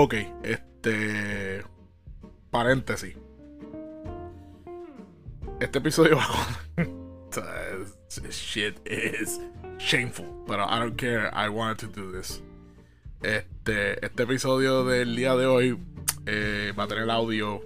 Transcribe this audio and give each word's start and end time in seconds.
Ok, 0.00 0.14
este. 0.44 1.64
Paréntesis. 2.52 3.16
Este 5.58 5.78
episodio 5.78 6.18
va 6.18 6.24
Shit 8.30 8.78
is 8.86 9.40
shameful, 9.78 10.24
but 10.46 10.60
I 10.60 10.78
don't 10.78 10.96
care. 10.96 11.34
I 11.34 11.48
wanted 11.48 11.78
to 11.78 12.00
do 12.00 12.12
this. 12.16 12.40
Este, 13.24 14.06
este 14.06 14.22
episodio 14.22 14.84
del 14.84 15.16
día 15.16 15.34
de 15.34 15.46
hoy 15.46 15.76
eh, 16.26 16.72
va 16.78 16.84
a 16.84 16.86
tener 16.86 17.02
el 17.02 17.10
audio 17.10 17.60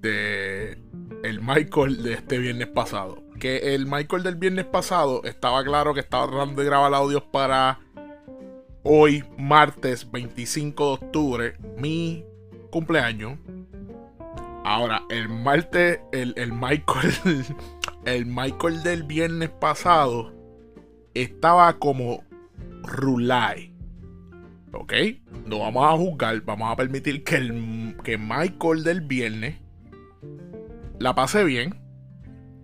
de 0.00 0.78
el 1.24 1.40
Michael 1.40 2.04
de 2.04 2.12
este 2.12 2.38
viernes 2.38 2.68
pasado. 2.68 3.20
Que 3.40 3.74
el 3.74 3.86
Michael 3.86 4.22
del 4.22 4.36
viernes 4.36 4.66
pasado 4.66 5.24
estaba 5.24 5.64
claro 5.64 5.92
que 5.92 5.98
estaba 5.98 6.28
tratando 6.28 6.62
de 6.62 6.68
grabar 6.68 6.94
audios 6.94 7.24
para 7.32 7.80
hoy, 8.82 9.24
martes 9.38 10.10
25 10.10 10.84
de 10.84 10.92
octubre, 10.92 11.54
mi 11.76 12.24
cumpleaños. 12.70 13.38
Ahora, 14.64 15.02
el 15.10 15.28
martes, 15.28 16.00
el, 16.12 16.34
el 16.36 16.52
Michael, 16.52 17.12
el 18.04 18.26
Michael 18.26 18.82
del 18.82 19.02
viernes 19.02 19.50
pasado 19.50 20.32
estaba 21.14 21.78
como 21.78 22.24
Rulay. 22.82 23.72
¿Ok? 24.72 24.92
No 25.46 25.60
vamos 25.60 25.84
a 25.84 25.96
juzgar, 25.96 26.40
vamos 26.42 26.72
a 26.72 26.76
permitir 26.76 27.24
que, 27.24 27.36
el, 27.36 27.96
que 28.02 28.16
Michael 28.16 28.84
del 28.84 29.00
viernes 29.02 29.56
la 30.98 31.14
pase 31.14 31.44
bien. 31.44 31.78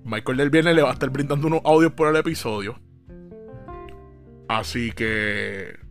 Michael 0.05 0.39
del 0.39 0.51
viernes 0.51 0.75
le 0.75 0.83
va 0.83 0.91
a 0.91 0.93
estar 0.95 1.11
brindando 1.11 1.49
unos 1.49 1.61
audios 1.65 1.93
por 1.93 2.09
el 2.09 2.17
episodio. 2.17 2.81
Así 4.49 4.93
que 4.93 5.88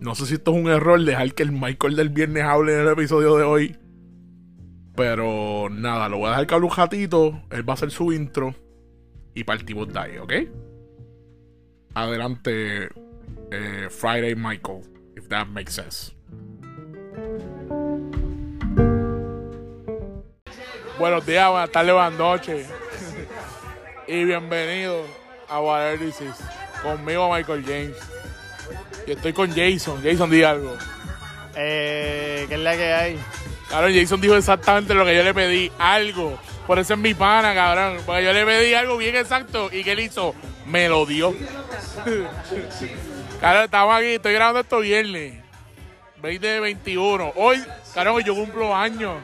no 0.00 0.14
sé 0.14 0.26
si 0.26 0.34
esto 0.34 0.52
es 0.52 0.56
un 0.62 0.68
error 0.68 1.02
dejar 1.02 1.34
que 1.34 1.42
el 1.42 1.52
Michael 1.52 1.96
del 1.96 2.10
viernes 2.10 2.44
hable 2.44 2.74
en 2.74 2.80
el 2.80 2.88
episodio 2.88 3.36
de 3.36 3.44
hoy. 3.44 3.76
Pero 4.94 5.68
nada, 5.70 6.08
lo 6.08 6.18
voy 6.18 6.26
a 6.26 6.30
dejar 6.30 6.46
que 6.46 6.54
hable 6.54 6.66
un 6.66 6.76
ratito. 6.76 7.42
Él 7.50 7.68
va 7.68 7.72
a 7.72 7.74
hacer 7.74 7.90
su 7.90 8.12
intro. 8.12 8.54
Y 9.34 9.44
partimos 9.44 9.92
de 9.92 9.98
ahí, 9.98 10.18
¿ok? 10.18 10.32
Adelante, 11.94 12.88
eh, 13.50 13.88
Friday 13.90 14.34
Michael, 14.34 14.82
if 15.16 15.28
that 15.28 15.46
makes 15.46 15.72
sense. 15.72 16.12
Buenos 20.98 21.24
días, 21.26 21.48
buenas 21.48 21.70
tardes, 21.70 21.92
buenas 21.92 22.18
noches. 22.18 22.68
y 24.08 24.24
bienvenido 24.24 25.04
a 25.48 25.60
Whatever 25.60 25.98
This 25.98 26.20
Is. 26.20 26.36
Conmigo, 26.82 27.32
Michael 27.32 27.64
James. 27.64 28.17
Y 29.08 29.12
estoy 29.12 29.32
con 29.32 29.48
Jason. 29.48 30.02
Jason, 30.04 30.30
di 30.30 30.42
algo. 30.42 30.76
Eh, 31.56 32.44
¿Qué 32.46 32.54
es 32.56 32.60
la 32.60 32.76
que 32.76 32.92
hay? 32.92 33.18
Claro, 33.70 33.88
Jason 33.90 34.20
dijo 34.20 34.36
exactamente 34.36 34.92
lo 34.92 35.02
que 35.06 35.16
yo 35.16 35.22
le 35.22 35.32
pedí. 35.32 35.72
Algo. 35.78 36.38
Por 36.66 36.78
eso 36.78 36.92
es 36.92 37.00
mi 37.00 37.14
pana, 37.14 37.54
cabrón. 37.54 38.02
Porque 38.04 38.22
yo 38.22 38.34
le 38.34 38.44
pedí 38.44 38.74
algo 38.74 38.98
bien 38.98 39.16
exacto. 39.16 39.70
¿Y 39.72 39.82
qué 39.82 39.92
él 39.92 40.00
hizo? 40.00 40.34
Me 40.66 40.90
lo 40.90 41.06
dio. 41.06 41.34
claro, 43.40 43.64
estamos 43.64 43.96
aquí. 43.96 44.08
Estoy 44.08 44.34
grabando 44.34 44.60
esto 44.60 44.80
viernes. 44.80 45.42
2021. 46.20 47.32
Hoy, 47.36 47.64
cabrón, 47.94 48.22
yo 48.22 48.34
cumplo 48.34 48.76
años. 48.76 49.22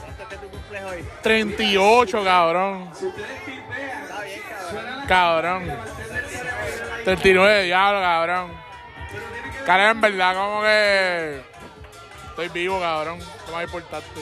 ¿Cuánto 0.00 0.28
que 0.28 0.36
tú 0.36 0.48
cumples 0.48 0.82
hoy? 0.82 1.04
38, 1.22 2.24
cabrón. 2.24 2.90
Está 2.92 4.24
bien, 4.24 4.40
cabrón. 5.06 5.95
Cabrón. 7.06 7.22
39, 7.22 7.62
diablo, 7.62 8.00
cabrón. 8.00 8.52
Cara, 9.64 9.90
en 9.90 10.00
verdad, 10.00 10.34
como 10.34 10.62
que. 10.62 11.40
Estoy 12.30 12.48
vivo, 12.48 12.80
cabrón. 12.80 13.20
¿Qué 13.20 13.52
más 13.52 13.64
importante? 13.64 14.20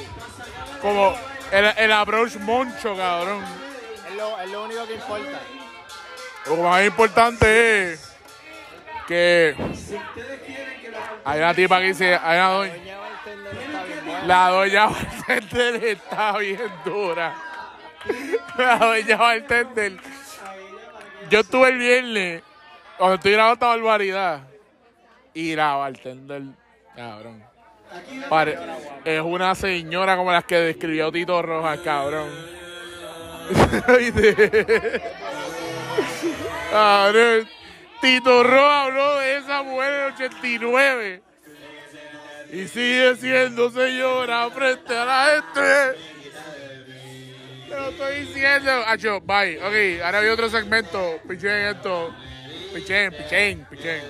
Como 0.83 1.17
el, 1.51 1.65
el 1.79 1.93
approach 1.93 2.37
moncho, 2.37 2.95
cabrón. 2.95 3.43
Es 4.07 4.15
lo, 4.17 4.39
es 4.39 4.51
lo 4.51 4.65
único 4.65 4.87
que 4.87 4.95
importa. 4.95 5.41
Lo 6.47 6.57
más 6.57 6.85
importante 6.85 7.93
es 7.93 8.15
que. 9.09 9.57
Hay 11.25 11.39
una 11.39 11.55
tipa 11.55 11.81
que 11.81 11.87
dice. 11.87 12.19
Hay 12.23 12.39
una 12.39 12.49
doña. 12.49 12.75
La 14.27 14.49
doña 14.51 14.87
bartender 14.89 15.85
está 15.85 16.37
bien 16.37 16.71
dura. 16.85 17.35
La 18.59 18.77
doña 18.77 19.17
bartender. 19.17 19.97
Yo 21.31 21.41
estuve 21.41 21.69
el 21.71 21.79
viernes 21.79 22.43
cuando 22.99 23.15
estoy 23.17 23.33
grabando 23.33 23.55
esta 23.55 23.67
barbaridad. 23.67 24.41
Y 25.33 25.57
la 25.57 25.75
bartender, 25.75 26.43
cabrón. 26.95 27.45
Es 29.05 29.21
una 29.21 29.55
señora 29.55 30.17
como 30.17 30.33
las 30.33 30.45
que 30.45 30.57
describió 30.57 31.13
Tito 31.13 31.43
Rojas, 31.43 31.81
cabrón. 31.81 32.31
Cabrón. 36.71 37.49
Tito 38.01 38.43
Rojas 38.43 38.87
habló 38.87 39.19
de 39.19 39.37
esa 39.37 39.63
mujer 39.63 39.93
del 39.93 40.13
89. 40.15 41.23
Y 42.53 42.69
sigue 42.69 43.17
siendo 43.17 43.71
señora 43.71 44.51
frente 44.51 44.97
a 44.97 45.05
la 45.05 45.27
gente. 45.35 45.99
Te 47.69 47.75
lo 47.75 47.89
estoy 47.89 48.21
diciendo. 48.21 48.71
Acho, 48.87 49.21
bye. 49.21 49.59
Ok, 49.59 50.03
ahora 50.05 50.19
hay 50.21 50.29
otro 50.29 50.49
segmento. 50.49 51.19
Pichen 51.29 51.51
esto. 51.51 52.15
Pichen, 52.75 53.13
pichen, 53.13 53.67
pichen. 53.71 54.03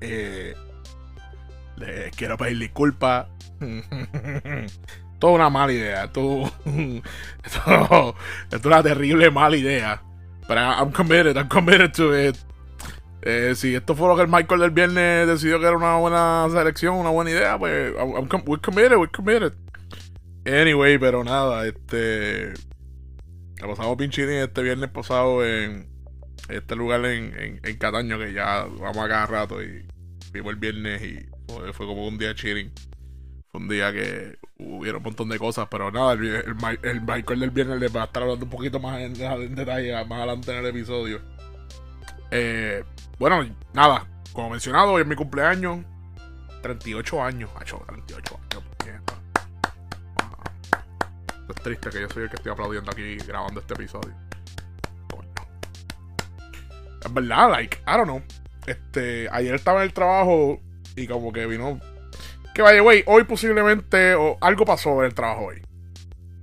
Eh, 0.00 0.54
les 1.76 2.16
quiero 2.16 2.36
pedir 2.36 2.58
disculpas. 2.58 3.26
Toda 5.18 5.32
una 5.32 5.50
mala 5.50 5.72
idea. 5.72 6.04
Esto, 6.04 6.44
esto 7.44 8.14
es 8.52 8.64
una 8.64 8.82
terrible 8.84 9.30
mala 9.32 9.56
idea. 9.56 10.00
Pero 10.46 10.60
I'm 10.60 10.92
committed, 10.92 11.36
I'm 11.36 11.48
committed 11.48 11.92
to 11.94 12.14
it. 12.16 12.36
Eh, 13.22 13.54
si 13.56 13.74
esto 13.74 13.96
fue 13.96 14.06
lo 14.06 14.14
que 14.14 14.22
el 14.22 14.28
Michael 14.28 14.60
del 14.60 14.70
viernes 14.70 15.26
decidió 15.26 15.58
que 15.58 15.66
era 15.66 15.76
una 15.76 15.96
buena 15.96 16.46
selección, 16.52 16.94
una 16.94 17.10
buena 17.10 17.30
idea, 17.32 17.58
pues 17.58 17.92
I'm- 17.96 18.28
I'm 18.32 18.42
we're 18.46 18.62
committed, 18.62 18.96
we're 18.96 19.10
committed. 19.10 19.52
Anyway, 20.46 20.96
pero 20.98 21.24
nada, 21.24 21.66
este. 21.66 22.54
La 23.60 23.66
pasamos 23.66 23.96
pinchini 23.96 24.34
este 24.34 24.62
viernes 24.62 24.90
pasado 24.90 25.44
en 25.44 25.88
este 26.48 26.76
lugar 26.76 27.04
en, 27.04 27.34
en, 27.38 27.60
en 27.62 27.76
Cataño, 27.76 28.18
que 28.18 28.32
ya 28.32 28.64
vamos 28.64 28.98
a 28.98 29.08
cada 29.08 29.26
rato 29.26 29.62
y 29.62 29.86
vimos 30.32 30.52
el 30.52 30.56
viernes 30.56 31.02
y 31.02 31.26
fue, 31.72 31.86
como 31.86 32.06
un 32.06 32.18
día 32.18 32.34
chilling. 32.34 32.72
Fue 33.50 33.60
un 33.60 33.68
día 33.68 33.92
que 33.92 34.38
hubieron 34.58 34.98
un 34.98 35.04
montón 35.04 35.28
de 35.28 35.38
cosas, 35.38 35.66
pero 35.70 35.90
nada, 35.90 36.12
el, 36.12 36.24
el, 36.24 36.56
el 36.82 37.00
Michael 37.00 37.40
del 37.40 37.50
viernes 37.50 37.80
les 37.80 37.94
va 37.94 38.02
a 38.02 38.04
estar 38.04 38.22
hablando 38.22 38.44
un 38.44 38.50
poquito 38.50 38.78
más 38.78 39.00
en, 39.00 39.20
en 39.20 39.54
detalle 39.54 39.92
más 40.04 40.18
adelante 40.18 40.52
en 40.52 40.58
el 40.58 40.66
episodio. 40.66 41.20
Eh, 42.30 42.84
bueno, 43.18 43.44
nada, 43.72 44.06
como 44.32 44.50
mencionado, 44.50 44.92
hoy 44.92 45.02
es 45.02 45.08
mi 45.08 45.16
cumpleaños. 45.16 45.84
38 46.62 47.22
años, 47.22 47.50
macho, 47.54 47.82
38 47.86 48.34
años. 48.34 48.47
Es 51.58 51.62
triste 51.64 51.90
que 51.90 52.00
yo 52.02 52.08
soy 52.08 52.22
el 52.24 52.30
que 52.30 52.36
estoy 52.36 52.52
aplaudiendo 52.52 52.90
aquí 52.90 53.16
grabando 53.26 53.60
este 53.60 53.74
episodio. 53.74 54.14
Es 57.04 57.12
verdad, 57.12 57.50
like, 57.50 57.78
I 57.86 57.92
don't 57.96 58.04
know. 58.04 58.22
Este, 58.66 59.28
ayer 59.30 59.54
estaba 59.54 59.80
en 59.80 59.84
el 59.88 59.92
trabajo 59.92 60.60
y 60.96 61.06
como 61.06 61.32
que 61.32 61.46
vino. 61.46 61.80
Que 62.54 62.62
vaya, 62.62 62.80
güey, 62.80 63.02
hoy 63.06 63.24
posiblemente 63.24 64.14
o 64.14 64.36
algo 64.40 64.64
pasó 64.64 65.00
en 65.00 65.06
el 65.06 65.14
trabajo 65.14 65.46
hoy. 65.46 65.62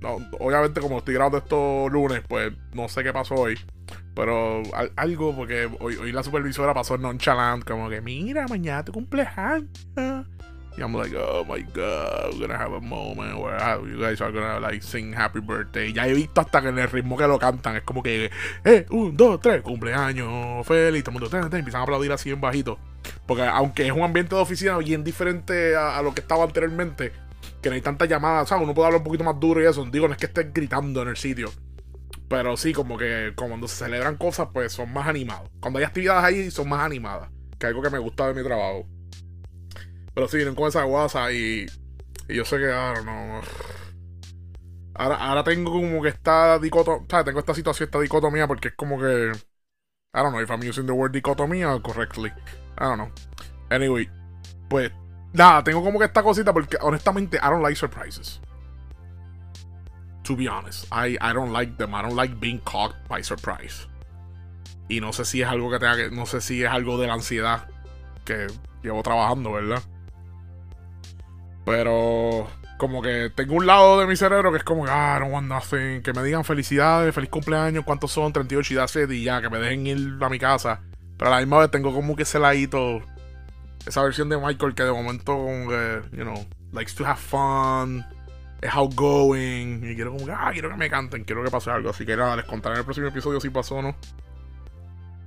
No, 0.00 0.16
obviamente, 0.40 0.80
como 0.80 0.98
estoy 0.98 1.14
grabando 1.14 1.38
esto 1.38 1.88
lunes, 1.88 2.22
pues 2.28 2.52
no 2.72 2.88
sé 2.88 3.02
qué 3.02 3.12
pasó 3.12 3.34
hoy. 3.34 3.58
Pero 4.14 4.62
al- 4.74 4.92
algo, 4.96 5.34
porque 5.36 5.68
hoy, 5.80 5.96
hoy 5.96 6.12
la 6.12 6.22
supervisora 6.22 6.72
pasó 6.74 6.96
nonchalant, 6.96 7.64
como 7.64 7.88
que, 7.90 8.00
mira, 8.00 8.46
mañana 8.48 8.84
tu 8.84 8.92
cumpleaños. 8.92 9.68
Y 10.76 10.82
I'm 10.82 10.92
like, 10.92 11.14
oh 11.16 11.42
my 11.48 11.62
god, 11.62 12.34
we're 12.34 12.46
gonna 12.46 12.58
have 12.58 12.74
a 12.74 12.80
moment 12.80 13.38
where 13.38 13.56
uh, 13.56 13.82
you 13.82 13.98
guys 13.98 14.20
are 14.20 14.30
gonna 14.30 14.60
like 14.60 14.82
sing 14.82 15.10
happy 15.10 15.40
birthday. 15.40 15.90
Ya 15.90 16.06
he 16.06 16.12
visto 16.12 16.42
hasta 16.42 16.60
que 16.60 16.68
en 16.68 16.78
el 16.78 16.90
ritmo 16.90 17.16
que 17.16 17.26
lo 17.26 17.38
cantan, 17.38 17.76
es 17.76 17.82
como 17.82 18.02
que, 18.02 18.30
eh, 18.64 18.86
un, 18.90 19.16
dos, 19.16 19.40
tres, 19.40 19.62
cumpleaños, 19.62 20.66
feliz, 20.66 21.02
todo 21.02 21.16
el 21.16 21.20
mundo, 21.20 21.30
ta, 21.30 21.48
ta, 21.48 21.56
empiezan 21.56 21.80
a 21.80 21.84
aplaudir 21.84 22.12
así 22.12 22.30
en 22.30 22.42
bajito. 22.42 22.78
Porque 23.26 23.44
aunque 23.44 23.86
es 23.86 23.92
un 23.92 24.02
ambiente 24.02 24.34
de 24.34 24.42
oficina 24.42 24.76
bien 24.76 25.02
diferente 25.02 25.76
a, 25.76 26.02
lo 26.02 26.12
que 26.12 26.20
estaba 26.20 26.44
anteriormente, 26.44 27.12
que 27.62 27.70
no 27.70 27.74
hay 27.74 27.80
tantas 27.80 28.08
llamadas, 28.08 28.48
¿sabes? 28.48 28.64
Uno 28.64 28.74
puede 28.74 28.86
hablar 28.86 29.00
un 29.00 29.04
poquito 29.04 29.24
más 29.24 29.40
duro 29.40 29.62
y 29.62 29.66
eso. 29.66 29.84
Digo, 29.86 30.08
no 30.08 30.12
es 30.12 30.18
que 30.18 30.26
estés 30.26 30.52
gritando 30.52 31.00
en 31.02 31.08
el 31.08 31.16
sitio. 31.16 31.50
Pero 32.28 32.56
sí, 32.56 32.74
como 32.74 32.98
que 32.98 33.32
cuando 33.34 33.66
se 33.66 33.84
celebran 33.84 34.16
cosas, 34.16 34.48
pues 34.52 34.72
son 34.72 34.92
más 34.92 35.06
animados. 35.06 35.48
Cuando 35.60 35.78
hay 35.78 35.84
actividades 35.84 36.24
ahí, 36.24 36.50
son 36.50 36.68
más 36.68 36.80
animadas. 36.80 37.30
Que 37.58 37.66
es 37.66 37.68
algo 37.68 37.82
que 37.82 37.90
me 37.90 37.98
gusta 37.98 38.26
de 38.28 38.34
mi 38.34 38.46
trabajo. 38.46 38.86
Pero 40.16 40.28
sí, 40.28 40.38
con 40.54 40.68
esa 40.68 40.82
guasa 40.84 41.30
y, 41.30 41.66
yo 42.26 42.46
sé 42.46 42.56
que 42.56 42.72
ahora 42.72 43.02
no. 43.02 43.42
Ahora, 44.94 45.16
ahora 45.16 45.44
tengo 45.44 45.70
como 45.70 46.00
que 46.00 46.08
esta 46.08 46.58
dicotomía. 46.58 47.22
Tengo 47.22 47.38
esta 47.38 47.52
situación, 47.52 47.86
esta 47.88 48.00
dicotomía, 48.00 48.48
porque 48.48 48.68
es 48.68 48.74
como 48.74 48.98
que 48.98 49.32
I 50.14 50.20
don't 50.22 50.30
know 50.30 50.40
if 50.40 50.48
I'm 50.50 50.66
using 50.66 50.86
the 50.86 50.92
word 50.92 51.12
dicotomía 51.12 51.78
correctly. 51.82 52.30
I 52.78 52.84
don't 52.84 52.96
know. 52.96 53.12
Anyway, 53.68 54.08
pues 54.70 54.90
nada, 55.34 55.62
tengo 55.62 55.84
como 55.84 55.98
que 55.98 56.06
esta 56.06 56.22
cosita 56.22 56.50
porque 56.54 56.78
honestamente 56.80 57.36
I 57.36 57.50
don't 57.50 57.62
like 57.62 57.76
surprises. 57.76 58.40
To 60.22 60.34
be 60.34 60.48
honest, 60.48 60.86
I, 60.90 61.18
I 61.20 61.34
don't 61.34 61.52
like 61.52 61.76
them. 61.76 61.94
I 61.94 62.00
don't 62.00 62.16
like 62.16 62.40
being 62.40 62.60
caught 62.60 62.94
by 63.06 63.22
surprise. 63.22 63.86
Y 64.88 65.02
no 65.02 65.12
sé 65.12 65.26
si 65.26 65.42
es 65.42 65.48
algo 65.48 65.70
que 65.70 65.78
tenga 65.78 65.96
que. 65.96 66.10
No 66.10 66.24
sé 66.24 66.40
si 66.40 66.64
es 66.64 66.70
algo 66.70 66.96
de 66.96 67.06
la 67.06 67.12
ansiedad 67.12 67.68
que 68.24 68.46
llevo 68.82 69.02
trabajando, 69.02 69.52
¿verdad? 69.52 69.82
Pero 71.66 72.48
como 72.78 73.02
que 73.02 73.30
tengo 73.34 73.56
un 73.56 73.66
lado 73.66 73.98
de 73.98 74.06
mi 74.06 74.14
cerebro 74.14 74.52
que 74.52 74.58
es 74.58 74.64
como, 74.64 74.86
ah, 74.86 75.18
don't 75.18 75.32
want 75.32 75.48
nothing. 75.48 76.00
Que 76.00 76.12
me 76.12 76.22
digan 76.22 76.44
felicidades, 76.44 77.12
feliz 77.12 77.28
cumpleaños, 77.28 77.84
cuántos 77.84 78.12
son, 78.12 78.32
38 78.32 78.72
y 78.72 78.76
that's 78.76 78.96
y 78.96 79.24
ya, 79.24 79.42
que 79.42 79.50
me 79.50 79.58
dejen 79.58 79.86
ir 79.86 80.18
a 80.20 80.28
mi 80.28 80.38
casa. 80.38 80.80
Pero 81.18 81.28
a 81.28 81.34
la 81.34 81.40
misma 81.40 81.58
vez 81.58 81.70
tengo 81.72 81.92
como 81.92 82.14
que 82.14 82.22
ese 82.22 82.38
ladito, 82.38 83.02
esa 83.84 84.00
versión 84.02 84.28
de 84.28 84.38
Michael 84.38 84.76
que 84.76 84.84
de 84.84 84.92
momento, 84.92 85.34
como 85.34 85.68
que, 85.68 86.02
you 86.12 86.22
know, 86.22 86.46
likes 86.72 86.94
to 86.94 87.04
have 87.04 87.18
fun, 87.18 88.06
es 88.60 88.72
outgoing. 88.72 89.90
Y 89.90 89.96
quiero 89.96 90.16
como 90.16 90.32
ah, 90.32 90.50
quiero 90.52 90.70
que 90.70 90.76
me 90.76 90.88
canten, 90.88 91.24
quiero 91.24 91.42
que 91.42 91.50
pase 91.50 91.70
algo. 91.72 91.90
Así 91.90 92.06
que 92.06 92.16
nada, 92.16 92.36
les 92.36 92.44
contaré 92.44 92.74
en 92.74 92.78
el 92.80 92.84
próximo 92.84 93.08
episodio 93.08 93.40
si 93.40 93.50
pasó 93.50 93.74
o 93.76 93.82
no. 93.82 93.96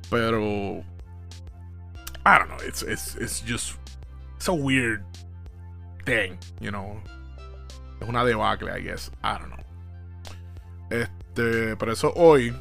Pero, 0.09 0.39
I 2.25 2.38
don't 2.38 2.47
know, 2.47 2.57
it's, 2.65 2.81
it's, 2.81 3.18
it's 3.18 3.44
just, 3.45 3.75
it's 4.38 4.47
a 4.47 4.53
weird 4.53 5.03
you 6.60 6.70
know. 6.70 7.02
Es 8.02 8.08
una 8.08 8.24
debacle, 8.24 8.70
I 8.78 8.82
guess. 8.82 9.12
I 9.24 9.38
don't 9.40 9.54
know. 9.54 9.60
Este, 10.90 11.76
pero 11.76 11.92
eso 11.92 12.14
hoy. 12.16 12.54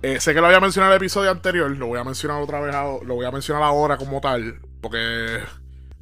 Eh, 0.00 0.20
sé 0.20 0.32
que 0.32 0.40
lo 0.40 0.46
había 0.46 0.60
mencionado 0.60 0.92
en 0.92 0.96
el 0.96 1.02
episodio 1.02 1.30
anterior. 1.30 1.70
Lo 1.70 1.86
voy 1.86 1.98
a 1.98 2.04
mencionar 2.04 2.40
otra 2.40 2.60
vez. 2.60 2.74
Lo 3.04 3.14
voy 3.14 3.26
a 3.26 3.30
mencionar 3.30 3.62
ahora 3.62 3.96
como 3.96 4.20
tal. 4.20 4.60
Porque 4.80 5.40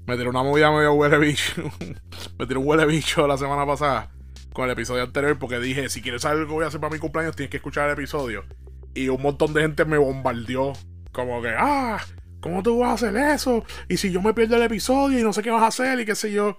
me 0.07 0.17
tiró 0.17 0.31
una 0.31 0.43
movida 0.43 0.71
medio 0.71 0.93
huele 0.93 1.19
bicho. 1.19 1.63
me 2.39 2.47
tiró 2.47 2.61
un 2.61 2.69
huele 2.69 2.87
bicho 2.87 3.27
la 3.27 3.39
semana 3.39 3.67
pasada. 3.67 4.11
Con 4.53 4.67
el 4.67 4.71
episodio 4.73 5.03
anterior. 5.03 5.39
Porque 5.39 5.59
dije: 5.59 5.89
si 5.89 6.03
quieres 6.03 6.23
saber 6.23 6.41
lo 6.41 6.47
que 6.47 6.53
voy 6.53 6.65
a 6.65 6.69
hacer 6.69 6.81
para 6.81 6.93
mi 6.93 6.99
cumpleaños, 6.99 7.35
tienes 7.35 7.51
que 7.51 7.57
escuchar 7.57 7.87
el 7.87 7.95
episodio. 7.95 8.45
Y 8.95 9.09
un 9.09 9.21
montón 9.21 9.53
de 9.53 9.63
gente 9.63 9.85
me 9.85 9.99
bombardeó. 9.99 10.75
Como 11.13 11.41
que, 11.41 11.55
ah, 11.57 11.99
¿cómo 12.41 12.63
tú 12.63 12.79
vas 12.79 12.91
a 12.91 12.95
hacer 12.95 13.17
eso? 13.17 13.65
Y 13.89 13.97
si 13.97 14.11
yo 14.11 14.23
me 14.23 14.35
pierdo 14.35 14.57
el 14.57 14.63
episodio 14.63 15.19
y 15.19 15.23
no 15.23 15.33
sé 15.33 15.43
qué 15.43 15.51
vas 15.51 15.63
a 15.63 15.69
hacer 15.69 16.01
y 16.01 16.05
qué 16.05 16.15
sé 16.15 16.33
yo 16.33 16.59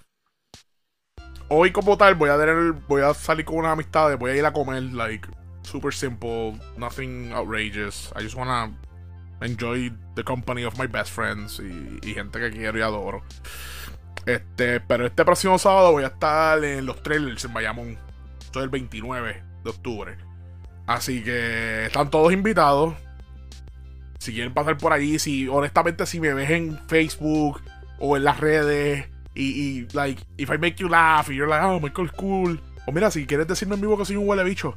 hoy 1.50 1.72
como 1.72 1.98
tal 1.98 2.16
voy 2.16 2.30
a 2.30 2.38
tener, 2.38 2.74
voy 2.88 3.02
a 3.02 3.14
salir 3.14 3.46
con 3.46 3.58
unas 3.58 3.74
amistades, 3.74 4.18
voy 4.18 4.32
a 4.32 4.36
ir 4.36 4.46
a 4.46 4.54
comer, 4.54 4.84
like, 4.84 5.28
super 5.64 5.94
simple, 5.94 6.60
nothing 6.78 7.32
outrageous. 7.34 8.12
I 8.16 8.24
just 8.24 8.36
wanna 8.36 8.74
enjoy 9.42 9.92
the 10.16 10.24
company 10.24 10.64
of 10.64 10.78
my 10.78 10.88
best 10.88 11.12
friends 11.12 11.60
y, 11.60 12.14
gente 12.14 12.40
que 12.40 12.52
quiero 12.52 12.78
y 12.78 12.82
adoro. 12.82 13.24
Este, 14.26 14.82
pero 14.82 15.06
este 15.06 15.24
próximo 15.24 15.58
sábado 15.58 15.94
voy 15.94 16.04
a 16.04 16.08
estar 16.08 16.64
en 16.64 16.86
los 16.86 17.02
trailers 17.02 17.46
en 17.46 17.54
Bayamón. 17.54 17.98
Soy 18.52 18.64
el 18.64 18.70
29 18.70 19.44
de 19.64 19.70
octubre. 19.70 20.18
Así 20.86 21.24
que 21.24 21.86
están 21.86 22.10
todos 22.10 22.34
invitados. 22.34 22.96
Si 24.20 24.34
quieren 24.34 24.54
pasar 24.54 24.78
por 24.78 24.94
allí, 24.94 25.20
si 25.20 25.48
honestamente 25.48 26.06
si 26.06 26.20
me 26.20 26.34
ves 26.34 26.50
en 26.50 26.80
Facebook 26.88 27.62
o 28.00 28.18
en 28.18 28.24
las 28.24 28.40
redes 28.40 29.08
y, 29.36 29.88
like, 29.94 30.24
if 30.38 30.50
I 30.50 30.58
make 30.58 30.76
you 30.78 30.90
laugh, 30.90 31.30
y 31.30 31.36
you're 31.36 31.48
like, 31.48 31.64
oh, 31.64 31.80
Michael 31.80 32.12
cool. 32.14 32.60
O 32.88 32.92
mira, 32.92 33.12
si 33.12 33.28
quieres 33.28 33.48
decirme 33.48 33.76
en 33.76 33.82
vivo 33.82 33.98
que 33.98 34.06
soy 34.06 34.16
un 34.16 34.28
huele 34.28 34.44
bicho, 34.44 34.76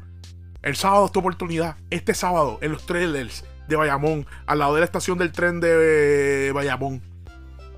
el 0.62 0.76
sábado 0.76 1.06
es 1.06 1.12
tu 1.12 1.20
oportunidad. 1.20 1.76
Este 1.88 2.12
sábado, 2.12 2.58
en 2.60 2.72
los 2.72 2.84
trailers 2.84 3.44
de 3.69 3.76
Bayamón, 3.76 4.26
al 4.46 4.58
lado 4.58 4.75
de 4.75 4.81
la 4.81 4.84
estación 4.84 5.16
del 5.16 5.32
tren 5.32 5.60
de 5.60 6.50
Bayamón. 6.52 7.00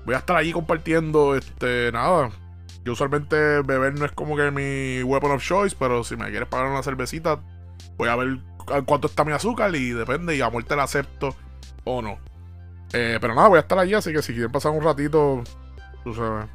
Voy 0.05 0.15
a 0.15 0.17
estar 0.17 0.35
allí 0.35 0.51
compartiendo, 0.51 1.35
este, 1.35 1.91
nada. 1.93 2.31
Yo 2.83 2.91
usualmente 2.91 3.61
beber 3.61 3.97
no 3.97 4.05
es 4.05 4.11
como 4.11 4.35
que 4.35 4.51
mi 4.51 5.01
weapon 5.03 5.31
of 5.31 5.41
choice, 5.41 5.75
pero 5.79 6.03
si 6.03 6.17
me 6.17 6.29
quieres 6.29 6.49
pagar 6.49 6.67
una 6.67 6.83
cervecita, 6.83 7.39
voy 7.95 8.09
a 8.09 8.17
ver 8.17 8.39
cuánto 8.85 9.07
está 9.07 9.23
mi 9.23 9.31
azúcar 9.31 9.73
y 9.73 9.91
depende, 9.91 10.35
y 10.35 10.41
a 10.41 10.49
muerte 10.49 10.75
la 10.75 10.83
acepto 10.83 11.33
o 11.85 12.01
no. 12.01 12.19
Eh, 12.93 13.17
pero 13.19 13.33
nada, 13.33 13.47
voy 13.47 13.57
a 13.57 13.61
estar 13.61 13.77
allí, 13.79 13.93
así 13.93 14.13
que 14.13 14.21
si 14.21 14.33
quieren 14.33 14.51
pasar 14.51 14.71
un 14.71 14.83
ratito, 14.83 15.43
tú 16.03 16.13
sabes 16.13 16.47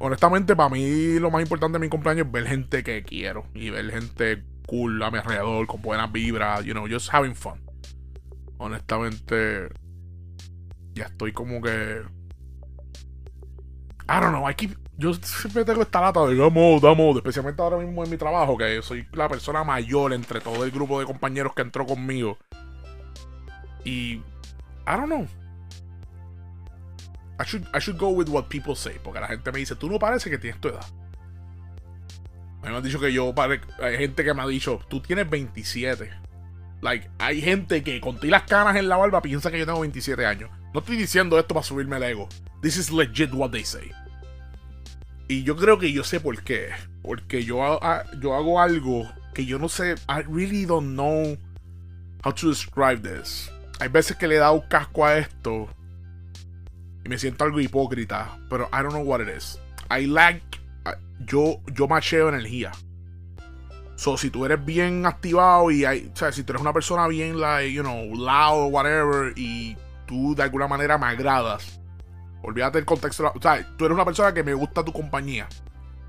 honestamente, 0.00 0.56
para 0.56 0.70
mí 0.70 1.18
lo 1.18 1.30
más 1.30 1.42
importante 1.42 1.78
de 1.78 1.84
mi 1.84 1.88
cumpleaños 1.88 2.26
es 2.26 2.32
ver 2.32 2.46
gente 2.46 2.82
que 2.82 3.02
quiero 3.04 3.44
y 3.54 3.70
ver 3.70 3.90
gente 3.90 4.42
cool 4.66 5.00
a 5.02 5.10
mi 5.10 5.18
alrededor, 5.18 5.66
con 5.66 5.80
buenas 5.82 6.10
vibras, 6.10 6.64
you 6.64 6.72
know, 6.72 6.86
just 6.88 7.12
having 7.12 7.34
fun. 7.34 7.60
Honestamente, 8.58 9.68
ya 10.94 11.04
estoy 11.04 11.32
como 11.32 11.60
que. 11.60 12.02
I 14.08 14.20
don't 14.20 14.30
know, 14.30 14.48
I 14.48 14.54
keep, 14.54 14.76
yo 14.96 15.14
siempre 15.14 15.64
tengo 15.64 15.82
esta 15.82 16.00
lata 16.00 16.26
de 16.26 16.34
damos, 16.34 16.82
damos, 16.82 17.16
especialmente 17.16 17.62
ahora 17.62 17.76
mismo 17.76 18.02
en 18.02 18.10
mi 18.10 18.16
trabajo, 18.16 18.56
que 18.56 18.82
soy 18.82 19.06
la 19.12 19.28
persona 19.28 19.62
mayor 19.64 20.12
entre 20.12 20.40
todo 20.40 20.64
el 20.64 20.70
grupo 20.70 20.98
de 20.98 21.06
compañeros 21.06 21.54
que 21.54 21.62
entró 21.62 21.86
conmigo. 21.86 22.38
Y. 23.84 24.22
I 24.86 24.96
don't 24.96 25.08
know. 25.08 25.26
I 27.38 27.44
should, 27.44 27.66
I 27.72 27.78
should 27.78 27.98
go 27.98 28.10
with 28.10 28.28
what 28.28 28.48
people 28.48 28.74
say. 28.74 28.98
Porque 29.02 29.20
la 29.20 29.28
gente 29.28 29.50
me 29.50 29.60
dice, 29.60 29.74
tú 29.74 29.88
no 29.88 29.98
parece 29.98 30.28
que 30.30 30.38
tienes 30.38 30.60
tu 30.60 30.68
edad. 30.68 30.84
Me 32.62 32.68
han 32.68 32.82
dicho 32.82 33.00
que 33.00 33.12
yo 33.12 33.34
pare... 33.34 33.62
Hay 33.82 33.96
gente 33.96 34.22
que 34.22 34.34
me 34.34 34.42
ha 34.42 34.46
dicho, 34.46 34.80
tú 34.88 35.00
tienes 35.00 35.28
27. 35.30 36.10
Like, 36.82 37.08
hay 37.18 37.40
gente 37.40 37.82
que 37.82 38.00
con 38.00 38.18
ti 38.18 38.28
las 38.28 38.42
canas 38.42 38.76
en 38.76 38.88
la 38.88 38.96
barba 38.96 39.22
piensa 39.22 39.50
que 39.50 39.58
yo 39.58 39.66
tengo 39.66 39.80
27 39.80 40.26
años. 40.26 40.50
No 40.74 40.80
estoy 40.80 40.96
diciendo 40.96 41.38
esto 41.38 41.54
para 41.54 41.64
subirme 41.64 41.96
el 41.96 42.02
ego. 42.02 42.28
This 42.60 42.76
is 42.76 42.90
legit 42.90 43.32
what 43.32 43.50
they 43.50 43.64
say. 43.64 43.90
Y 45.28 45.42
yo 45.42 45.56
creo 45.56 45.78
que 45.78 45.92
yo 45.92 46.04
sé 46.04 46.20
por 46.20 46.42
qué. 46.42 46.70
Porque 47.02 47.44
yo, 47.44 47.80
yo 48.20 48.34
hago 48.34 48.60
algo 48.60 49.10
que 49.34 49.46
yo 49.46 49.58
no 49.58 49.68
sé. 49.68 49.94
I 50.08 50.22
really 50.28 50.66
don't 50.66 50.94
know 50.94 51.38
how 52.24 52.32
to 52.32 52.48
describe 52.48 53.02
this. 53.02 53.50
Hay 53.80 53.88
veces 53.88 54.16
que 54.16 54.28
le 54.28 54.36
he 54.36 54.38
dado 54.38 54.62
casco 54.68 55.06
a 55.06 55.16
esto 55.16 55.68
y 57.04 57.08
me 57.08 57.18
siento 57.18 57.44
algo 57.44 57.60
hipócrita, 57.60 58.38
pero 58.50 58.68
I 58.72 58.82
don't 58.82 58.90
know 58.90 59.02
what 59.02 59.20
it 59.20 59.28
is. 59.34 59.58
I 59.90 60.06
like. 60.06 60.42
Yo, 61.26 61.60
yo 61.72 61.88
macheo 61.88 62.28
energía. 62.28 62.72
So, 63.96 64.16
si 64.16 64.30
tú 64.30 64.46
eres 64.46 64.64
bien 64.64 65.04
activado 65.04 65.70
y 65.70 65.84
hay, 65.84 66.10
o 66.12 66.16
sea, 66.16 66.32
si 66.32 66.42
tú 66.42 66.52
eres 66.52 66.62
una 66.62 66.72
persona 66.72 67.06
bien, 67.06 67.38
like, 67.38 67.70
you 67.70 67.82
know, 67.82 68.14
loud, 68.14 68.72
whatever, 68.72 69.34
y 69.36 69.76
tú 70.06 70.34
de 70.34 70.42
alguna 70.42 70.66
manera 70.66 70.96
me 70.96 71.06
agradas, 71.06 71.80
olvídate 72.42 72.78
del 72.78 72.86
contexto. 72.86 73.30
O 73.34 73.42
sea, 73.42 73.66
tú 73.76 73.84
eres 73.84 73.94
una 73.94 74.06
persona 74.06 74.32
que 74.32 74.42
me 74.42 74.54
gusta 74.54 74.82
tu 74.82 74.92
compañía, 74.92 75.46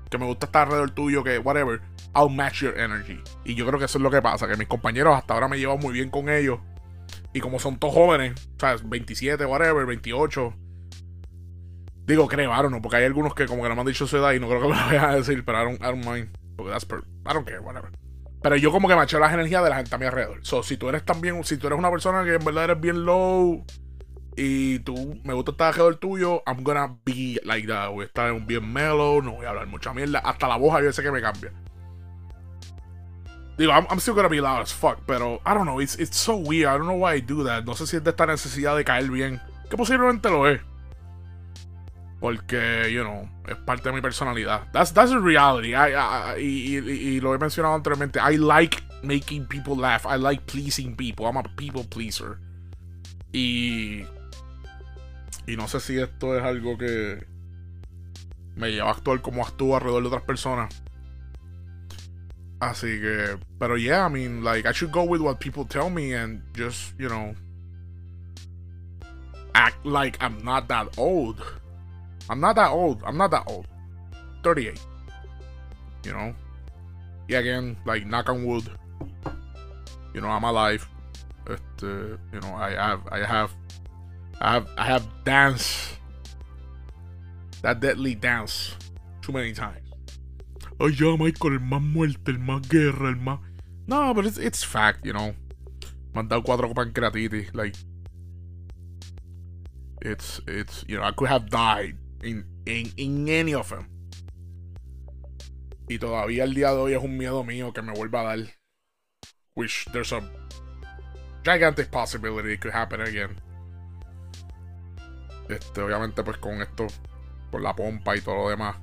que 0.08 0.16
me 0.16 0.24
gusta 0.24 0.46
estar 0.46 0.62
alrededor 0.62 0.90
tuyo, 0.92 1.22
que 1.22 1.38
whatever, 1.38 1.82
I'll 2.14 2.30
match 2.30 2.62
your 2.62 2.78
energy. 2.78 3.20
Y 3.44 3.54
yo 3.54 3.66
creo 3.66 3.78
que 3.78 3.84
eso 3.84 3.98
es 3.98 4.02
lo 4.02 4.10
que 4.10 4.22
pasa, 4.22 4.48
que 4.48 4.56
mis 4.56 4.68
compañeros 4.68 5.14
hasta 5.14 5.34
ahora 5.34 5.48
me 5.48 5.58
llevo 5.58 5.76
muy 5.76 5.92
bien 5.92 6.08
con 6.08 6.30
ellos. 6.30 6.60
Y 7.32 7.40
como 7.40 7.58
son 7.58 7.78
todos 7.78 7.94
jóvenes, 7.94 8.34
o 8.56 8.60
sea, 8.60 8.76
27, 8.82 9.44
whatever, 9.46 9.86
28, 9.86 10.54
Digo, 12.04 12.26
creo, 12.26 12.50
I 12.50 12.56
don't 12.56 12.68
know, 12.68 12.82
porque 12.82 12.96
hay 12.96 13.04
algunos 13.04 13.34
que 13.34 13.46
como 13.46 13.62
que 13.62 13.68
no 13.68 13.76
me 13.76 13.80
han 13.82 13.86
dicho 13.86 14.06
su 14.06 14.16
edad 14.16 14.32
y 14.32 14.40
no 14.40 14.48
creo 14.48 14.60
que 14.60 14.68
me 14.68 14.74
lo 14.74 14.80
vayan 14.86 15.04
a 15.04 15.14
decir, 15.14 15.44
pero 15.44 15.62
I 15.62 15.78
don't, 15.78 16.04
mind. 16.04 16.36
Porque 16.56 16.72
that's 16.72 16.84
per, 16.84 16.98
I 16.98 17.32
don't 17.32 17.46
care, 17.46 17.60
whatever. 17.60 17.90
Pero 18.42 18.56
yo 18.56 18.72
como 18.72 18.88
que 18.88 18.96
macheo 18.96 19.20
las 19.20 19.32
energías 19.32 19.62
de 19.62 19.70
la 19.70 19.76
gente 19.76 19.94
a 19.94 19.98
mi 19.98 20.06
alrededor. 20.06 20.40
So, 20.42 20.64
si 20.64 20.76
tú 20.76 20.88
eres 20.88 21.04
también, 21.04 21.42
si 21.44 21.56
tú 21.56 21.68
eres 21.68 21.78
una 21.78 21.90
persona 21.90 22.24
que 22.24 22.34
en 22.34 22.44
verdad 22.44 22.64
eres 22.64 22.80
bien 22.80 23.04
low 23.04 23.64
y 24.36 24.80
tú 24.80 25.20
me 25.22 25.32
gusta 25.32 25.52
estar 25.52 25.68
alrededor 25.68 25.96
tuyo, 25.96 26.42
I'm 26.44 26.64
gonna 26.64 26.98
be 27.04 27.40
like 27.44 27.68
that. 27.68 27.90
Voy 27.90 28.02
a 28.02 28.06
estar 28.06 28.34
bien 28.46 28.72
mellow, 28.72 29.22
no 29.22 29.32
voy 29.32 29.46
a 29.46 29.50
hablar 29.50 29.68
mucha 29.68 29.94
mierda. 29.94 30.18
Hasta 30.18 30.48
la 30.48 30.56
voz 30.56 30.74
a 30.74 30.80
veces 30.80 31.04
que 31.04 31.12
me 31.12 31.20
cambia. 31.20 31.52
Digo, 33.56 33.72
I'm, 33.72 34.00
still 34.00 34.14
gonna 34.14 34.28
be 34.28 34.40
loud 34.40 34.62
as 34.62 34.72
fuck, 34.72 35.00
pero 35.06 35.40
I 35.44 35.52
don't 35.52 35.66
know, 35.66 35.78
it's, 35.78 35.96
it's 35.96 36.16
so 36.16 36.36
weird. 36.36 36.68
I 36.68 36.78
don't 36.78 36.86
know 36.86 36.96
why 36.96 37.14
I 37.14 37.20
do 37.20 37.44
that. 37.44 37.64
No 37.64 37.74
sé 37.74 37.86
si 37.86 37.96
es 37.96 38.04
de 38.04 38.10
esta 38.10 38.26
necesidad 38.26 38.76
de 38.76 38.84
caer 38.84 39.10
bien, 39.10 39.40
que 39.68 39.76
posiblemente 39.76 40.30
lo 40.30 40.46
es. 40.46 40.60
Porque, 42.18 42.88
you 42.92 43.02
know, 43.02 43.28
es 43.48 43.56
parte 43.56 43.88
de 43.88 43.94
mi 43.94 44.00
personalidad. 44.00 44.70
That's, 44.72 44.92
that's 44.92 45.10
the 45.10 45.18
reality. 45.18 45.74
I, 45.74 46.38
y, 46.38 46.78
y, 46.78 47.20
lo 47.20 47.34
he 47.34 47.38
mencionado 47.38 47.74
anteriormente. 47.74 48.20
I 48.20 48.36
like 48.36 48.80
making 49.02 49.46
people 49.46 49.76
laugh. 49.76 50.06
I 50.06 50.16
like 50.16 50.46
pleasing 50.46 50.94
people. 50.94 51.26
I'm 51.26 51.36
a 51.36 51.42
people 51.56 51.82
pleaser. 51.84 52.38
Y. 53.32 54.06
Y 55.48 55.56
no 55.56 55.66
sé 55.66 55.80
si 55.80 55.98
esto 55.98 56.36
es 56.36 56.44
algo 56.44 56.78
que 56.78 57.26
me 58.54 58.70
lleva 58.70 58.90
a 58.90 58.92
actuar 58.92 59.20
como 59.20 59.42
actúo 59.42 59.74
alrededor 59.74 60.02
de 60.02 60.08
otras 60.08 60.22
personas. 60.22 60.81
Así 62.62 63.00
que, 63.00 63.40
pero 63.58 63.74
yeah, 63.74 64.06
I 64.06 64.08
mean, 64.08 64.44
like, 64.44 64.66
I 64.66 64.72
should 64.72 64.92
go 64.92 65.02
with 65.02 65.20
what 65.20 65.40
people 65.40 65.64
tell 65.64 65.90
me 65.90 66.12
and 66.12 66.40
just, 66.54 66.94
you 66.96 67.08
know, 67.08 67.34
act 69.52 69.84
like 69.84 70.16
I'm 70.22 70.38
not 70.44 70.68
that 70.68 70.96
old. 70.96 71.42
I'm 72.30 72.38
not 72.38 72.54
that 72.54 72.70
old. 72.70 73.02
I'm 73.04 73.16
not 73.16 73.32
that 73.32 73.42
old. 73.48 73.66
38. 74.44 74.78
You 76.04 76.12
know? 76.12 76.32
Yeah, 77.26 77.40
again, 77.40 77.76
like 77.84 78.06
knock 78.06 78.28
on 78.28 78.46
wood. 78.46 78.70
You 80.14 80.20
know, 80.20 80.28
I'm 80.28 80.44
alive. 80.44 80.88
Este, 81.50 81.82
you 82.32 82.40
know, 82.42 82.54
I 82.54 82.70
have, 82.70 83.00
I 83.10 83.26
have, 83.26 83.50
I 84.40 84.52
have, 84.52 84.68
I 84.78 84.84
have 84.86 85.08
danced 85.24 85.98
that 87.62 87.80
deadly 87.80 88.14
dance 88.14 88.76
too 89.20 89.32
many 89.32 89.52
times. 89.52 89.81
Ay, 90.82 90.96
ya, 90.96 91.16
Michael, 91.16 91.52
el 91.54 91.60
más 91.60 91.80
muerte, 91.80 92.32
el 92.32 92.40
más 92.40 92.68
guerra, 92.68 93.10
el 93.10 93.16
más. 93.16 93.38
No, 93.86 94.12
but 94.12 94.26
it's, 94.26 94.36
it's 94.36 94.64
fact, 94.64 95.04
you 95.04 95.12
know. 95.12 95.32
Me 96.12 96.20
han 96.20 96.28
dado 96.28 96.42
cuatro 96.42 96.74
pancreatitis, 96.74 97.54
like. 97.54 97.76
It's, 100.00 100.40
it's, 100.48 100.84
you 100.88 100.96
know, 100.96 101.04
I 101.04 101.12
could 101.12 101.28
have 101.28 101.48
died 101.48 101.96
in, 102.24 102.44
in, 102.66 102.92
in 102.96 103.28
any 103.28 103.54
of 103.54 103.68
them. 103.68 103.88
Y 105.88 105.98
todavía 105.98 106.42
el 106.42 106.54
día 106.54 106.72
de 106.72 106.78
hoy 106.78 106.94
es 106.94 107.02
un 107.02 107.16
miedo 107.16 107.44
mío 107.44 107.72
que 107.72 107.82
me 107.82 107.92
vuelva 107.92 108.22
a 108.22 108.36
dar. 108.36 108.48
Which 109.54 109.86
there's 109.92 110.10
a 110.10 110.28
gigantic 111.44 111.92
possibility 111.92 112.54
it 112.54 112.60
could 112.60 112.74
happen 112.74 113.00
again. 113.00 113.40
Este, 115.48 115.80
obviamente, 115.80 116.24
pues 116.24 116.38
con 116.38 116.60
esto, 116.60 116.88
con 117.52 117.62
la 117.62 117.76
pompa 117.76 118.16
y 118.16 118.20
todo 118.20 118.34
lo 118.34 118.48
demás, 118.48 118.76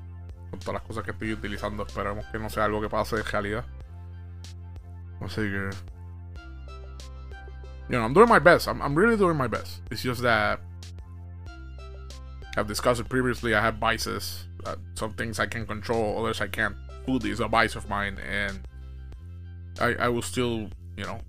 con 0.49 0.59
todas 0.59 0.75
las 0.75 0.83
cosas 0.83 1.03
que 1.03 1.11
estoy 1.11 1.33
utilizando, 1.33 1.85
esperemos 1.85 2.25
que 2.31 2.39
no 2.39 2.49
sea 2.49 2.65
algo 2.65 2.81
que 2.81 2.89
pase 2.89 3.17
en 3.17 3.25
realidad. 3.25 3.65
Así 5.21 5.41
que. 5.41 5.69
You 7.89 7.97
know, 7.97 8.03
I'm 8.03 8.13
doing 8.13 8.29
my 8.29 8.39
best. 8.39 8.67
I'm, 8.67 8.81
I'm 8.81 8.95
really 8.95 9.17
doing 9.17 9.35
my 9.35 9.47
best. 9.47 9.81
It's 9.89 10.03
just 10.03 10.21
that 10.21 10.59
I've 12.55 12.67
discussed 12.67 13.01
it 13.01 13.09
previously. 13.09 13.55
I 13.55 13.61
have 13.61 13.79
biases. 13.79 14.45
Uh, 14.65 14.75
some 14.93 15.13
things 15.13 15.39
I 15.39 15.47
can 15.47 15.65
control, 15.65 16.19
others 16.19 16.41
I 16.41 16.47
can't. 16.47 16.75
Food 17.05 17.25
is 17.25 17.39
a 17.39 17.47
bias 17.47 17.75
of 17.75 17.89
mine, 17.89 18.17
and 18.19 18.59
I, 19.79 20.05
I 20.05 20.09
will 20.09 20.21
still, 20.21 20.69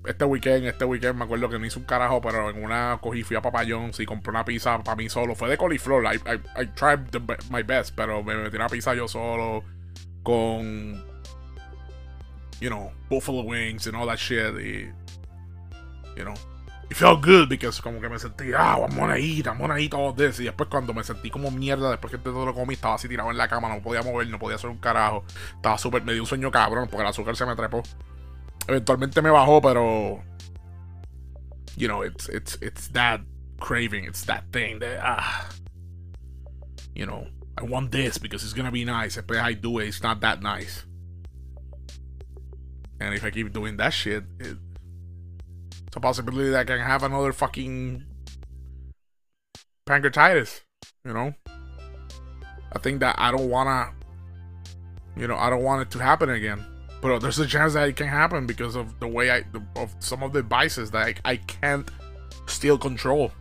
este 0.06 0.24
weekend, 0.24 0.66
este 0.66 0.84
weekend 0.84 1.16
me 1.16 1.24
acuerdo 1.24 1.48
que 1.48 1.58
no 1.58 1.66
hice 1.66 1.78
un 1.78 1.84
carajo, 1.84 2.20
pero 2.20 2.50
en 2.50 2.62
una 2.62 2.98
cogí, 3.00 3.22
fui 3.22 3.36
a 3.36 3.42
Papayón, 3.42 3.92
y 3.98 4.06
compré 4.06 4.30
una 4.30 4.44
pizza 4.44 4.78
para 4.82 4.96
mí 4.96 5.08
solo. 5.08 5.34
Fue 5.34 5.48
de 5.48 5.56
coliflor. 5.56 6.04
I, 6.04 6.66
tried 6.74 7.10
the, 7.10 7.20
my 7.50 7.62
best, 7.62 7.94
pero 7.94 8.22
me 8.22 8.34
metí 8.36 8.56
una 8.56 8.68
pizza 8.68 8.94
yo 8.94 9.08
solo 9.08 9.64
con, 10.22 11.04
you 12.60 12.68
know, 12.68 12.92
buffalo 13.08 13.42
wings 13.42 13.86
and 13.86 13.96
all 13.96 14.06
that 14.06 14.18
shit. 14.18 14.54
Y, 14.58 14.92
you 16.16 16.24
know, 16.24 16.34
it 16.90 16.96
felt 16.96 17.24
good 17.24 17.48
because 17.48 17.80
como 17.80 18.00
que 18.00 18.08
me 18.08 18.18
sentí, 18.18 18.52
ah, 18.56 18.76
I'm 18.76 18.96
gonna 18.98 19.16
eat, 19.16 19.46
I'm 19.46 19.58
gonna 19.58 19.78
eat 19.78 19.94
all 19.94 20.12
this. 20.14 20.40
Y 20.40 20.44
después 20.44 20.68
cuando 20.68 20.92
me 20.92 21.04
sentí 21.04 21.30
como 21.30 21.50
mierda, 21.50 21.90
después 21.90 22.10
que 22.10 22.18
todo 22.18 22.44
lo 22.44 22.54
comí, 22.54 22.74
estaba 22.74 22.94
así 22.94 23.08
tirado 23.08 23.30
en 23.30 23.38
la 23.38 23.48
cama, 23.48 23.68
no 23.68 23.80
podía 23.80 24.02
mover, 24.02 24.28
no 24.28 24.38
podía 24.38 24.56
hacer 24.56 24.70
un 24.70 24.78
carajo. 24.78 25.24
Estaba 25.54 25.78
súper, 25.78 26.02
me 26.02 26.12
dio 26.12 26.22
un 26.22 26.28
sueño 26.28 26.50
cabrón 26.50 26.88
porque 26.90 27.02
el 27.02 27.08
azúcar 27.08 27.36
se 27.36 27.46
me 27.46 27.54
trepó. 27.54 27.82
Eventualmente 28.66 29.22
me 29.22 29.30
bajó, 29.30 29.62
pero, 29.62 30.22
you 31.76 31.88
know, 31.88 32.02
it's, 32.02 32.28
it's, 32.28 32.56
it's 32.60 32.88
that 32.88 33.20
craving, 33.58 34.04
it's 34.04 34.24
that 34.24 34.44
thing 34.52 34.78
that, 34.78 35.00
ah, 35.02 35.48
you 36.94 37.06
know, 37.06 37.26
I 37.58 37.64
want 37.64 37.90
this 37.90 38.18
because 38.18 38.42
it's 38.42 38.52
gonna 38.52 38.70
be 38.70 38.84
nice. 38.84 39.16
If 39.16 39.30
I 39.30 39.52
do 39.52 39.78
it, 39.78 39.88
it's 39.88 40.02
not 40.02 40.20
that 40.20 40.42
nice. 40.42 40.84
And 43.00 43.14
if 43.14 43.24
I 43.24 43.30
keep 43.30 43.52
doing 43.52 43.76
that 43.78 43.90
shit, 43.90 44.24
it, 44.38 44.56
it's 45.86 45.96
a 45.96 46.00
possibility 46.00 46.50
that 46.50 46.60
I 46.60 46.64
can 46.64 46.78
have 46.78 47.02
another 47.02 47.32
fucking 47.32 48.04
pancreatitis. 49.86 50.60
You 51.04 51.12
know, 51.12 51.34
I 52.72 52.78
think 52.78 53.00
that 53.00 53.16
I 53.18 53.30
don't 53.30 53.48
wanna, 53.48 53.92
you 55.16 55.26
know, 55.26 55.36
I 55.36 55.50
don't 55.50 55.62
want 55.62 55.82
it 55.82 55.90
to 55.92 55.98
happen 55.98 56.30
again. 56.30 56.64
But 57.00 57.20
there's 57.20 57.38
a 57.38 57.46
chance 57.46 57.74
that 57.74 57.88
it 57.88 57.96
can 57.96 58.08
happen 58.08 58.46
because 58.46 58.76
of 58.76 58.98
the 59.00 59.08
way 59.08 59.30
I, 59.30 59.44
of 59.76 59.94
some 60.00 60.22
of 60.22 60.32
the 60.32 60.42
vices 60.42 60.90
that 60.90 61.06
I, 61.06 61.14
I 61.24 61.36
can't 61.36 61.90
still 62.46 62.76
control. 62.76 63.32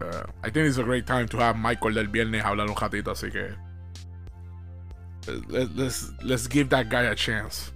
Uh, 0.00 0.24
I 0.42 0.50
think 0.50 0.68
it's 0.68 0.78
a 0.78 0.82
great 0.82 1.06
time 1.06 1.28
to 1.28 1.38
have 1.38 1.56
Michael 1.56 1.92
del 1.92 2.06
Viernes 2.06 2.42
hablar 2.42 2.68
un 2.68 2.74
ratito, 2.74 3.10
así 3.10 3.32
que 3.32 3.54
let, 5.48 5.76
let's 5.76 6.12
let's 6.22 6.46
give 6.46 6.68
that 6.70 6.88
guy 6.88 7.02
a 7.02 7.14
chance. 7.14 7.72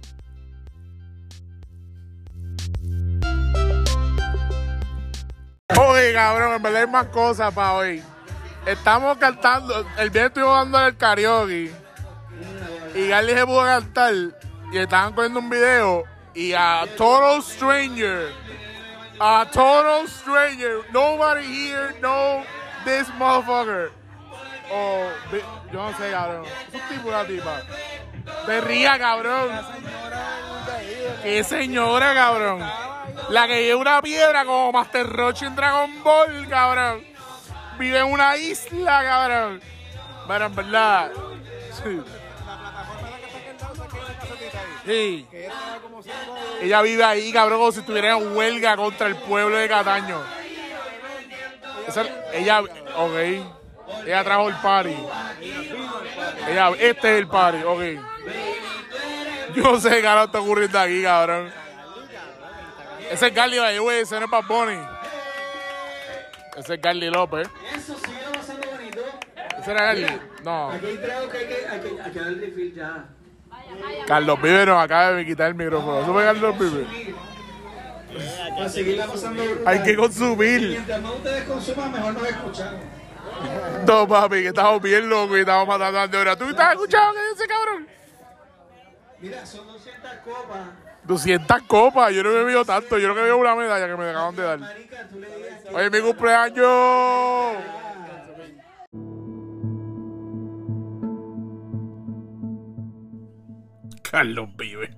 Oye, 5.77 6.13
cabrón, 6.13 6.55
en 6.55 6.61
verdad 6.61 6.81
hay 6.81 6.87
más 6.87 7.07
cosas 7.07 7.53
para 7.53 7.73
hoy. 7.73 8.03
Estamos 8.65 9.17
cantando, 9.17 9.85
el 9.97 10.09
viernes 10.09 10.29
estuvimos 10.29 10.71
dando 10.71 10.87
el 10.87 10.95
karaoke 10.95 11.82
y 12.95 13.07
Garly 13.07 13.33
se 13.33 13.45
pudo 13.45 13.63
cantar 13.63 14.13
y 14.71 14.77
estaban 14.77 15.13
cogiendo 15.13 15.39
un 15.39 15.49
video 15.49 16.03
y 16.33 16.53
a 16.53 16.85
total 16.97 17.41
stranger, 17.43 18.31
a 19.19 19.45
total 19.51 20.07
stranger, 20.07 20.81
nobody 20.91 21.45
here 21.45 21.93
know 21.99 22.43
this 22.85 23.07
motherfucker. 23.17 23.91
Oh, 24.71 25.07
yo 25.71 25.83
no 25.83 25.97
sé, 25.97 26.09
cabrón. 26.09 26.45
Es 26.45 26.81
un 26.81 26.89
tipo 26.89 27.09
una 27.09 27.25
tipa. 27.25 27.61
Te 28.45 28.99
cabrón. 28.99 29.49
Qué 31.21 31.43
señora, 31.43 32.13
cabrón. 32.13 32.63
La 33.29 33.47
que 33.47 33.63
lleva 33.63 33.81
una 33.81 34.01
piedra 34.01 34.45
como 34.45 34.71
Master 34.71 35.07
Roche 35.07 35.45
en 35.45 35.55
Dragon 35.55 36.03
Ball, 36.03 36.47
cabrón. 36.49 37.03
Vive 37.77 37.99
en 37.99 38.11
una 38.11 38.37
isla, 38.37 39.03
cabrón. 39.03 39.61
Pero 40.27 40.45
en 40.45 40.55
verdad. 40.55 41.11
Sí. 41.83 42.01
Sí. 44.85 45.27
Ella 46.61 46.81
vive 46.81 47.03
ahí, 47.03 47.31
cabrón, 47.31 47.59
como 47.59 47.71
si 47.71 47.79
estuviera 47.79 48.17
en 48.17 48.35
huelga 48.35 48.75
contra 48.75 49.07
el 49.07 49.15
pueblo 49.15 49.57
de 49.57 49.67
Cataño. 49.67 50.21
ella, 52.33 52.61
ok. 52.61 53.15
Ella 54.05 54.23
trajo 54.23 54.49
el 54.49 54.55
party. 54.55 54.95
Ella, 56.47 56.69
este 56.79 57.13
es 57.13 57.19
el 57.19 57.27
party, 57.27 57.63
ok. 57.63 57.81
Yo 59.55 59.63
no 59.63 59.79
sé 59.79 59.89
qué 59.89 60.01
carajo 60.01 60.25
está 60.25 60.39
ocurriendo 60.39 60.79
aquí, 60.79 61.03
cabrón. 61.03 61.51
Ese 63.11 63.27
es 63.27 63.33
Garly 63.33 63.77
güey, 63.77 63.99
ese 63.99 64.19
no 64.19 64.25
es 64.25 64.31
Bad 64.31 64.45
Bunny. 64.47 64.79
Ese 66.57 66.73
es 66.73 66.81
Garly 66.81 67.09
López. 67.09 67.47
Eso 67.75 67.95
sigue 67.99 68.19
pasando 68.33 68.67
bonito. 68.71 69.01
¿Ese 69.59 69.71
era 69.71 69.85
Garly? 69.85 70.07
No. 70.43 70.71
Aquí 70.71 70.97
creo 70.97 71.29
que 71.29 71.37
hay 71.37 71.47
que, 71.47 71.67
hay 71.67 71.79
que, 71.79 72.01
hay 72.01 72.11
que 72.11 72.19
dar 72.19 72.27
el 72.29 72.41
refill 72.41 72.75
ya. 72.75 73.05
Carlos 74.07 74.41
Vive 74.41 74.65
nos 74.65 74.83
acaba 74.83 75.11
de 75.11 75.25
quitar 75.25 75.47
el 75.49 75.55
micrófono. 75.55 76.01
¿Eso 76.01 76.13
fue 76.13 76.23
Carlos 76.23 76.59
Vive? 76.59 77.15
Hay 79.65 79.83
que 79.83 79.95
consumir. 79.95 80.69
Mientras 80.69 81.01
más 81.01 81.11
ustedes 81.13 81.43
consuman, 81.45 81.91
mejor 81.91 82.13
nos 82.13 82.27
escuchamos. 82.27 82.81
No, 83.87 84.07
papi, 84.07 84.35
que 84.41 84.47
estamos 84.47 84.81
bien 84.81 85.09
locos 85.09 85.37
y 85.37 85.41
estamos 85.41 85.67
matando 85.67 85.99
a 85.99 86.03
Andorra. 86.03 86.35
¿Tú 86.35 86.45
estás 86.45 86.73
escuchando 86.73 87.19
ese 87.35 87.47
cabrón? 87.47 87.87
Mira, 89.19 89.45
son 89.45 89.67
200 89.67 90.11
copas. 90.23 90.61
200 91.03 91.61
copas, 91.63 92.13
yo 92.13 92.23
no 92.23 92.29
me 92.29 92.35
he 92.35 92.43
bebido 92.43 92.63
tanto, 92.63 92.97
yo 92.97 93.07
no 93.09 93.13
me 93.13 93.21
bebido 93.21 93.37
una 93.37 93.55
medalla 93.55 93.87
que 93.87 93.95
me 93.95 94.09
acaban 94.09 94.35
de 94.35 94.43
dar. 94.43 94.59
Oye, 95.73 95.89
mi 95.89 95.99
cumpleaños. 95.99 97.82
Carlos 104.13 104.49
vive. 104.55 104.93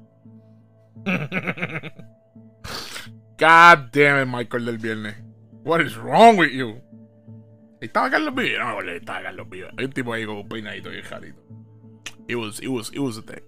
God 3.38 3.92
damn 3.92 4.20
it, 4.20 4.26
Michael 4.26 4.66
del 4.66 4.78
viernes. 4.78 5.16
What 5.64 5.80
is 5.82 5.96
wrong 5.96 6.36
with 6.38 6.52
you? 6.52 6.82
¿Estaba 7.80 8.10
Carlos 8.12 8.36
Vive? 8.36 8.60
No, 8.60 8.82
no, 8.82 8.92
estaba 8.92 9.24
Carlos 9.24 9.50
Vive. 9.50 9.70
Hay 9.78 9.86
un 9.86 9.92
tipo 9.92 10.14
ahí 10.14 10.26
con 10.26 10.38
un 10.38 10.50
peinadito 10.50 10.94
y 10.94 11.02
jarito. 11.02 11.42
It 12.28 12.36
was, 12.36 12.60
it 12.60 12.68
was, 12.68 12.92
it 12.92 13.00
was 13.00 13.18
a 13.18 13.22
thing. 13.22 13.44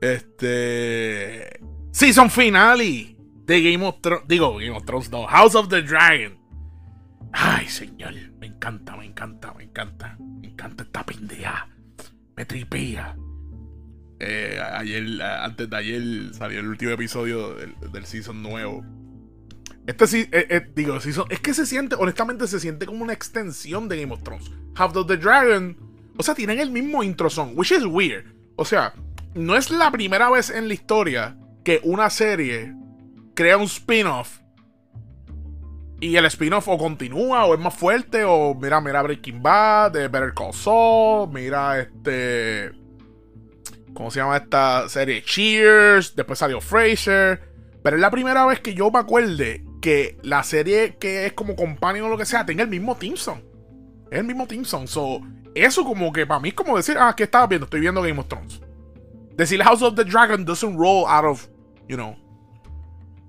Este. 0.00 1.60
Season 1.92 2.28
finale 2.28 3.16
de 3.44 3.62
Game 3.62 3.86
of 3.86 4.00
Thrones. 4.00 4.26
Digo, 4.26 4.58
Game 4.58 4.76
of 4.76 4.84
Thrones, 4.84 5.10
no. 5.10 5.26
House 5.26 5.54
of 5.54 5.68
the 5.68 5.82
Dragon. 5.82 6.38
Ay, 7.32 7.68
señor. 7.68 8.14
Me 8.38 8.46
encanta, 8.48 8.96
me 8.96 9.06
encanta, 9.06 9.54
me 9.54 9.64
encanta. 9.64 10.16
Me 10.18 10.48
encanta 10.48 10.82
esta 10.82 11.04
pendeja. 11.04 11.68
Me 12.36 12.44
tripea. 12.44 13.16
Eh, 14.26 14.58
ayer, 14.58 15.22
antes 15.22 15.68
de 15.68 15.76
ayer 15.76 16.34
salió 16.34 16.60
el 16.60 16.68
último 16.68 16.92
episodio 16.92 17.54
del, 17.54 18.06
season 18.06 18.42
nuevo. 18.42 18.82
Este 19.86 20.06
sí, 20.06 20.28
eh, 20.32 20.46
eh, 20.48 20.66
digo, 20.74 20.98
season, 20.98 21.26
es 21.28 21.40
que 21.40 21.52
se 21.52 21.66
siente, 21.66 21.94
honestamente, 21.98 22.46
se 22.46 22.58
siente 22.58 22.86
como 22.86 23.04
una 23.04 23.12
extensión 23.12 23.86
de 23.86 24.00
Game 24.00 24.14
of 24.14 24.22
Thrones. 24.22 24.50
House 24.76 24.96
of 24.96 25.06
the 25.08 25.18
Dragon, 25.18 25.76
o 26.16 26.22
sea, 26.22 26.34
tienen 26.34 26.58
el 26.58 26.70
mismo 26.70 27.02
intro 27.02 27.28
song, 27.28 27.52
which 27.54 27.70
is 27.70 27.84
weird. 27.84 28.24
O 28.56 28.64
sea, 28.64 28.94
no 29.34 29.56
es 29.56 29.70
la 29.70 29.90
primera 29.90 30.30
vez 30.30 30.48
en 30.48 30.68
la 30.68 30.74
historia 30.74 31.36
que 31.62 31.80
una 31.82 32.08
serie 32.08 32.74
crea 33.34 33.58
un 33.58 33.64
spin-off 33.64 34.38
y 36.00 36.16
el 36.16 36.24
spin-off 36.26 36.68
o 36.68 36.78
continúa 36.78 37.44
o 37.44 37.52
es 37.52 37.60
más 37.60 37.74
fuerte 37.74 38.24
o 38.24 38.54
mira, 38.54 38.80
mira 38.80 39.02
Breaking 39.02 39.42
Bad, 39.42 39.92
Better 39.92 40.32
Call 40.32 40.54
Saul, 40.54 41.30
mira 41.30 41.80
este 41.80 42.83
¿Cómo 43.94 44.10
se 44.10 44.20
llama 44.20 44.36
esta 44.36 44.88
serie? 44.88 45.22
Cheers. 45.22 46.14
Después 46.16 46.38
salió 46.38 46.60
Fraser. 46.60 47.40
Pero 47.82 47.96
es 47.96 48.02
la 48.02 48.10
primera 48.10 48.44
vez 48.46 48.60
que 48.60 48.74
yo 48.74 48.90
me 48.90 48.98
acuerde 48.98 49.64
que 49.80 50.18
la 50.22 50.42
serie 50.42 50.96
que 50.98 51.26
es 51.26 51.34
como 51.34 51.54
companion 51.54 52.06
o 52.06 52.08
lo 52.08 52.18
que 52.18 52.24
sea 52.24 52.46
tenga 52.46 52.62
el 52.62 52.70
mismo 52.70 52.96
Team 52.96 53.16
Song. 53.16 53.40
Es 54.10 54.18
el 54.18 54.24
mismo 54.24 54.46
Team 54.46 54.64
Song. 54.64 54.86
So, 54.86 55.20
eso 55.54 55.84
como 55.84 56.12
que 56.12 56.26
para 56.26 56.40
mí 56.40 56.48
es 56.48 56.54
como 56.54 56.76
decir, 56.76 56.96
ah, 56.98 57.14
¿qué 57.16 57.24
estaba 57.24 57.46
viendo? 57.46 57.66
Estoy 57.66 57.80
viendo 57.80 58.02
Game 58.02 58.18
of 58.18 58.26
Thrones. 58.26 58.60
Decir 59.36 59.62
House 59.62 59.82
of 59.82 59.94
the 59.96 60.04
Dragon 60.04 60.44
doesn't 60.44 60.76
roll 60.76 61.06
out 61.06 61.24
of, 61.24 61.48
you 61.88 61.96
know. 61.96 62.16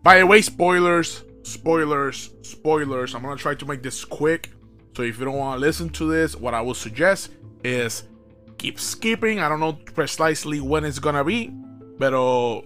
By 0.04 0.20
the 0.20 0.26
way, 0.26 0.42
spoilers, 0.42 1.26
spoilers, 1.44 2.32
spoilers. 2.44 3.14
I'm 3.14 3.24
gonna 3.24 3.36
try 3.36 3.56
to 3.56 3.66
make 3.66 3.82
this 3.82 4.06
quick. 4.06 4.52
So 4.96 5.04
if 5.04 5.20
you 5.20 5.26
don't 5.26 5.36
want 5.36 5.60
to 5.60 5.66
listen 5.66 5.90
to 5.90 6.10
this, 6.10 6.36
what 6.36 6.54
I 6.54 6.62
would 6.62 6.78
suggest 6.78 7.32
is 7.64 8.04
keep 8.58 8.80
skipping. 8.80 9.40
I 9.40 9.50
don't 9.50 9.60
know 9.60 9.74
precisely 9.94 10.60
when 10.60 10.86
it's 10.86 11.00
gonna 11.00 11.24
be, 11.24 11.52
pero 12.00 12.64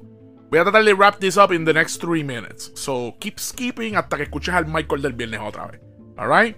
voy 0.50 0.60
a 0.60 0.64
tratar 0.64 0.84
de 0.84 0.94
wrap 0.94 1.20
this 1.20 1.38
up 1.38 1.52
in 1.52 1.66
the 1.66 1.74
next 1.74 1.98
three 1.98 2.24
minutes. 2.24 2.72
So 2.76 3.16
keep 3.20 3.40
skipping 3.40 3.96
hasta 3.96 4.18
que 4.18 4.26
escuches 4.26 4.54
al 4.54 4.66
Michael 4.66 5.02
del 5.02 5.14
viernes 5.14 5.40
otra 5.42 5.72
vez. 5.72 5.82
Alright? 6.18 6.58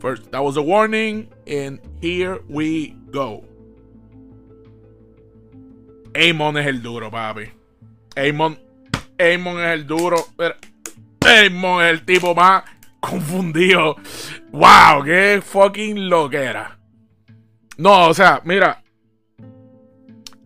First, 0.00 0.30
that 0.30 0.42
was 0.42 0.56
a 0.56 0.62
warning, 0.62 1.28
and 1.46 1.80
here 2.00 2.40
we 2.48 2.96
go. 3.10 3.44
Amon 6.14 6.56
es 6.56 6.66
el 6.66 6.80
duro, 6.80 7.10
papi. 7.10 7.50
Amon, 8.16 8.56
Amon 9.18 9.60
es 9.60 9.80
el 9.80 9.86
duro. 9.86 10.24
Amon 11.20 11.82
es 11.82 11.90
el 11.90 12.04
tipo 12.04 12.34
más 12.34 12.62
confundido. 13.00 13.96
Wow, 14.52 15.02
qué 15.04 15.42
fucking 15.44 16.08
loquera. 16.08 16.77
No, 17.78 18.08
o 18.08 18.14
sea, 18.14 18.42
mira. 18.44 18.82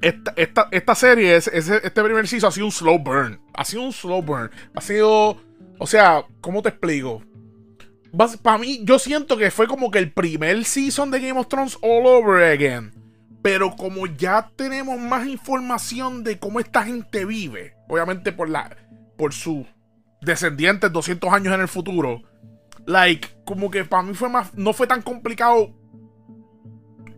Esta, 0.02 0.34
esta, 0.36 0.68
esta 0.72 0.94
serie, 0.94 1.36
es, 1.36 1.46
este 1.46 2.02
primer 2.02 2.26
season 2.26 2.48
ha 2.48 2.52
sido 2.52 2.66
un 2.66 2.72
slow 2.72 2.98
burn. 2.98 3.40
Ha 3.54 3.64
sido 3.64 3.82
un 3.82 3.92
slow 3.92 4.22
burn. 4.22 4.50
Ha 4.74 4.80
sido. 4.80 5.40
O 5.78 5.86
sea, 5.86 6.24
¿cómo 6.40 6.62
te 6.62 6.68
explico? 6.68 7.22
Para 8.42 8.58
mí, 8.58 8.80
yo 8.84 8.98
siento 8.98 9.38
que 9.38 9.50
fue 9.50 9.66
como 9.66 9.90
que 9.90 9.98
el 9.98 10.12
primer 10.12 10.64
season 10.64 11.10
de 11.10 11.20
Game 11.20 11.40
of 11.40 11.48
Thrones 11.48 11.78
all 11.80 12.06
over 12.06 12.44
again. 12.44 12.92
Pero 13.40 13.74
como 13.74 14.06
ya 14.06 14.50
tenemos 14.54 15.00
más 15.00 15.26
información 15.26 16.22
de 16.22 16.38
cómo 16.38 16.60
esta 16.60 16.84
gente 16.84 17.24
vive, 17.24 17.74
obviamente 17.88 18.30
por 18.32 18.48
la 18.48 18.76
por 19.16 19.32
sus 19.32 19.66
descendientes 20.20 20.92
200 20.92 21.32
años 21.32 21.54
en 21.54 21.60
el 21.62 21.68
futuro, 21.68 22.22
like 22.86 23.28
como 23.44 23.70
que 23.70 23.84
para 23.84 24.02
mí 24.04 24.14
fue 24.14 24.28
más 24.28 24.54
no 24.54 24.72
fue 24.72 24.86
tan 24.86 25.02
complicado 25.02 25.74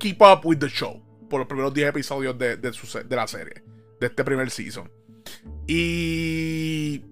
keep 0.04 0.20
up 0.20 0.44
with 0.44 0.58
the 0.58 0.68
show 0.68 1.00
por 1.30 1.40
los 1.40 1.48
primeros 1.48 1.72
10 1.72 1.88
episodios 1.88 2.36
de, 2.38 2.58
de, 2.58 2.70
de 2.70 3.16
la 3.16 3.26
serie, 3.26 3.62
de 3.98 4.06
este 4.06 4.22
primer 4.22 4.50
season. 4.50 4.90
Y 5.66 7.02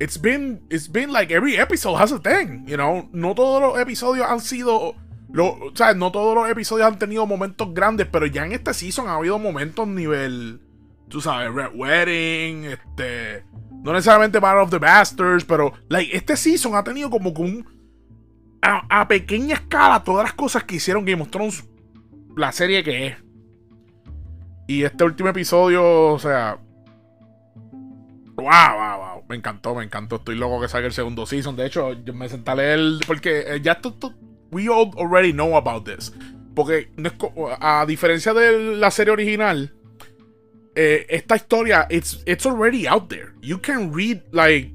it's 0.00 0.20
been 0.20 0.60
it's 0.70 0.90
been 0.90 1.12
like 1.12 1.32
every 1.32 1.56
episode 1.56 1.96
has 1.96 2.10
a 2.10 2.18
thing, 2.18 2.66
you 2.66 2.76
know, 2.76 3.08
no 3.12 3.34
todos 3.34 3.62
los 3.62 3.78
episodios 3.80 4.26
han 4.28 4.40
sido 4.40 4.96
o 5.38 5.72
sea, 5.74 5.94
no 5.94 6.10
todos 6.10 6.34
los 6.34 6.50
episodios 6.50 6.88
han 6.88 6.98
tenido 6.98 7.24
momentos 7.24 7.72
grandes, 7.72 8.08
pero 8.10 8.26
ya 8.26 8.44
en 8.44 8.50
este 8.50 8.74
season 8.74 9.06
ha 9.06 9.14
habido 9.14 9.38
momentos 9.38 9.86
nivel, 9.86 10.60
tú 11.08 11.20
sabes, 11.20 11.54
Red 11.54 11.76
Wedding, 11.76 12.64
este, 12.64 13.44
no 13.84 13.92
necesariamente 13.92 14.40
Battle 14.40 14.62
of 14.62 14.70
the 14.70 14.78
Bastards, 14.78 15.44
pero 15.44 15.72
like, 15.88 16.16
este 16.16 16.36
season 16.36 16.74
ha 16.74 16.82
tenido 16.82 17.08
como 17.08 17.32
que 17.32 17.42
un, 17.42 17.79
a, 18.62 19.08
pequeña 19.08 19.54
escala 19.54 20.04
todas 20.04 20.24
las 20.24 20.34
cosas 20.34 20.64
que 20.64 20.76
hicieron 20.76 21.04
Game 21.04 21.22
of 21.22 21.30
Thrones, 21.30 21.64
la 22.36 22.52
serie 22.52 22.82
que 22.84 23.06
es. 23.06 23.16
Y 24.66 24.84
este 24.84 25.04
último 25.04 25.28
episodio, 25.30 26.12
o 26.12 26.18
sea, 26.18 26.58
wow, 28.36 28.44
wow, 28.44 28.98
wow, 28.98 29.24
me 29.28 29.36
encantó, 29.36 29.74
me 29.74 29.84
encantó. 29.84 30.16
Estoy 30.16 30.36
loco 30.36 30.60
que 30.60 30.68
salga 30.68 30.86
el 30.86 30.92
segundo 30.92 31.26
season. 31.26 31.56
De 31.56 31.66
hecho, 31.66 31.92
yo 31.92 32.14
me 32.14 32.28
senté 32.28 32.50
a 32.52 32.54
leer, 32.54 32.80
porque 33.06 33.40
eh, 33.46 33.60
ya 33.60 33.72
esto 33.72 34.14
we 34.52 34.68
all 34.68 34.90
already 34.96 35.32
know 35.32 35.56
about 35.56 35.84
this. 35.84 36.12
Porque 36.54 36.90
a 37.60 37.84
diferencia 37.86 38.34
de 38.34 38.76
la 38.76 38.90
serie 38.90 39.12
original, 39.12 39.72
eh, 40.74 41.06
esta 41.08 41.36
historia, 41.36 41.86
it's, 41.90 42.22
it's 42.26 42.46
already 42.46 42.86
out 42.86 43.08
there. 43.08 43.32
You 43.40 43.58
can 43.58 43.92
read, 43.92 44.22
like, 44.32 44.72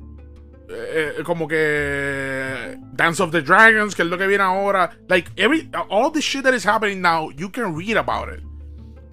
eh, 0.67 1.23
como 1.23 1.47
que 1.47 2.77
Dance 2.93 3.21
of 3.21 3.31
the 3.31 3.41
Dragons, 3.41 3.95
que 3.95 4.01
es 4.01 4.07
lo 4.07 4.17
que 4.17 4.27
viene 4.27 4.43
ahora. 4.43 4.91
Like, 5.07 5.31
every, 5.35 5.69
all 5.89 6.11
the 6.11 6.21
shit 6.21 6.43
that 6.43 6.53
is 6.53 6.65
happening 6.65 7.01
now, 7.01 7.31
you 7.31 7.51
can 7.51 7.75
read 7.77 7.97
about 7.97 8.29
it. 8.33 8.43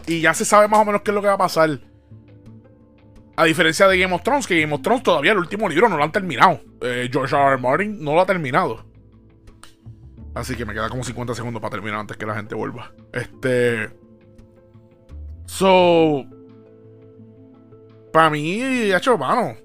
Y 0.06 0.20
ya 0.20 0.34
se 0.34 0.44
sabe 0.44 0.68
más 0.68 0.80
o 0.80 0.84
menos 0.84 1.02
qué 1.02 1.10
es 1.10 1.14
lo 1.14 1.20
que 1.20 1.28
va 1.28 1.34
a 1.34 1.38
pasar. 1.38 1.80
A 3.36 3.44
diferencia 3.44 3.88
de 3.88 3.98
Game 3.98 4.14
of 4.14 4.22
Thrones, 4.22 4.46
que 4.46 4.60
Game 4.60 4.74
of 4.74 4.82
Thrones 4.82 5.02
todavía 5.02 5.32
el 5.32 5.38
último 5.38 5.68
libro 5.68 5.88
no 5.88 5.96
lo 5.96 6.04
han 6.04 6.12
terminado. 6.12 6.60
Eh, 6.80 7.08
George 7.10 7.34
R. 7.34 7.44
R. 7.54 7.58
Martin 7.58 8.02
no 8.02 8.14
lo 8.14 8.20
ha 8.20 8.26
terminado. 8.26 8.84
Así 10.34 10.56
que 10.56 10.64
me 10.64 10.72
queda 10.72 10.88
como 10.88 11.04
50 11.04 11.34
segundos 11.34 11.60
para 11.60 11.72
terminar 11.72 12.00
antes 12.00 12.16
que 12.16 12.26
la 12.26 12.34
gente 12.34 12.54
vuelva. 12.54 12.92
Este. 13.12 13.90
So. 15.46 16.24
Para 18.12 18.30
mí, 18.30 18.92
hecho, 18.92 19.16
mano. 19.16 19.56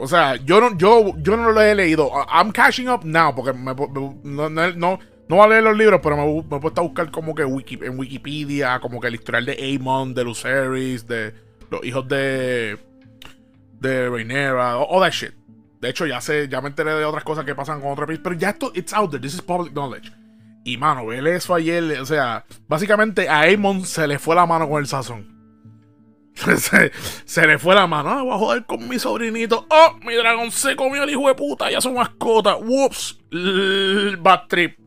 O 0.00 0.08
sea, 0.08 0.36
yo 0.36 0.60
no, 0.60 0.76
yo, 0.76 1.14
yo 1.18 1.36
no 1.36 1.52
lo 1.52 1.60
he 1.60 1.74
leído. 1.74 2.10
I'm 2.28 2.52
catching 2.52 2.88
up 2.88 3.04
now. 3.04 3.34
Porque 3.34 3.52
me, 3.52 3.74
no, 3.74 4.48
no, 4.48 4.72
no, 4.72 4.98
voy 5.28 5.40
a 5.40 5.48
leer 5.48 5.62
los 5.62 5.76
libros, 5.76 6.00
pero 6.02 6.16
me, 6.16 6.38
he 6.56 6.60
puesto 6.60 6.80
a 6.80 6.84
buscar 6.84 7.10
como 7.10 7.34
que 7.34 7.42
en 7.42 7.98
Wikipedia, 7.98 8.80
como 8.80 9.00
que 9.00 9.08
el 9.08 9.14
historial 9.14 9.44
de 9.44 9.76
Amon, 9.76 10.14
de 10.14 10.24
Lucerys, 10.24 11.06
de 11.06 11.34
los 11.70 11.84
hijos 11.84 12.08
de. 12.08 12.78
de 13.78 14.08
all 14.88 15.00
that 15.00 15.12
shit. 15.12 15.34
De 15.80 15.88
hecho, 15.88 16.06
ya 16.06 16.20
sé, 16.20 16.48
ya 16.48 16.60
me 16.60 16.68
enteré 16.68 16.92
de 16.92 17.04
otras 17.04 17.24
cosas 17.24 17.44
que 17.44 17.54
pasan 17.54 17.80
con 17.80 17.92
otro 17.92 18.06
país, 18.06 18.20
pero 18.22 18.36
ya 18.36 18.50
esto, 18.50 18.70
it's 18.74 18.92
out 18.92 19.10
there, 19.10 19.20
this 19.20 19.34
is 19.34 19.42
public 19.42 19.72
knowledge. 19.72 20.12
Y 20.62 20.76
mano, 20.76 21.06
ver 21.06 21.26
eso 21.26 21.54
ayer, 21.54 21.98
o 22.00 22.04
sea, 22.04 22.44
básicamente 22.68 23.28
a 23.28 23.42
Amon 23.42 23.86
se 23.86 24.06
le 24.06 24.18
fue 24.18 24.34
la 24.34 24.44
mano 24.44 24.68
con 24.68 24.80
el 24.80 24.86
sazón. 24.86 25.39
se, 27.24 27.46
le 27.46 27.58
fue 27.58 27.74
la 27.74 27.86
mano. 27.86 28.10
Ah, 28.10 28.22
voy 28.22 28.34
a 28.34 28.38
joder 28.38 28.66
con 28.66 28.88
mi 28.88 28.98
sobrinito. 28.98 29.66
Oh, 29.70 29.98
mi 30.04 30.14
dragón 30.14 30.50
se 30.50 30.76
comió 30.76 31.02
el 31.02 31.10
hijo 31.10 31.28
de 31.28 31.34
puta. 31.34 31.70
Ya 31.70 31.80
su 31.80 31.92
mascota. 31.92 32.56
Whoops. 32.56 33.18
Trip. 34.48 34.78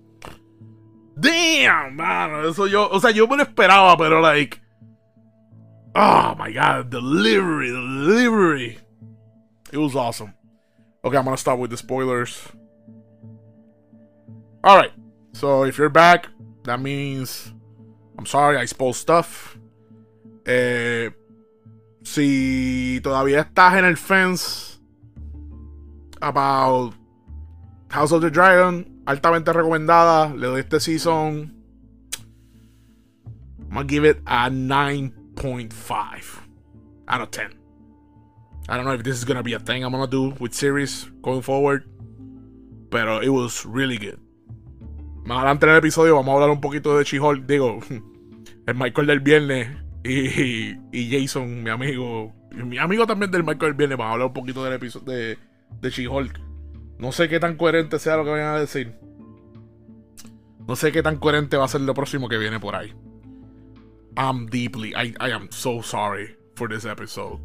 Damn, 1.16 1.96
mano. 1.96 2.50
Eso 2.50 2.68
yo. 2.68 2.90
O 2.90 3.00
sea, 3.00 3.12
yo 3.12 3.28
me 3.28 3.38
lo 3.38 3.44
esperaba, 3.44 3.98
pero 3.98 4.22
like. 4.22 4.62
Oh 5.96 6.36
my 6.38 6.52
god. 6.52 6.90
Delivery. 6.90 7.70
Delivery. 7.70 8.80
It 9.72 9.78
was 9.78 9.96
awesome. 9.96 10.34
Okay, 11.04 11.18
I'm 11.18 11.26
gonna 11.26 11.38
start 11.38 11.60
with 11.60 11.72
the 11.72 11.78
spoilers. 11.78 12.48
Alright, 14.66 14.94
so 15.34 15.64
if 15.66 15.78
you're 15.78 15.90
back, 15.90 16.28
that 16.64 16.80
means 16.80 17.52
I'm 18.18 18.26
sorry 18.26 18.56
I 18.56 18.64
spoiled 18.64 18.96
stuff. 18.96 19.58
Eh, 20.46 21.10
si 22.04 23.00
todavía 23.02 23.42
estás 23.42 23.78
en 23.78 23.86
el 23.86 23.98
fence 23.98 24.80
about 26.22 26.94
House 27.90 28.12
of 28.12 28.22
the 28.22 28.30
Dragon, 28.30 28.86
altamente 29.06 29.54
recomendada. 29.54 30.34
Le 30.36 30.48
doy 30.48 30.60
este 30.62 30.80
season. 30.80 31.54
I'm 33.70 33.70
gonna 33.70 33.88
give 33.88 34.06
it 34.06 34.22
a 34.28 34.50
9.5 34.50 36.40
out 37.08 37.22
of 37.22 37.32
10. 37.32 37.54
I 38.70 38.78
don't 38.78 38.86
know 38.86 38.94
if 38.94 39.04
this 39.04 39.18
is 39.18 39.26
gonna 39.26 39.44
be 39.44 39.54
a 39.54 39.60
thing 39.60 39.84
I'm 39.84 39.92
gonna 39.92 40.08
do 40.08 40.36
with 40.40 40.54
series 40.54 41.06
going 41.22 41.42
forward. 41.42 41.90
Pero 42.92 43.20
it 43.22 43.30
was 43.30 43.66
really 43.66 43.98
good. 43.98 44.20
Más 45.26 45.38
adelante 45.38 45.66
en 45.66 45.72
el 45.72 45.78
episodio 45.78 46.16
vamos 46.16 46.32
a 46.32 46.34
hablar 46.36 46.50
un 46.52 46.62
poquito 46.62 46.98
de 46.98 47.04
She-Hulk. 47.04 47.46
Digo, 47.46 47.80
el 48.68 48.76
Michael 48.76 49.08
del 49.08 49.20
viernes 49.22 49.83
y, 50.04 50.78
y, 50.92 51.22
Jason, 51.22 51.64
mi 51.64 51.70
amigo. 51.70 52.34
Mi 52.52 52.78
amigo 52.78 53.08
también 53.08 53.32
del 53.32 53.44
Michael 53.44 53.72
del 53.72 53.74
viernes. 53.74 53.98
Vamos 53.98 54.12
a 54.12 54.14
hablar 54.14 54.28
un 54.28 54.34
poquito 54.34 54.64
del 54.64 54.74
episodio 54.74 55.14
de, 55.14 55.38
de 55.82 55.90
She-Hulk. 55.90 56.40
No 57.00 57.12
sé 57.12 57.28
qué 57.28 57.40
tan 57.40 57.56
coherente 57.56 57.98
sea 58.00 58.18
lo 58.18 58.24
que 58.24 58.32
vayan 58.32 58.56
a 58.56 58.60
decir. 58.60 58.94
No 60.68 60.76
sé 60.76 60.92
qué 60.92 61.02
tan 61.02 61.18
coherente 61.18 61.58
va 61.58 61.66
a 61.66 61.68
ser 61.68 61.82
lo 61.82 61.94
próximo 61.94 62.30
que 62.30 62.38
viene 62.38 62.60
por 62.60 62.76
ahí. 62.76 62.94
I'm 64.16 64.46
deeply, 64.46 64.94
I, 64.96 65.16
I 65.20 65.32
am 65.32 65.48
so 65.52 65.82
sorry 65.82 66.38
for 66.56 66.70
this 66.70 66.86
episode. 66.86 67.40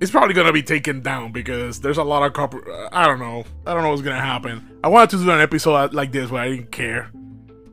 it's 0.00 0.10
probably 0.10 0.34
gonna 0.34 0.52
be 0.52 0.62
taken 0.62 1.02
down 1.02 1.30
because 1.30 1.80
there's 1.80 1.98
a 1.98 2.02
lot 2.02 2.22
of 2.22 2.32
copy. 2.32 2.58
I 2.90 3.06
don't 3.06 3.18
know. 3.18 3.44
I 3.66 3.74
don't 3.74 3.82
know 3.82 3.90
what's 3.90 4.02
gonna 4.02 4.20
happen. 4.20 4.78
I 4.82 4.88
wanted 4.88 5.10
to 5.10 5.24
do 5.24 5.30
an 5.30 5.40
episode 5.40 5.92
like 5.92 6.10
this 6.10 6.30
where 6.30 6.42
I 6.42 6.48
didn't 6.48 6.72
care 6.72 7.10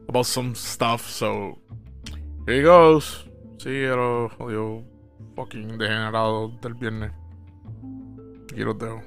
about 0.09 0.25
some 0.25 0.53
stuff. 0.53 1.09
So 1.09 1.57
here 2.45 2.57
he 2.57 2.61
goes. 2.63 3.26
Sí, 3.57 3.69
el 3.69 4.29
jodido 4.37 4.83
fucking 5.35 5.79
degenerado 5.79 6.49
del 6.61 6.75
viernes. 6.75 7.11
Aquí 8.51 8.61
los 8.61 8.77
dejo. 8.77 9.01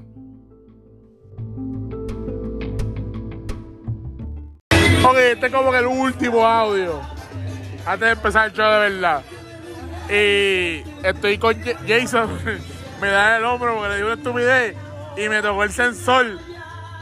Ok, 5.08 5.16
este 5.16 5.46
es 5.46 5.52
como 5.52 5.72
el 5.74 5.86
último 5.86 6.44
audio. 6.44 7.00
Antes 7.86 8.00
de 8.00 8.10
empezar 8.10 8.48
el 8.48 8.52
show 8.52 8.72
de 8.72 8.78
verdad. 8.90 9.22
Y 10.08 11.06
estoy 11.06 11.38
con 11.38 11.56
Jason. 11.86 12.30
me 13.00 13.08
da 13.08 13.36
el 13.36 13.44
hombro 13.44 13.76
porque 13.76 13.90
le 13.90 13.96
di 13.96 14.02
una 14.02 14.14
estupidez 14.14 14.76
y 15.16 15.28
me 15.28 15.42
tocó 15.42 15.62
el 15.62 15.70
sensor. 15.70 16.26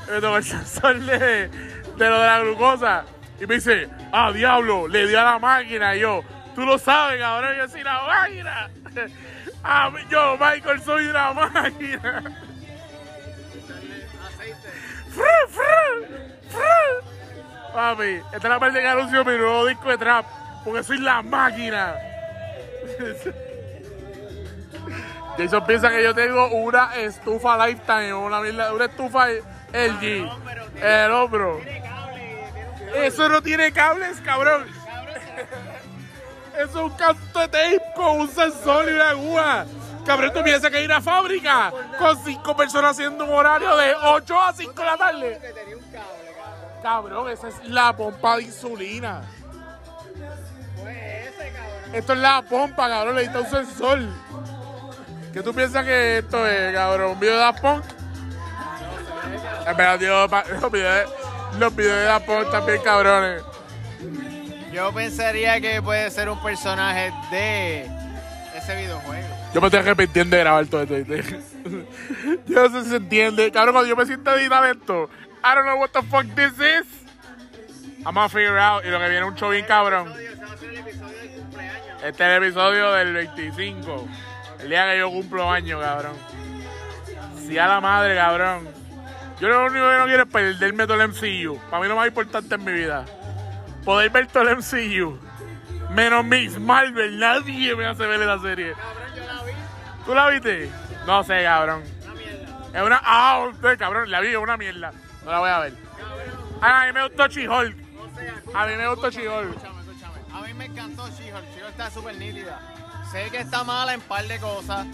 Me 0.06 0.20
tocó 0.20 0.36
el 0.36 0.44
sensor 0.44 1.00
de, 1.00 1.48
de 1.48 2.10
lo 2.10 2.20
de 2.20 2.26
la 2.26 2.40
glucosa. 2.40 3.04
Y 3.40 3.46
me 3.46 3.54
dice, 3.54 3.88
ah, 4.12 4.32
diablo, 4.32 4.86
le 4.86 5.08
dio 5.08 5.18
a 5.18 5.24
la 5.24 5.38
máquina. 5.38 5.96
Y 5.96 6.00
yo, 6.00 6.22
tú 6.58 6.66
lo 6.66 6.76
sabes, 6.76 7.20
cabrón, 7.20 7.56
yo 7.56 7.68
soy 7.68 7.84
la 7.84 8.02
máquina. 8.02 8.68
Ah, 9.62 9.92
yo, 10.10 10.36
Michael, 10.36 10.82
soy 10.82 11.06
una 11.06 11.32
máquina. 11.32 12.22
Fru, 15.08 15.24
fru, 15.48 16.06
fru. 16.48 17.72
Papi, 17.72 18.20
esta 18.32 18.36
es 18.36 18.44
la 18.44 18.58
parte 18.58 18.80
que 18.80 18.88
anuncio 18.88 19.24
mi 19.24 19.36
nuevo 19.36 19.66
disco 19.66 19.88
de 19.88 19.98
trap. 19.98 20.26
Porque 20.64 20.82
soy 20.82 20.98
la 20.98 21.22
máquina. 21.22 21.94
Jason 25.36 25.64
piensa 25.64 25.90
que 25.90 26.02
yo 26.02 26.12
tengo 26.12 26.48
una 26.48 26.96
estufa 26.96 27.68
Lifetime, 27.68 28.14
una, 28.14 28.40
una 28.40 28.84
estufa 28.84 29.28
LG. 29.28 30.28
El 30.82 31.10
hombro. 31.12 31.60
Eso 32.96 33.28
no 33.28 33.42
tiene 33.42 33.70
cables, 33.70 34.20
cabrón. 34.22 34.77
Es 36.58 36.74
un 36.74 36.90
canto 36.90 37.38
de 37.38 37.46
tape 37.46 37.82
con 37.94 38.20
un 38.20 38.28
sensor 38.28 38.88
y 38.88 38.92
una 38.92 39.10
aguja. 39.10 39.64
Cabrón, 40.04 40.32
tú 40.34 40.42
piensas 40.42 40.68
que 40.70 40.78
hay 40.78 40.86
una 40.86 41.00
fábrica 41.00 41.72
con 41.96 42.24
cinco 42.24 42.56
personas 42.56 42.92
haciendo 42.92 43.24
un 43.26 43.30
horario 43.30 43.76
de 43.76 43.94
8 43.94 44.40
a 44.40 44.52
5 44.52 44.72
de 44.72 44.84
la 44.84 44.96
tarde. 44.96 45.40
Cabrón. 46.82 47.30
Esa 47.30 47.48
es 47.48 47.68
la 47.68 47.96
pompa 47.96 48.38
de 48.38 48.42
insulina. 48.42 49.22
Esto 51.92 52.12
es 52.12 52.18
la 52.18 52.42
pompa, 52.42 52.88
cabrón, 52.88 53.14
le 53.14 53.22
diste 53.22 53.38
un 53.38 53.46
sensor. 53.46 54.00
¿Qué 55.32 55.42
tú 55.42 55.54
piensas 55.54 55.84
que 55.84 56.18
esto 56.18 56.44
es, 56.44 56.74
cabrón? 56.74 57.12
¿Un 57.12 57.20
video 57.20 57.34
de 57.34 57.40
Daft 57.40 57.60
Punk? 57.60 57.84
En 59.64 59.76
verdad, 59.76 59.98
tío, 59.98 60.26
los 61.58 61.76
videos 61.76 61.96
de, 61.96 62.04
Daft 62.04 62.50
también, 62.50 62.82
cabrones. 62.82 63.42
Yo 64.72 64.92
pensaría 64.92 65.60
que 65.60 65.80
puede 65.82 66.10
ser 66.10 66.28
un 66.28 66.40
personaje 66.42 67.12
de 67.30 67.86
ese 68.54 68.76
videojuego. 68.76 69.28
Yo 69.54 69.60
me 69.60 69.68
estoy 69.68 69.80
arrepintiendo 69.80 70.36
de 70.36 70.42
grabar 70.42 70.66
todo 70.66 70.82
esto. 70.82 70.94
yo 72.46 72.68
no 72.68 72.70
sé 72.70 72.84
si 72.84 72.90
se 72.90 72.96
entiende. 72.96 73.50
Cabrón, 73.50 73.74
cuando 73.74 73.88
yo 73.88 73.96
me 73.96 74.04
siento 74.04 74.30
a 74.30 74.40
editar 74.40 74.64
esto, 74.64 75.08
I 75.42 75.54
don't 75.54 75.64
know 75.64 75.78
what 75.78 75.90
the 75.90 76.02
fuck 76.02 76.26
this 76.34 76.52
is. 76.52 76.86
I'm 78.04 78.14
gonna 78.14 78.28
figure 78.28 78.58
out. 78.58 78.84
Y 78.84 78.90
lo 78.90 78.98
que 78.98 79.08
viene 79.08 79.26
es 79.26 79.32
un 79.32 79.36
show 79.36 79.50
bien 79.50 79.64
cabrón. 79.64 80.12
Este 82.04 82.08
es 82.08 82.20
el 82.20 82.42
episodio 82.42 82.92
del 82.92 83.12
25. 83.14 84.08
El 84.60 84.68
día 84.68 84.90
que 84.90 84.98
yo 84.98 85.10
cumplo 85.10 85.50
años, 85.50 85.82
cabrón. 85.82 86.16
Si 87.46 87.58
a 87.58 87.66
la 87.66 87.80
madre, 87.80 88.14
cabrón. 88.14 88.68
Yo 89.40 89.48
lo 89.48 89.66
único 89.66 89.88
que 89.88 89.98
no 89.98 90.04
quiero 90.06 90.22
es 90.24 90.28
perderme 90.28 90.86
todo 90.86 91.00
el 91.00 91.08
MCU. 91.08 91.58
Para 91.70 91.82
mí 91.82 91.88
lo 91.88 91.96
más 91.96 92.08
importante 92.08 92.54
en 92.54 92.64
mi 92.64 92.72
vida. 92.72 93.04
Poder 93.88 94.10
ver 94.10 94.26
todo 94.26 94.42
el 94.42 94.58
MCU. 94.58 95.18
Menos 95.94 96.22
Miss 96.22 96.58
Marvel. 96.60 97.18
Nadie 97.18 97.74
me 97.74 97.86
hace 97.86 98.06
ver 98.06 98.20
la 98.20 98.38
serie. 98.38 98.74
Cabrón, 98.74 99.14
yo 99.16 99.24
la 99.24 99.42
vi. 99.44 99.52
¿Tú 100.04 100.14
la 100.14 100.28
viste? 100.28 100.70
No 101.06 101.24
sé, 101.24 101.42
cabrón. 101.42 101.82
Una 102.04 102.12
mierda. 102.12 102.68
Es 102.74 102.82
una... 102.82 103.00
Ah, 103.02 103.48
usted, 103.50 103.78
cabrón. 103.78 104.10
La 104.10 104.20
vi, 104.20 104.28
es 104.28 104.36
una 104.36 104.58
mierda. 104.58 104.92
No 105.24 105.30
la 105.30 105.38
voy 105.38 105.48
a 105.48 105.58
ver. 105.60 105.72
Cabrón. 105.96 106.58
Ah, 106.60 106.82
a 106.82 106.86
mí 106.86 106.92
me 106.92 107.08
gustó 107.08 107.28
She-Hulk. 107.28 107.76
O 107.98 108.14
sea, 108.14 108.60
A 108.60 108.66
mí 108.66 108.76
me 108.76 108.88
gustó 108.88 109.10
She-Hulk. 109.10 109.56
Escúchame, 109.56 109.80
escúchame. 109.80 110.18
A 110.34 110.42
mí 110.42 110.52
me 110.52 110.64
encantó 110.66 111.08
She-Hulk. 111.08 111.44
She-Hulk 111.54 111.70
está 111.70 111.90
súper 111.90 112.14
nítida. 112.16 112.60
Sé 113.10 113.30
que 113.30 113.38
está 113.38 113.64
mala 113.64 113.94
en 113.94 114.02
par 114.02 114.26
de 114.26 114.38
cosas. 114.38 114.86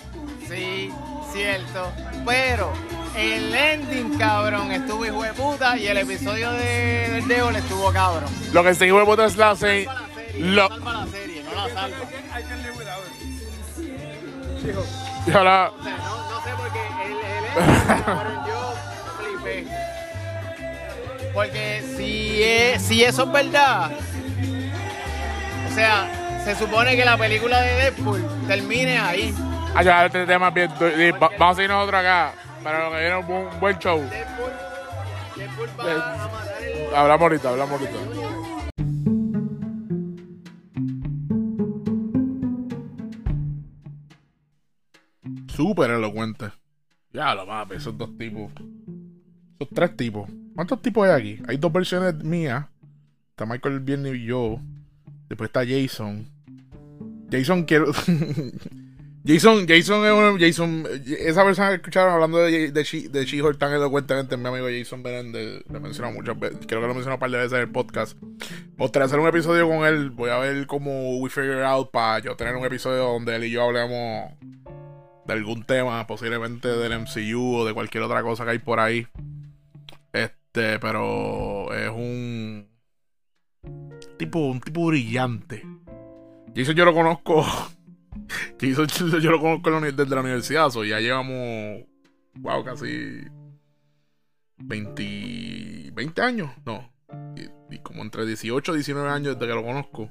Sí, 0.46 0.92
cierto. 1.32 1.92
Pero 2.24 2.72
el 3.16 3.54
ending, 3.54 4.18
cabrón, 4.18 4.72
estuvo 4.72 5.04
hijo 5.06 5.22
de 5.22 5.32
puta. 5.32 5.76
Y 5.76 5.86
el 5.86 5.98
episodio 5.98 6.52
de, 6.52 7.08
del 7.10 7.28
Devil 7.28 7.56
estuvo 7.56 7.92
cabrón. 7.92 8.30
Lo 8.52 8.62
que 8.64 8.74
se 8.74 8.86
hizo 8.86 9.16
de 9.16 9.24
es 9.24 9.36
la 9.36 9.54
serie. 9.56 9.84
Salva 9.86 10.00
la 10.02 10.08
serie. 10.14 10.44
Lo... 10.44 10.68
Salva 10.68 10.92
la 10.92 11.06
serie, 11.06 11.42
no 11.44 11.54
la 11.54 11.74
salva. 11.74 11.96
Y 15.26 15.30
ahora... 15.32 15.70
O 15.78 15.82
sea, 15.82 15.96
no, 15.96 16.30
no 16.30 16.42
sé 16.44 16.50
por 16.56 16.72
qué 16.72 16.80
el, 17.06 17.12
el 17.12 17.18
ending, 17.24 18.04
cabrón, 18.04 18.44
yo 18.46 18.74
flipé. 19.18 19.66
Porque 21.32 21.82
si, 21.96 22.42
es- 22.42 22.82
si 22.82 23.02
eso 23.04 23.24
es 23.24 23.32
verdad, 23.32 23.90
o 25.70 25.74
sea, 25.74 26.40
se 26.44 26.54
supone 26.56 26.94
que 26.96 27.04
la 27.04 27.16
película 27.16 27.60
de 27.60 27.74
Deadpool 27.74 28.24
termine 28.46 28.98
ahí. 28.98 29.34
Ah, 29.74 29.82
ya, 29.82 30.06
este 30.06 30.26
tema 30.26 30.48
es 30.48 30.54
bien. 30.54 30.70
Vamos 31.38 31.58
a 31.58 31.62
ir 31.62 31.68
nosotros 31.68 32.00
acá. 32.00 32.34
Para 32.64 32.86
lo 32.86 32.92
que 32.92 33.00
viene 33.00 33.16
un 33.18 33.26
buen, 33.26 33.46
un 33.46 33.60
buen 33.60 33.78
show. 33.78 34.00
Deadpool, 34.00 34.50
Deadpool 35.36 35.68
va 35.78 36.14
a 36.14 36.28
matar 36.28 36.62
el... 36.62 36.94
Hablamos 36.94 37.22
ahorita, 37.22 37.48
hablamos 37.50 37.80
ahorita. 37.80 37.98
Súper 45.54 45.90
elocuente. 45.90 46.46
Ya 47.12 47.34
lo 47.34 47.44
más, 47.44 47.70
esos 47.70 47.98
dos 47.98 48.16
tipos. 48.16 48.50
Esos 49.60 49.74
tres 49.74 49.94
tipos. 49.94 50.30
¿Cuántos 50.54 50.80
tipos 50.80 51.06
hay 51.06 51.20
aquí? 51.20 51.42
Hay 51.46 51.58
dos 51.58 51.70
versiones 51.70 52.14
mías. 52.24 52.64
Está 53.28 53.44
Michael 53.44 53.74
el 53.74 53.80
viernes 53.80 54.14
y 54.14 54.24
yo. 54.24 54.58
Después 55.28 55.48
está 55.48 55.66
Jason. 55.66 56.26
Jason 57.30 57.64
quiero. 57.64 57.92
Jason, 59.26 59.66
Jason 59.66 60.04
es 60.04 60.12
uno, 60.12 60.36
Jason, 60.38 60.86
esa 61.06 61.44
persona 61.44 61.70
que 61.70 61.76
escucharon 61.76 62.12
hablando 62.12 62.38
de, 62.38 62.70
de, 62.72 62.84
She- 62.84 63.08
de 63.08 63.54
tan 63.54 63.72
elocuentemente, 63.72 64.36
mi 64.36 64.46
amigo 64.48 64.66
Jason 64.68 65.02
Benéndez, 65.02 65.62
lo 65.70 65.78
he 65.78 65.80
mencionado 65.80 66.14
muchas 66.14 66.38
veces, 66.38 66.58
creo 66.66 66.80
que 66.82 66.86
lo 66.86 66.92
he 66.92 66.94
mencionado 66.94 67.14
un 67.16 67.20
par 67.20 67.30
de 67.30 67.38
veces 67.38 67.52
en 67.54 67.60
el 67.60 67.70
podcast. 67.70 68.18
Gustaría 68.76 69.06
hacer 69.06 69.18
un 69.18 69.26
episodio 69.26 69.66
con 69.66 69.86
él, 69.86 70.10
voy 70.10 70.28
a 70.28 70.36
ver 70.38 70.66
cómo 70.66 71.18
we 71.20 71.30
figure 71.30 71.64
out 71.64 71.90
para 71.90 72.18
yo 72.18 72.36
tener 72.36 72.54
un 72.54 72.66
episodio 72.66 73.04
donde 73.04 73.36
él 73.36 73.44
y 73.44 73.50
yo 73.50 73.62
hablemos 73.62 74.30
de 75.26 75.32
algún 75.32 75.64
tema, 75.64 76.06
posiblemente 76.06 76.68
del 76.68 77.00
MCU 77.00 77.56
o 77.60 77.64
de 77.64 77.72
cualquier 77.72 78.02
otra 78.04 78.22
cosa 78.22 78.44
que 78.44 78.50
hay 78.50 78.58
por 78.58 78.78
ahí. 78.78 79.06
Este, 80.12 80.78
pero 80.80 81.72
es 81.72 81.88
un 81.88 82.68
tipo, 84.18 84.38
un 84.40 84.60
tipo 84.60 84.86
brillante. 84.86 85.66
Jason 86.54 86.74
yo 86.74 86.84
lo 86.84 86.92
conozco. 86.92 87.42
Yo, 88.72 89.30
lo 89.30 89.40
conozco 89.40 89.70
desde 89.80 90.14
la 90.14 90.20
universidad. 90.20 90.70
so 90.70 90.84
ya 90.84 91.00
llevamos. 91.00 91.84
Wow, 92.36 92.64
casi. 92.64 93.24
20. 94.58 95.90
20 95.92 96.22
años. 96.22 96.50
No. 96.64 96.90
Y, 97.70 97.78
como 97.78 98.02
entre 98.02 98.26
18 98.26 98.72
y 98.72 98.76
19 98.76 99.08
años 99.08 99.34
desde 99.34 99.46
que 99.46 99.54
lo 99.54 99.64
conozco. 99.64 100.10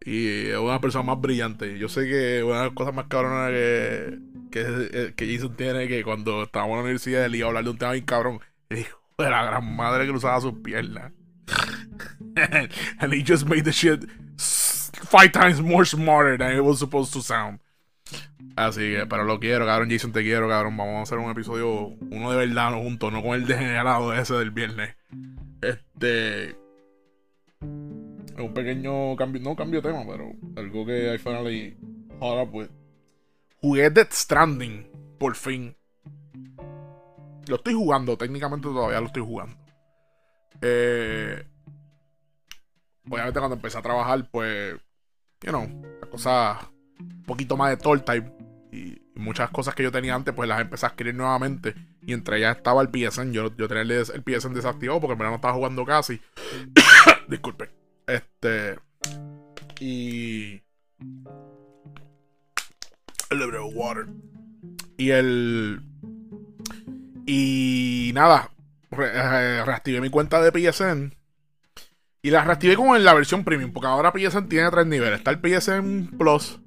Y 0.00 0.48
es 0.48 0.56
una 0.56 0.80
persona 0.80 1.04
más 1.04 1.20
brillante. 1.20 1.78
Yo 1.78 1.88
sé 1.88 2.06
que 2.08 2.42
una 2.42 2.58
de 2.58 2.64
las 2.66 2.74
cosas 2.74 2.94
más 2.94 3.06
cabronas 3.06 3.50
que, 3.50 4.18
que, 4.50 5.14
que 5.16 5.34
Jason 5.34 5.56
tiene 5.56 5.84
es 5.84 5.88
que 5.88 6.04
cuando 6.04 6.44
estábamos 6.44 6.74
en 6.74 6.78
la 6.78 6.82
universidad 6.84 7.24
él 7.24 7.34
iba 7.34 7.46
a 7.46 7.48
hablar 7.48 7.64
de 7.64 7.70
un 7.70 7.78
tema 7.78 7.92
bien 7.92 8.04
cabrón. 8.04 8.40
El 8.68 8.78
hijo 8.78 9.00
de 9.18 9.30
la 9.30 9.44
gran 9.44 9.76
madre 9.76 10.04
que 10.04 10.12
le 10.12 10.18
usaba 10.18 10.40
sus 10.40 10.54
piernas. 10.60 11.12
and 13.00 13.12
he 13.12 13.22
just 13.22 13.46
made 13.46 13.64
the 13.64 13.72
shit 13.72 14.04
five 14.36 15.32
times 15.32 15.60
more 15.60 15.84
smarter 15.84 16.36
than 16.36 16.56
it 16.56 16.64
was 16.64 16.78
supposed 16.78 17.12
to 17.12 17.22
sound. 17.22 17.58
Así 18.56 18.80
que, 18.80 19.06
pero 19.06 19.24
lo 19.24 19.38
quiero, 19.38 19.66
cabrón. 19.66 19.90
Jason, 19.90 20.12
te 20.12 20.22
quiero, 20.22 20.48
cabrón. 20.48 20.76
Vamos 20.76 20.96
a 20.96 21.02
hacer 21.02 21.18
un 21.18 21.30
episodio, 21.30 21.88
uno 22.10 22.30
de 22.32 22.38
verdad, 22.38 22.70
no 22.70 22.78
juntos, 22.82 23.12
no 23.12 23.22
con 23.22 23.34
el 23.34 23.46
degenerado 23.46 24.14
ese 24.14 24.34
del 24.34 24.50
viernes. 24.50 24.96
Este. 25.60 26.48
es 26.48 26.56
Un 27.60 28.54
pequeño 28.54 29.14
cambio, 29.16 29.42
no 29.42 29.54
cambio 29.54 29.82
de 29.82 29.90
tema, 29.90 30.04
pero 30.06 30.32
algo 30.56 30.86
que 30.86 31.14
I 31.14 31.18
finally 31.18 31.76
caught 32.18 32.48
up 32.48 32.54
with. 32.54 32.68
Jugué 33.60 33.90
Death 33.90 34.12
Stranding, 34.12 34.90
por 35.18 35.34
fin. 35.34 35.76
Lo 37.48 37.56
estoy 37.56 37.74
jugando, 37.74 38.16
técnicamente 38.16 38.68
todavía 38.68 39.00
lo 39.00 39.06
estoy 39.06 39.22
jugando. 39.22 39.56
Eh, 40.62 41.44
obviamente 43.08 43.38
cuando 43.38 43.56
empecé 43.56 43.78
a 43.78 43.82
trabajar, 43.82 44.28
pues, 44.30 44.74
you 45.42 45.50
know, 45.50 45.66
la 46.00 46.08
cosa 46.08 46.70
un 46.98 47.22
poquito 47.22 47.56
más 47.56 47.70
de 47.70 47.76
torta 47.76 48.16
y, 48.16 48.20
muchas 49.14 49.50
cosas 49.50 49.74
que 49.74 49.82
yo 49.82 49.90
tenía 49.90 50.14
antes, 50.14 50.34
pues 50.34 50.48
las 50.48 50.60
empecé 50.60 50.86
a 50.86 50.90
adquirir 50.90 51.14
nuevamente. 51.14 51.74
Y 52.02 52.12
entre 52.12 52.38
ellas 52.38 52.56
estaba 52.56 52.82
el 52.82 52.88
PSN. 52.88 53.32
Yo, 53.32 53.54
yo 53.56 53.68
tenía 53.68 53.82
el, 53.82 53.90
el 53.90 54.22
PSN 54.22 54.54
desactivado 54.54 55.00
porque 55.00 55.12
en 55.12 55.18
verdad 55.18 55.30
no 55.32 55.36
estaba 55.36 55.54
jugando 55.54 55.84
casi. 55.84 56.20
Disculpe. 57.28 57.70
Este. 58.06 58.78
Y. 59.80 60.62
El 63.30 63.42
water. 63.74 64.06
Y 64.96 65.10
el. 65.10 65.82
Y 67.26 68.12
nada. 68.14 68.50
eh, 68.92 69.62
reactivé 69.64 70.00
mi 70.00 70.10
cuenta 70.10 70.40
de 70.40 70.72
PSN. 70.72 71.14
Y 72.22 72.30
la 72.30 72.44
reactivé 72.44 72.76
con 72.76 73.02
la 73.04 73.14
versión 73.14 73.44
premium. 73.44 73.72
Porque 73.72 73.88
ahora 73.88 74.12
PSN 74.12 74.48
tiene 74.48 74.70
tres 74.70 74.86
niveles. 74.86 75.18
Está 75.18 75.30
el 75.32 75.40
PSN 75.40 76.16
Plus. 76.18 76.60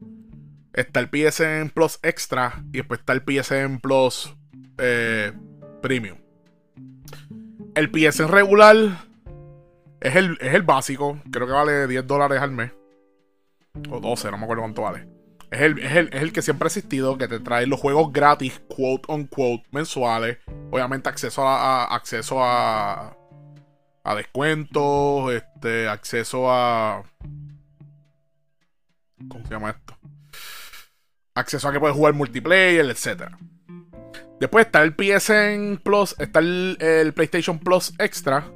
Está 0.79 0.99
el 0.99 1.09
PSN 1.09 1.69
Plus 1.69 1.99
Extra 2.01 2.63
y 2.71 2.77
después 2.77 3.01
está 3.01 3.13
el 3.13 3.21
PSN 3.21 3.79
Plus 3.79 4.33
eh, 4.77 5.33
Premium. 5.81 6.17
El 7.75 7.89
PSN 7.89 8.27
regular 8.29 8.75
es 9.99 10.15
el, 10.15 10.37
es 10.41 10.53
el 10.53 10.63
básico, 10.63 11.19
creo 11.31 11.47
que 11.47 11.53
vale 11.53 11.87
10 11.87 12.07
dólares 12.07 12.41
al 12.41 12.51
mes. 12.51 12.71
O 13.89 13.99
12, 13.99 14.31
no 14.31 14.37
me 14.37 14.43
acuerdo 14.43 14.63
cuánto 14.63 14.81
vale. 14.81 15.07
Es 15.51 15.61
el, 15.61 15.79
es, 15.79 15.95
el, 15.95 16.31
que 16.31 16.41
siempre 16.41 16.67
ha 16.67 16.69
existido, 16.69 17.17
que 17.17 17.27
te 17.27 17.39
trae 17.39 17.65
los 17.65 17.79
juegos 17.79 18.13
gratis, 18.13 18.61
quote 18.67 19.03
on 19.07 19.25
quote, 19.25 19.63
mensuales. 19.71 20.37
Obviamente 20.71 21.09
acceso 21.09 21.47
a, 21.47 21.85
acceso 21.85 22.43
a, 22.43 23.17
a 24.03 24.15
descuentos, 24.15 25.33
este, 25.33 25.87
acceso 25.87 26.51
a... 26.51 27.03
¿Cómo 29.27 29.45
se 29.45 29.53
llama 29.53 29.71
esto? 29.71 29.98
Acceso 31.35 31.67
a 31.67 31.71
que 31.71 31.79
puedes 31.79 31.95
jugar 31.95 32.13
multiplayer, 32.13 32.85
etc. 32.85 33.31
Después 34.39 34.65
está 34.65 34.83
el 34.83 34.93
PSN 34.93 35.81
Plus, 35.83 36.15
está 36.17 36.39
el, 36.39 37.11
PlayStation 37.13 37.59
Plus 37.59 37.93
Extra, 37.99 38.49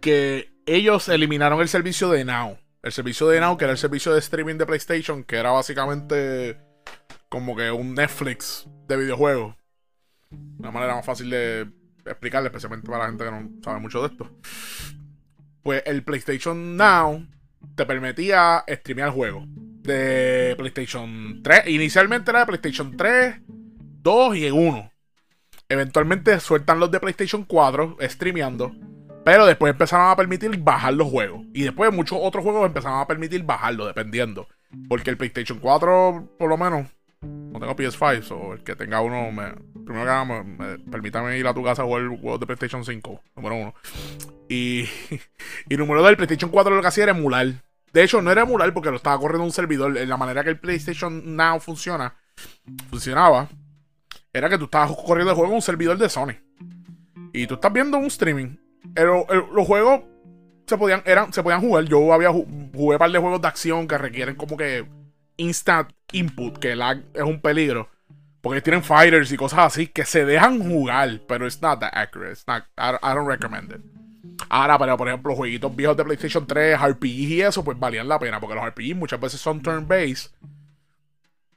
que 0.00 0.52
ellos 0.66 1.08
eliminaron 1.08 1.60
el 1.60 1.68
servicio 1.68 2.10
de 2.10 2.24
Now. 2.24 2.58
El 2.82 2.92
servicio 2.92 3.28
de 3.28 3.40
Now, 3.40 3.56
que 3.56 3.64
era 3.64 3.72
el 3.72 3.78
servicio 3.78 4.12
de 4.12 4.18
streaming 4.18 4.56
de 4.56 4.66
PlayStation, 4.66 5.22
que 5.22 5.36
era 5.36 5.50
básicamente 5.50 6.60
como 7.28 7.56
que 7.56 7.70
un 7.70 7.94
Netflix 7.94 8.68
de 8.88 8.96
videojuegos. 8.96 9.54
Una 10.58 10.72
manera 10.72 10.96
más 10.96 11.06
fácil 11.06 11.30
de 11.30 11.68
explicarle, 12.04 12.48
especialmente 12.48 12.86
para 12.86 13.04
la 13.04 13.06
gente 13.06 13.24
que 13.24 13.30
no 13.30 13.50
sabe 13.62 13.80
mucho 13.80 14.00
de 14.02 14.08
esto. 14.08 14.30
Pues 15.62 15.82
el 15.86 16.02
PlayStation 16.02 16.76
Now 16.76 17.26
te 17.76 17.86
permitía 17.86 18.64
streamear 18.68 19.10
juegos 19.10 19.46
de 19.86 20.54
PlayStation 20.56 21.42
3. 21.42 21.68
Inicialmente 21.68 22.30
era 22.30 22.40
de 22.40 22.46
PlayStation 22.46 22.96
3, 22.96 23.36
2 23.46 24.36
y 24.36 24.50
1. 24.50 24.92
Eventualmente 25.68 26.38
sueltan 26.40 26.78
los 26.78 26.90
de 26.90 27.00
PlayStation 27.00 27.44
4 27.44 27.96
streameando. 28.02 28.72
Pero 29.24 29.44
después 29.44 29.72
empezaron 29.72 30.10
a 30.10 30.16
permitir 30.16 30.56
bajar 30.58 30.94
los 30.94 31.10
juegos. 31.10 31.44
Y 31.52 31.62
después 31.62 31.92
muchos 31.92 32.18
otros 32.20 32.44
juegos 32.44 32.66
empezaron 32.66 33.00
a 33.00 33.06
permitir 33.06 33.42
bajarlo, 33.42 33.86
dependiendo. 33.86 34.46
Porque 34.88 35.10
el 35.10 35.16
PlayStation 35.16 35.58
4, 35.58 36.34
por 36.38 36.48
lo 36.48 36.56
menos, 36.56 36.86
no 37.22 37.58
tengo 37.58 37.74
PS5, 37.74 38.30
o 38.30 38.52
el 38.52 38.62
que 38.62 38.76
tenga 38.76 39.00
uno, 39.00 39.32
me, 39.32 39.52
primero 39.84 40.04
que 40.04 40.10
nada, 40.10 40.24
me, 40.24 40.78
permítame 40.78 41.38
ir 41.38 41.46
a 41.46 41.54
tu 41.54 41.64
casa 41.64 41.82
a 41.82 41.84
jugar 41.84 42.06
juegos 42.06 42.40
de 42.40 42.46
PlayStation 42.46 42.84
5, 42.84 43.22
número 43.34 43.56
uno. 43.56 43.74
Y, 44.48 44.84
y 45.68 45.76
número 45.76 46.02
dos, 46.02 46.10
el 46.10 46.16
PlayStation 46.16 46.50
4 46.50 46.74
lo 46.74 46.82
que 46.82 46.88
hacía 46.88 47.04
era 47.04 47.12
emular. 47.12 47.64
De 47.96 48.04
hecho, 48.04 48.20
no 48.20 48.30
era 48.30 48.42
emular 48.42 48.74
porque 48.74 48.90
lo 48.90 48.96
estaba 48.96 49.18
corriendo 49.18 49.42
un 49.42 49.52
servidor. 49.52 49.98
La 50.06 50.18
manera 50.18 50.44
que 50.44 50.50
el 50.50 50.60
PlayStation 50.60 51.34
Now 51.34 51.60
funciona, 51.60 52.14
funcionaba, 52.90 53.48
era 54.34 54.50
que 54.50 54.58
tú 54.58 54.66
estabas 54.66 54.94
corriendo 54.94 55.30
el 55.30 55.34
juego 55.34 55.52
en 55.52 55.56
un 55.56 55.62
servidor 55.62 55.96
de 55.96 56.10
Sony. 56.10 56.34
Y 57.32 57.46
tú 57.46 57.54
estás 57.54 57.72
viendo 57.72 57.96
un 57.96 58.04
streaming 58.04 58.58
los 58.94 59.66
juegos 59.66 60.02
se 60.66 60.76
podían, 60.76 61.02
eran, 61.06 61.32
se 61.32 61.42
podían 61.42 61.62
jugar. 61.62 61.84
Yo 61.84 62.12
había 62.12 62.28
jugué 62.30 62.44
un 62.74 62.98
par 62.98 63.10
de 63.10 63.18
juegos 63.18 63.40
de 63.40 63.48
acción 63.48 63.88
que 63.88 63.96
requieren 63.96 64.34
como 64.34 64.58
que 64.58 64.86
instant 65.38 65.88
input, 66.12 66.58
que 66.58 66.76
lag 66.76 67.02
es 67.14 67.22
un 67.22 67.40
peligro. 67.40 67.88
Porque 68.42 68.60
tienen 68.60 68.82
fighters 68.82 69.32
y 69.32 69.38
cosas 69.38 69.60
así 69.60 69.86
que 69.86 70.04
se 70.04 70.26
dejan 70.26 70.60
jugar, 70.70 71.22
pero 71.26 71.46
it's 71.46 71.62
not 71.62 71.80
that 71.80 71.92
accurate. 71.94 72.38
I, 72.46 73.14
don't 73.14 73.26
recommend 73.26 73.72
it. 73.72 73.95
Ahora, 74.48 74.78
pero 74.78 74.96
por 74.96 75.08
ejemplo, 75.08 75.34
jueguitos 75.34 75.74
viejos 75.74 75.96
de 75.96 76.04
PlayStation 76.04 76.46
3, 76.46 76.78
RPGs 76.80 77.30
y 77.30 77.42
eso, 77.42 77.64
pues 77.64 77.78
valían 77.78 78.08
la 78.08 78.18
pena. 78.18 78.40
Porque 78.40 78.54
los 78.54 78.64
RPGs 78.66 78.96
muchas 78.96 79.20
veces 79.20 79.40
son 79.40 79.62
turn-based 79.62 80.30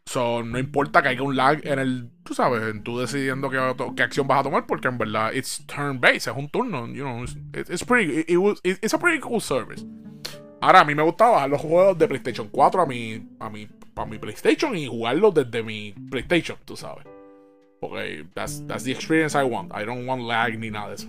So, 0.09 0.41
no 0.41 0.57
importa 0.57 1.03
que 1.03 1.09
haya 1.09 1.21
un 1.21 1.35
lag 1.35 1.61
en 1.67 1.77
el, 1.77 2.09
tú 2.23 2.33
sabes, 2.33 2.63
en 2.63 2.81
tú 2.81 2.97
decidiendo 2.97 3.47
qué, 3.47 3.59
qué 3.95 4.01
acción 4.01 4.27
vas 4.27 4.39
a 4.39 4.43
tomar, 4.43 4.65
porque 4.65 4.87
en 4.87 4.97
verdad 4.97 5.31
it's 5.35 5.63
turn-based, 5.67 6.31
es 6.31 6.35
un 6.35 6.49
turno, 6.49 6.87
you 6.87 7.03
know, 7.03 7.23
it's, 7.53 7.85
pretty, 7.85 8.25
it, 8.27 8.37
was, 8.37 8.59
it's 8.63 8.95
a 8.95 8.97
pretty 8.97 9.19
cool 9.19 9.39
service. 9.39 9.85
Ahora, 10.61 10.79
a 10.79 10.83
mí 10.83 10.95
me 10.95 11.03
gustaba 11.03 11.33
bajar 11.33 11.49
los 11.51 11.61
juegos 11.61 11.95
de 11.99 12.07
PlayStation 12.07 12.47
4 12.47 12.81
a 12.81 12.85
mi, 12.87 13.23
a 13.39 13.51
mi, 13.51 13.67
a 13.95 14.05
mi 14.07 14.17
PlayStation 14.17 14.75
y 14.75 14.87
jugarlos 14.87 15.31
desde 15.31 15.61
mi 15.61 15.93
PlayStation, 16.09 16.57
tú 16.65 16.75
sabes. 16.75 17.05
Porque 17.79 18.25
that's, 18.33 18.65
that's 18.65 18.85
the 18.85 18.91
experience 18.91 19.37
I 19.37 19.43
want. 19.43 19.71
I 19.75 19.85
don't 19.85 20.07
want 20.07 20.23
lag 20.23 20.57
ni 20.57 20.71
nada 20.71 20.87
de 20.87 20.95
eso. 20.95 21.07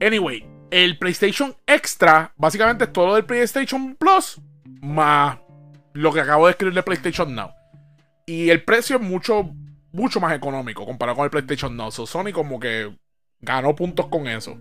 Anyway, 0.00 0.46
el 0.70 0.98
PlayStation 0.98 1.54
Extra, 1.66 2.32
básicamente 2.36 2.84
es 2.84 2.92
todo 2.92 3.14
del 3.14 3.24
PlayStation 3.24 3.96
Plus, 3.96 4.40
más 4.80 5.38
lo 5.92 6.12
que 6.12 6.20
acabo 6.20 6.46
de 6.46 6.52
escribir 6.52 6.74
de 6.74 6.82
PlayStation 6.82 7.34
Now. 7.34 7.50
Y 8.26 8.50
el 8.50 8.64
precio 8.64 8.96
es 8.96 9.02
mucho, 9.02 9.50
mucho 9.92 10.20
más 10.20 10.34
económico 10.34 10.84
comparado 10.84 11.16
con 11.16 11.24
el 11.24 11.30
PlayStation 11.30 11.76
Now. 11.76 11.90
So 11.90 12.06
Sony 12.06 12.32
como 12.32 12.60
que 12.60 12.94
ganó 13.40 13.74
puntos 13.74 14.06
con 14.08 14.26
eso. 14.26 14.58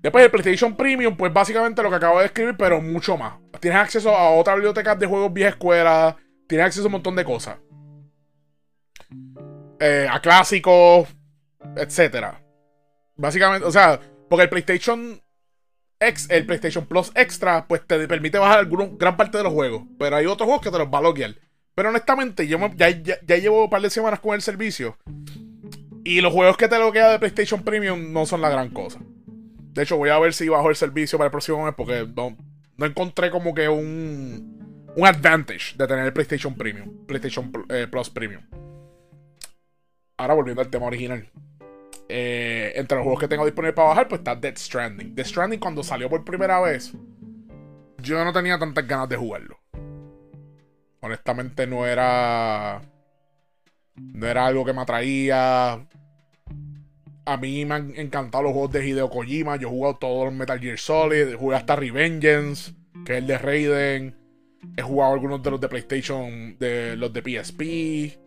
Después 0.00 0.24
el 0.24 0.30
PlayStation 0.30 0.76
Premium, 0.76 1.16
pues 1.16 1.32
básicamente 1.32 1.82
lo 1.82 1.90
que 1.90 1.96
acabo 1.96 2.20
de 2.20 2.26
escribir, 2.26 2.56
pero 2.56 2.80
mucho 2.80 3.16
más. 3.16 3.34
Tienes 3.60 3.80
acceso 3.80 4.14
a 4.14 4.30
otra 4.30 4.54
biblioteca 4.54 4.94
de 4.94 5.06
juegos 5.06 5.32
vieja 5.32 5.50
escuela. 5.50 6.16
Tienes 6.46 6.66
acceso 6.66 6.84
a 6.84 6.88
un 6.88 6.92
montón 6.92 7.16
de 7.16 7.24
cosas. 7.24 7.56
Eh, 9.80 10.06
a 10.10 10.20
clásicos, 10.20 11.08
etcétera. 11.76 12.40
Básicamente, 13.16 13.66
o 13.66 13.70
sea, 13.70 13.98
porque 14.34 14.42
el 14.42 14.48
PlayStation 14.48 15.22
el 16.00 16.44
PlayStation 16.44 16.86
Plus 16.86 17.12
Extra, 17.14 17.68
pues 17.68 17.86
te 17.86 18.08
permite 18.08 18.36
bajar 18.36 18.58
algunos, 18.58 18.98
gran 18.98 19.16
parte 19.16 19.38
de 19.38 19.44
los 19.44 19.52
juegos. 19.52 19.84
Pero 19.96 20.16
hay 20.16 20.26
otros 20.26 20.46
juegos 20.46 20.60
que 20.60 20.72
te 20.72 20.78
los 20.78 20.88
va 20.88 20.98
a 20.98 21.02
loguear. 21.02 21.36
Pero 21.76 21.90
honestamente, 21.90 22.48
yo 22.48 22.58
ya, 22.74 22.90
llevo 23.36 23.64
un 23.64 23.70
par 23.70 23.80
de 23.80 23.90
semanas 23.90 24.18
con 24.18 24.34
el 24.34 24.42
servicio. 24.42 24.98
Y 26.02 26.20
los 26.20 26.32
juegos 26.32 26.56
que 26.56 26.66
te 26.66 26.80
loguea 26.80 27.10
de 27.10 27.20
PlayStation 27.20 27.62
Premium 27.62 28.12
no 28.12 28.26
son 28.26 28.40
la 28.40 28.48
gran 28.48 28.70
cosa. 28.70 28.98
De 28.98 29.84
hecho, 29.84 29.98
voy 29.98 30.10
a 30.10 30.18
ver 30.18 30.34
si 30.34 30.48
bajo 30.48 30.68
el 30.68 30.74
servicio 30.74 31.16
para 31.16 31.26
el 31.26 31.30
próximo 31.30 31.64
mes 31.64 31.74
porque 31.76 32.08
no, 32.16 32.36
encontré 32.84 33.30
como 33.30 33.54
que 33.54 33.68
un, 33.68 34.90
un 34.96 35.06
advantage 35.06 35.76
de 35.76 35.86
tener 35.86 36.06
el 36.06 36.12
PlayStation 36.12 36.56
Premium. 36.56 37.06
PlayStation 37.06 37.52
eh, 37.68 37.86
Plus 37.88 38.10
Premium. 38.10 38.42
Ahora 40.16 40.34
volviendo 40.34 40.60
al 40.60 40.70
tema 40.70 40.86
original. 40.86 41.30
Eh, 42.08 42.72
entre 42.76 42.96
los 42.96 43.04
juegos 43.04 43.20
que 43.20 43.28
tengo 43.28 43.44
disponibles 43.44 43.74
para 43.74 43.88
bajar, 43.88 44.08
pues 44.08 44.20
está 44.20 44.34
Dead 44.34 44.56
Stranding. 44.56 45.14
Dead 45.14 45.26
Stranding 45.26 45.58
cuando 45.58 45.82
salió 45.82 46.10
por 46.10 46.24
primera 46.24 46.60
vez, 46.60 46.92
yo 47.98 48.22
no 48.22 48.32
tenía 48.32 48.58
tantas 48.58 48.86
ganas 48.86 49.08
de 49.08 49.16
jugarlo. 49.16 49.58
Honestamente 51.00 51.66
no 51.66 51.86
era... 51.86 52.80
No 53.96 54.26
era 54.26 54.46
algo 54.46 54.64
que 54.64 54.72
me 54.72 54.82
atraía. 54.82 55.86
A 57.26 57.36
mí 57.38 57.64
me 57.64 57.74
han 57.74 57.92
encantado 57.96 58.44
los 58.44 58.52
juegos 58.52 58.72
de 58.72 58.86
Hideo 58.86 59.08
Kojima. 59.08 59.56
Yo 59.56 59.68
he 59.68 59.70
jugado 59.70 59.96
todos 59.96 60.24
los 60.26 60.34
Metal 60.34 60.58
Gear 60.58 60.78
Solid. 60.78 61.36
Jugué 61.36 61.56
hasta 61.56 61.76
Revengeance, 61.76 62.74
que 63.04 63.12
es 63.12 63.18
el 63.18 63.26
de 63.26 63.38
Raiden. 63.38 64.16
He 64.76 64.82
jugado 64.82 65.12
algunos 65.14 65.42
de 65.42 65.50
los 65.50 65.60
de 65.60 65.68
PlayStation, 65.68 66.56
de 66.58 66.96
los 66.96 67.12
de 67.12 67.20
PSP. 67.20 68.23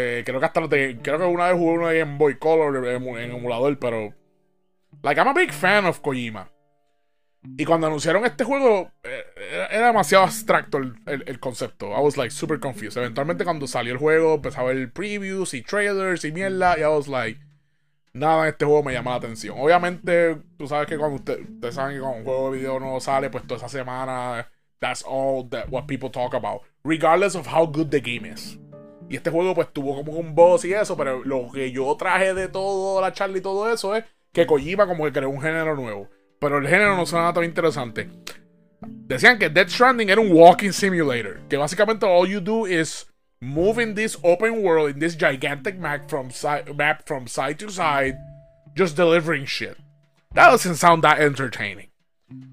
Eh, 0.00 0.22
creo 0.24 0.38
que 0.38 0.46
hasta 0.46 0.60
lo 0.60 0.68
creo 0.68 1.02
que 1.02 1.24
una 1.24 1.48
vez 1.48 1.56
jugué 1.58 1.72
uno 1.72 1.88
de 1.88 1.98
Game 1.98 2.18
Boy 2.18 2.38
Color 2.38 2.86
en, 2.86 3.32
emulador, 3.32 3.78
pero. 3.78 4.14
Like, 5.02 5.20
I'm 5.20 5.28
a 5.28 5.32
big 5.34 5.52
fan 5.52 5.86
of 5.86 6.00
Kojima. 6.00 6.50
Y 7.56 7.64
cuando 7.64 7.86
anunciaron 7.86 8.24
este 8.24 8.44
juego, 8.44 8.90
eh, 9.02 9.24
era, 9.70 9.86
demasiado 9.86 10.24
abstracto 10.24 10.78
el, 10.78 11.40
concepto. 11.40 11.88
I 11.88 12.00
was 12.00 12.16
like 12.16 12.30
super 12.30 12.60
confused. 12.60 12.96
Eventualmente, 12.96 13.44
cuando 13.44 13.66
salió 13.66 13.92
el 13.92 13.98
juego, 13.98 14.34
empezaba 14.34 14.72
ver 14.72 14.92
previews 14.92 15.54
y 15.54 15.62
trailers 15.62 16.24
y 16.24 16.32
mierda. 16.32 16.78
Y 16.78 16.82
I 16.82 16.86
was 16.86 17.08
like, 17.08 17.40
nada 18.12 18.42
en 18.42 18.48
este 18.50 18.64
juego 18.64 18.82
me 18.84 18.92
llama 18.92 19.12
la 19.12 19.16
atención. 19.16 19.56
Obviamente, 19.58 20.36
tú 20.56 20.68
sabes 20.68 20.86
que 20.86 20.96
cuando 20.96 21.16
ustedes 21.16 21.74
saben 21.74 21.96
que 21.96 22.00
cuando 22.00 22.18
un 22.18 22.24
juego 22.24 22.50
de 22.50 22.58
video 22.58 22.80
no 22.80 23.00
sale, 23.00 23.30
pues 23.30 23.46
toda 23.46 23.58
esa 23.58 23.68
semana, 23.68 24.48
that's 24.80 25.04
all 25.06 25.48
that 25.50 25.68
what 25.70 25.86
people 25.86 26.10
talk 26.10 26.34
about. 26.34 26.62
Regardless 26.84 27.34
of 27.34 27.46
how 27.46 27.66
good 27.66 27.90
the 27.90 28.00
game 28.00 28.24
is. 28.24 28.58
Y 29.08 29.16
este 29.16 29.30
juego 29.30 29.54
pues 29.54 29.72
tuvo 29.72 29.96
como 29.96 30.12
un 30.12 30.34
boss 30.34 30.64
y 30.64 30.74
eso, 30.74 30.96
pero 30.96 31.24
lo 31.24 31.50
que 31.52 31.72
yo 31.72 31.96
traje 31.96 32.34
de 32.34 32.48
todo 32.48 33.00
la 33.00 33.12
charla 33.12 33.38
y 33.38 33.40
todo 33.40 33.72
eso 33.72 33.94
es 33.94 34.04
que 34.32 34.46
Kojima 34.46 34.86
como 34.86 35.04
que 35.04 35.12
creó 35.12 35.30
un 35.30 35.40
género 35.40 35.74
nuevo. 35.74 36.08
Pero 36.38 36.58
el 36.58 36.68
género 36.68 36.96
no 36.96 37.06
suena 37.06 37.32
tan 37.32 37.44
interesante. 37.44 38.08
Decían 38.80 39.38
que 39.38 39.48
Dead 39.48 39.68
Stranding 39.68 40.10
era 40.10 40.20
un 40.20 40.32
walking 40.32 40.72
simulator. 40.72 41.40
Que 41.48 41.56
básicamente 41.56 42.06
all 42.06 42.28
you 42.28 42.40
do 42.40 42.66
is 42.66 43.06
move 43.40 43.78
in 43.82 43.94
this 43.94 44.16
open 44.22 44.62
world, 44.62 44.90
in 44.90 45.00
this 45.00 45.16
gigantic 45.16 45.78
map 45.78 46.08
from 46.08 46.30
side, 46.30 46.76
map 46.76 47.06
from 47.06 47.26
side 47.26 47.58
to 47.58 47.70
side, 47.70 48.18
just 48.76 48.96
delivering 48.96 49.46
shit. 49.46 49.76
That 50.34 50.50
doesn't 50.50 50.76
sound 50.76 51.02
that 51.02 51.18
entertaining. 51.18 51.87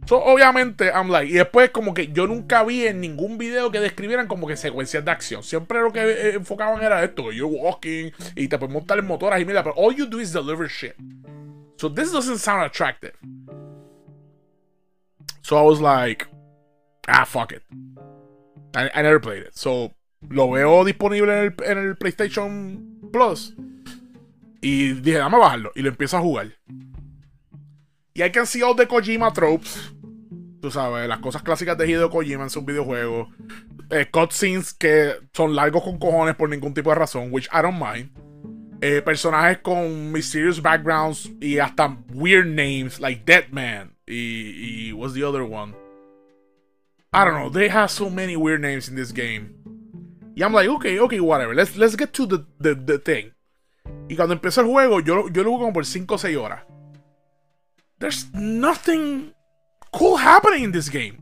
So, 0.07 0.23
obviamente, 0.23 0.91
I'm 0.93 1.09
like, 1.09 1.29
y 1.29 1.33
después 1.33 1.71
como 1.71 1.93
que 1.93 2.07
yo 2.07 2.27
nunca 2.27 2.63
vi 2.63 2.85
en 2.85 3.01
ningún 3.01 3.37
video 3.37 3.71
que 3.71 3.79
describieran 3.79 4.27
como 4.27 4.47
que 4.47 4.55
secuencias 4.55 5.03
de 5.03 5.11
acción. 5.11 5.43
Siempre 5.43 5.81
lo 5.81 5.91
que 5.91 5.99
eh, 5.99 6.35
enfocaban 6.35 6.81
era 6.81 7.03
esto, 7.03 7.27
que 7.27 7.35
you're 7.35 7.53
walking 7.53 8.11
y 8.35 8.47
te 8.47 8.57
puedes 8.57 8.73
montar 8.73 8.99
en 8.99 9.07
motoras 9.07 9.41
y 9.41 9.45
mira, 9.45 9.63
pero 9.63 9.75
all 9.75 9.95
you 9.95 10.05
do 10.05 10.19
is 10.19 10.31
deliver 10.31 10.69
shit. 10.69 10.95
So 11.77 11.89
this 11.89 12.11
doesn't 12.11 12.37
sound 12.37 12.63
attractive. 12.63 13.13
So 15.41 15.57
I 15.57 15.63
was 15.63 15.81
like, 15.81 16.27
ah, 17.07 17.25
fuck 17.25 17.51
it. 17.51 17.63
I, 18.75 19.01
never 19.01 19.19
played 19.19 19.43
it. 19.43 19.55
So 19.55 19.93
lo 20.29 20.51
veo 20.51 20.83
disponible 20.83 21.31
en 21.31 21.45
el, 21.45 21.65
en 21.65 21.77
el 21.77 21.95
PlayStation 21.95 23.09
Plus. 23.11 23.53
Y 24.61 24.93
dije, 24.93 25.17
dame 25.17 25.37
a 25.37 25.39
bajarlo. 25.39 25.71
Y 25.75 25.81
lo 25.81 25.89
empiezo 25.89 26.17
a 26.17 26.21
jugar. 26.21 26.51
Y 28.15 28.21
hay 28.21 28.31
can 28.31 28.47
see 28.47 28.63
all 28.63 28.75
the 28.75 28.87
Kojima 28.87 29.33
tropes. 29.33 29.93
Tú 30.61 30.71
sabes, 30.71 31.07
las 31.07 31.19
cosas 31.19 31.43
clásicas 31.43 31.77
de 31.77 31.85
Hideo 31.85 32.09
Kojima 32.09 32.43
en 32.43 32.49
sus 32.49 32.63
videojuegos. 32.63 33.27
Eh, 33.91 34.07
cutscenes 34.09 34.73
que 34.73 35.15
son 35.33 35.53
largos 35.53 35.83
con 35.83 35.99
cojones 35.99 36.35
por 36.35 36.49
ningún 36.49 36.73
tipo 36.73 36.89
de 36.91 36.95
razón, 36.95 37.27
which 37.31 37.49
I 37.51 37.61
don't 37.61 37.77
mind. 37.77 38.09
Eh, 38.81 39.01
personajes 39.01 39.59
con 39.59 40.13
mysterious 40.13 40.61
backgrounds 40.61 41.29
y 41.41 41.59
hasta 41.59 41.97
weird 42.13 42.47
names, 42.47 43.01
like 43.01 43.23
Deadman. 43.25 43.97
Y, 44.07 44.87
y 44.87 44.93
what's 44.93 45.13
the 45.13 45.23
other 45.23 45.43
one? 45.43 45.75
I 47.11 47.25
don't 47.25 47.35
know. 47.35 47.49
They 47.49 47.67
have 47.67 47.89
so 47.89 48.09
many 48.09 48.37
weird 48.37 48.61
names 48.61 48.87
in 48.87 48.95
this 48.95 49.11
game. 49.11 49.55
Y 50.35 50.41
I'm 50.41 50.53
like, 50.53 50.69
okay, 50.69 50.99
okay, 50.99 51.19
whatever. 51.19 51.53
Let's, 51.53 51.75
let's 51.75 51.97
get 51.97 52.13
to 52.13 52.25
the, 52.25 52.45
the, 52.59 52.75
the 52.75 52.97
thing. 52.97 53.33
Y 54.07 54.15
cuando 54.15 54.33
empezó 54.33 54.61
el 54.61 54.67
juego, 54.67 55.01
yo, 55.01 55.27
yo 55.29 55.43
lo 55.43 55.51
jugué 55.51 55.63
como 55.63 55.73
por 55.73 55.85
5 55.85 56.15
o 56.15 56.17
6 56.17 56.37
horas. 56.37 56.63
There's 57.99 58.31
nothing 58.33 59.33
cool 59.91 60.17
happening 60.17 60.63
in 60.65 60.71
this 60.71 60.89
game. 60.89 61.19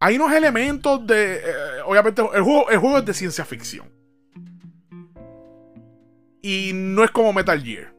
Hay 0.00 0.16
unos 0.16 0.32
elementos 0.32 1.06
de. 1.06 1.36
Eh, 1.36 1.82
obviamente, 1.84 2.22
el 2.22 2.42
juego, 2.42 2.98
es 2.98 3.04
de 3.04 3.14
ciencia 3.14 3.44
ficción. 3.44 3.90
Y 6.42 6.72
no 6.74 7.04
es 7.04 7.10
como 7.10 7.32
Metal 7.32 7.62
Gear. 7.62 7.94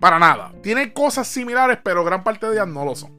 Para 0.00 0.18
nada. 0.18 0.52
Tiene 0.62 0.92
cosas 0.92 1.28
similares, 1.28 1.78
pero 1.82 2.04
gran 2.04 2.24
parte 2.24 2.46
de 2.46 2.54
ellas 2.54 2.68
no 2.68 2.84
lo 2.84 2.94
son. 2.94 3.18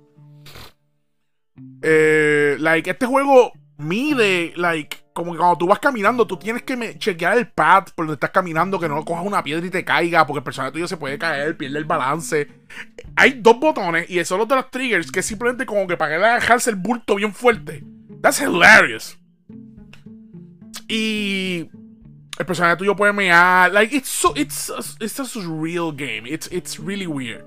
Eh, 1.81 2.57
like, 2.59 2.89
este 2.89 3.05
juego 3.05 3.51
mide, 3.77 4.53
like, 4.55 4.97
como 5.19 5.33
que 5.33 5.37
cuando 5.37 5.57
tú 5.57 5.67
vas 5.67 5.79
caminando, 5.79 6.25
tú 6.25 6.37
tienes 6.37 6.63
que 6.63 6.97
chequear 6.97 7.37
el 7.37 7.49
pad 7.49 7.87
por 7.93 8.05
donde 8.05 8.13
estás 8.13 8.29
caminando, 8.29 8.79
que 8.79 8.87
no 8.87 9.03
cojas 9.03 9.25
una 9.25 9.43
piedra 9.43 9.67
y 9.67 9.69
te 9.69 9.83
caiga, 9.83 10.25
porque 10.25 10.37
el 10.37 10.43
personaje 10.45 10.71
tuyo 10.71 10.87
se 10.87 10.95
puede 10.95 11.19
caer, 11.19 11.57
pierde 11.57 11.77
el 11.77 11.83
balance. 11.83 12.47
Hay 13.17 13.33
dos 13.41 13.59
botones 13.59 14.09
y 14.09 14.23
son 14.23 14.37
los 14.37 14.47
de 14.47 14.55
los 14.55 14.71
triggers 14.71 15.11
que 15.11 15.21
simplemente 15.21 15.65
como 15.65 15.85
que 15.87 15.97
para 15.97 16.15
que 16.17 16.25
dejarse 16.25 16.69
el 16.69 16.77
bulto 16.77 17.15
bien 17.15 17.33
fuerte. 17.33 17.83
That's 18.21 18.39
hilarious. 18.39 19.19
Y 20.87 21.69
el 22.37 22.45
personaje 22.45 22.77
tuyo 22.77 22.95
puede 22.95 23.11
mear. 23.11 23.73
Like, 23.73 23.93
it's 23.93 24.07
so, 24.07 24.31
it's, 24.37 24.71
it's 25.01 25.19
a 25.19 25.41
real 25.41 25.91
game. 25.91 26.23
It's, 26.25 26.47
it's 26.49 26.79
really 26.79 27.07
weird. 27.07 27.43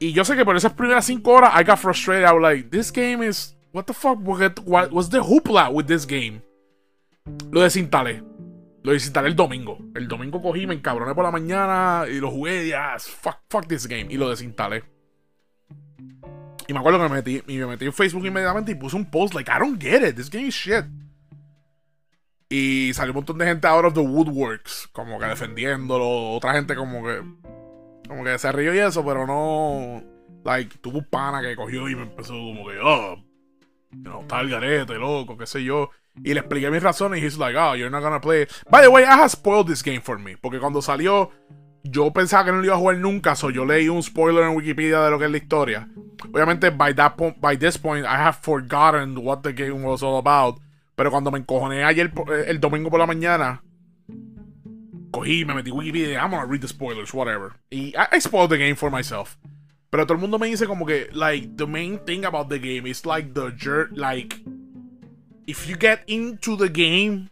Y 0.00 0.12
yo 0.12 0.24
sé 0.24 0.34
que 0.34 0.44
por 0.44 0.56
esas 0.56 0.72
primeras 0.72 1.04
5 1.06 1.30
horas 1.30 1.52
I 1.54 1.62
got 1.62 1.78
frustrated. 1.78 2.24
I 2.24 2.32
was 2.32 2.42
like, 2.42 2.70
this 2.70 2.90
game 2.90 3.22
is. 3.22 3.54
What 3.70 3.84
the 3.84 3.94
fuck? 3.94 4.18
What 4.18 4.90
was 4.92 5.10
the 5.10 5.20
hoopla 5.20 5.72
with 5.72 5.86
this 5.86 6.04
game? 6.04 6.42
Lo 7.50 7.62
desinstalé. 7.62 8.22
Lo 8.82 8.92
desinstalé 8.92 9.28
el 9.28 9.36
domingo. 9.36 9.78
El 9.94 10.08
domingo 10.08 10.40
cogí, 10.40 10.66
me 10.66 10.74
encabroné 10.74 11.14
por 11.14 11.24
la 11.24 11.30
mañana 11.30 12.04
y 12.08 12.20
lo 12.20 12.30
jugué 12.30 12.66
y 12.66 12.68
ya, 12.70 12.96
fuck, 12.98 13.38
fuck 13.48 13.66
this 13.66 13.86
game. 13.86 14.06
Y 14.10 14.16
lo 14.16 14.30
desinstalé. 14.30 14.84
Y 16.66 16.72
me 16.72 16.80
acuerdo 16.80 16.98
que 16.98 17.08
me 17.08 17.14
metí, 17.14 17.42
y 17.46 17.56
me 17.58 17.66
metí 17.66 17.86
en 17.86 17.92
Facebook 17.92 18.26
inmediatamente 18.26 18.72
y 18.72 18.74
puse 18.74 18.94
un 18.94 19.10
post 19.10 19.34
like, 19.34 19.50
I 19.50 19.58
don't 19.58 19.80
get 19.82 20.06
it, 20.06 20.16
this 20.16 20.30
game 20.30 20.48
is 20.48 20.54
shit. 20.54 20.84
Y 22.50 22.92
salió 22.94 23.12
un 23.12 23.16
montón 23.16 23.38
de 23.38 23.46
gente 23.46 23.66
out 23.66 23.84
of 23.84 23.94
the 23.94 24.00
woodworks, 24.00 24.88
como 24.92 25.18
que 25.18 25.26
defendiéndolo. 25.26 26.32
Otra 26.32 26.54
gente 26.54 26.74
como 26.74 27.02
que. 27.04 27.22
Como 28.08 28.24
que 28.24 28.38
se 28.38 28.50
rió 28.52 28.74
y 28.74 28.78
eso, 28.78 29.04
pero 29.04 29.26
no. 29.26 30.02
Like, 30.44 30.78
tuvo 30.78 30.98
un 30.98 31.04
pana 31.04 31.42
que 31.42 31.54
cogió 31.56 31.88
y 31.90 31.94
me 31.94 32.02
empezó 32.02 32.32
como 32.32 32.66
que, 32.66 32.78
oh, 32.82 33.16
you 33.90 34.00
know, 34.00 34.24
tal 34.26 34.48
garete, 34.48 34.94
loco, 34.94 35.36
qué 35.36 35.46
sé 35.46 35.62
yo. 35.62 35.90
Y 36.24 36.34
le 36.34 36.40
expliqué 36.40 36.70
mis 36.70 36.82
razones 36.82 37.22
y 37.22 37.26
he's 37.26 37.38
like, 37.38 37.56
oh, 37.56 37.74
you're 37.74 37.90
not 37.90 38.02
gonna 38.02 38.20
play 38.20 38.42
it. 38.42 38.52
By 38.70 38.82
the 38.82 38.90
way, 38.90 39.04
I 39.04 39.16
have 39.16 39.30
spoiled 39.30 39.68
this 39.68 39.82
game 39.82 40.00
for 40.00 40.18
me. 40.18 40.36
Porque 40.36 40.58
cuando 40.58 40.82
salió, 40.82 41.30
yo 41.82 42.12
pensaba 42.12 42.44
que 42.44 42.52
no 42.52 42.58
lo 42.58 42.64
iba 42.64 42.74
a 42.74 42.78
jugar 42.78 42.96
nunca, 42.98 43.34
so 43.34 43.50
yo 43.50 43.64
leí 43.64 43.88
un 43.88 44.02
spoiler 44.02 44.44
en 44.44 44.56
Wikipedia 44.56 45.00
de 45.00 45.10
lo 45.10 45.18
que 45.18 45.26
es 45.26 45.30
la 45.30 45.38
historia. 45.38 45.88
Obviamente, 46.32 46.70
by, 46.70 46.94
that 46.94 47.16
point, 47.16 47.40
by 47.40 47.56
this 47.56 47.78
point, 47.78 48.04
I 48.04 48.16
have 48.16 48.38
forgotten 48.42 49.16
what 49.24 49.42
the 49.42 49.52
game 49.52 49.82
was 49.82 50.02
all 50.02 50.18
about. 50.18 50.60
Pero 50.96 51.10
cuando 51.10 51.30
me 51.30 51.38
encojoné 51.38 51.84
ayer, 51.84 52.12
eh, 52.28 52.44
el 52.48 52.58
domingo 52.58 52.90
por 52.90 52.98
la 52.98 53.06
mañana, 53.06 53.62
cogí, 55.12 55.44
me 55.44 55.54
metí 55.54 55.70
Wikipedia, 55.70 56.20
I'm 56.20 56.30
gonna 56.30 56.46
read 56.46 56.60
the 56.60 56.68
spoilers, 56.68 57.14
whatever. 57.14 57.52
Y 57.70 57.94
I, 57.96 58.20
spoiled 58.20 58.50
the 58.50 58.58
game 58.58 58.74
for 58.74 58.90
myself. 58.90 59.36
Pero 59.90 60.04
todo 60.06 60.14
el 60.14 60.20
mundo 60.20 60.38
me 60.38 60.48
dice 60.48 60.66
como 60.66 60.84
que, 60.84 61.08
like, 61.12 61.56
the 61.56 61.66
main 61.66 61.98
thing 62.04 62.24
about 62.24 62.48
the 62.48 62.58
game 62.58 62.86
is 62.86 63.06
like 63.06 63.32
the 63.32 63.52
jerk, 63.56 63.90
like, 63.92 64.36
if 65.48 65.66
you 65.66 65.76
get 65.76 66.04
into 66.06 66.56
the 66.56 66.68
game, 66.68 67.30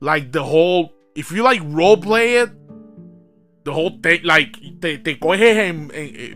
like 0.00 0.30
the 0.30 0.44
whole, 0.44 0.92
if 1.14 1.32
you 1.32 1.42
like 1.42 1.60
roleplay 1.62 2.42
it, 2.42 2.50
the 3.64 3.72
whole 3.72 3.98
thing, 4.00 4.20
like, 4.22 4.56
te, 4.80 4.98
te 4.98 5.18
coges 5.18 5.56
en, 5.56 5.88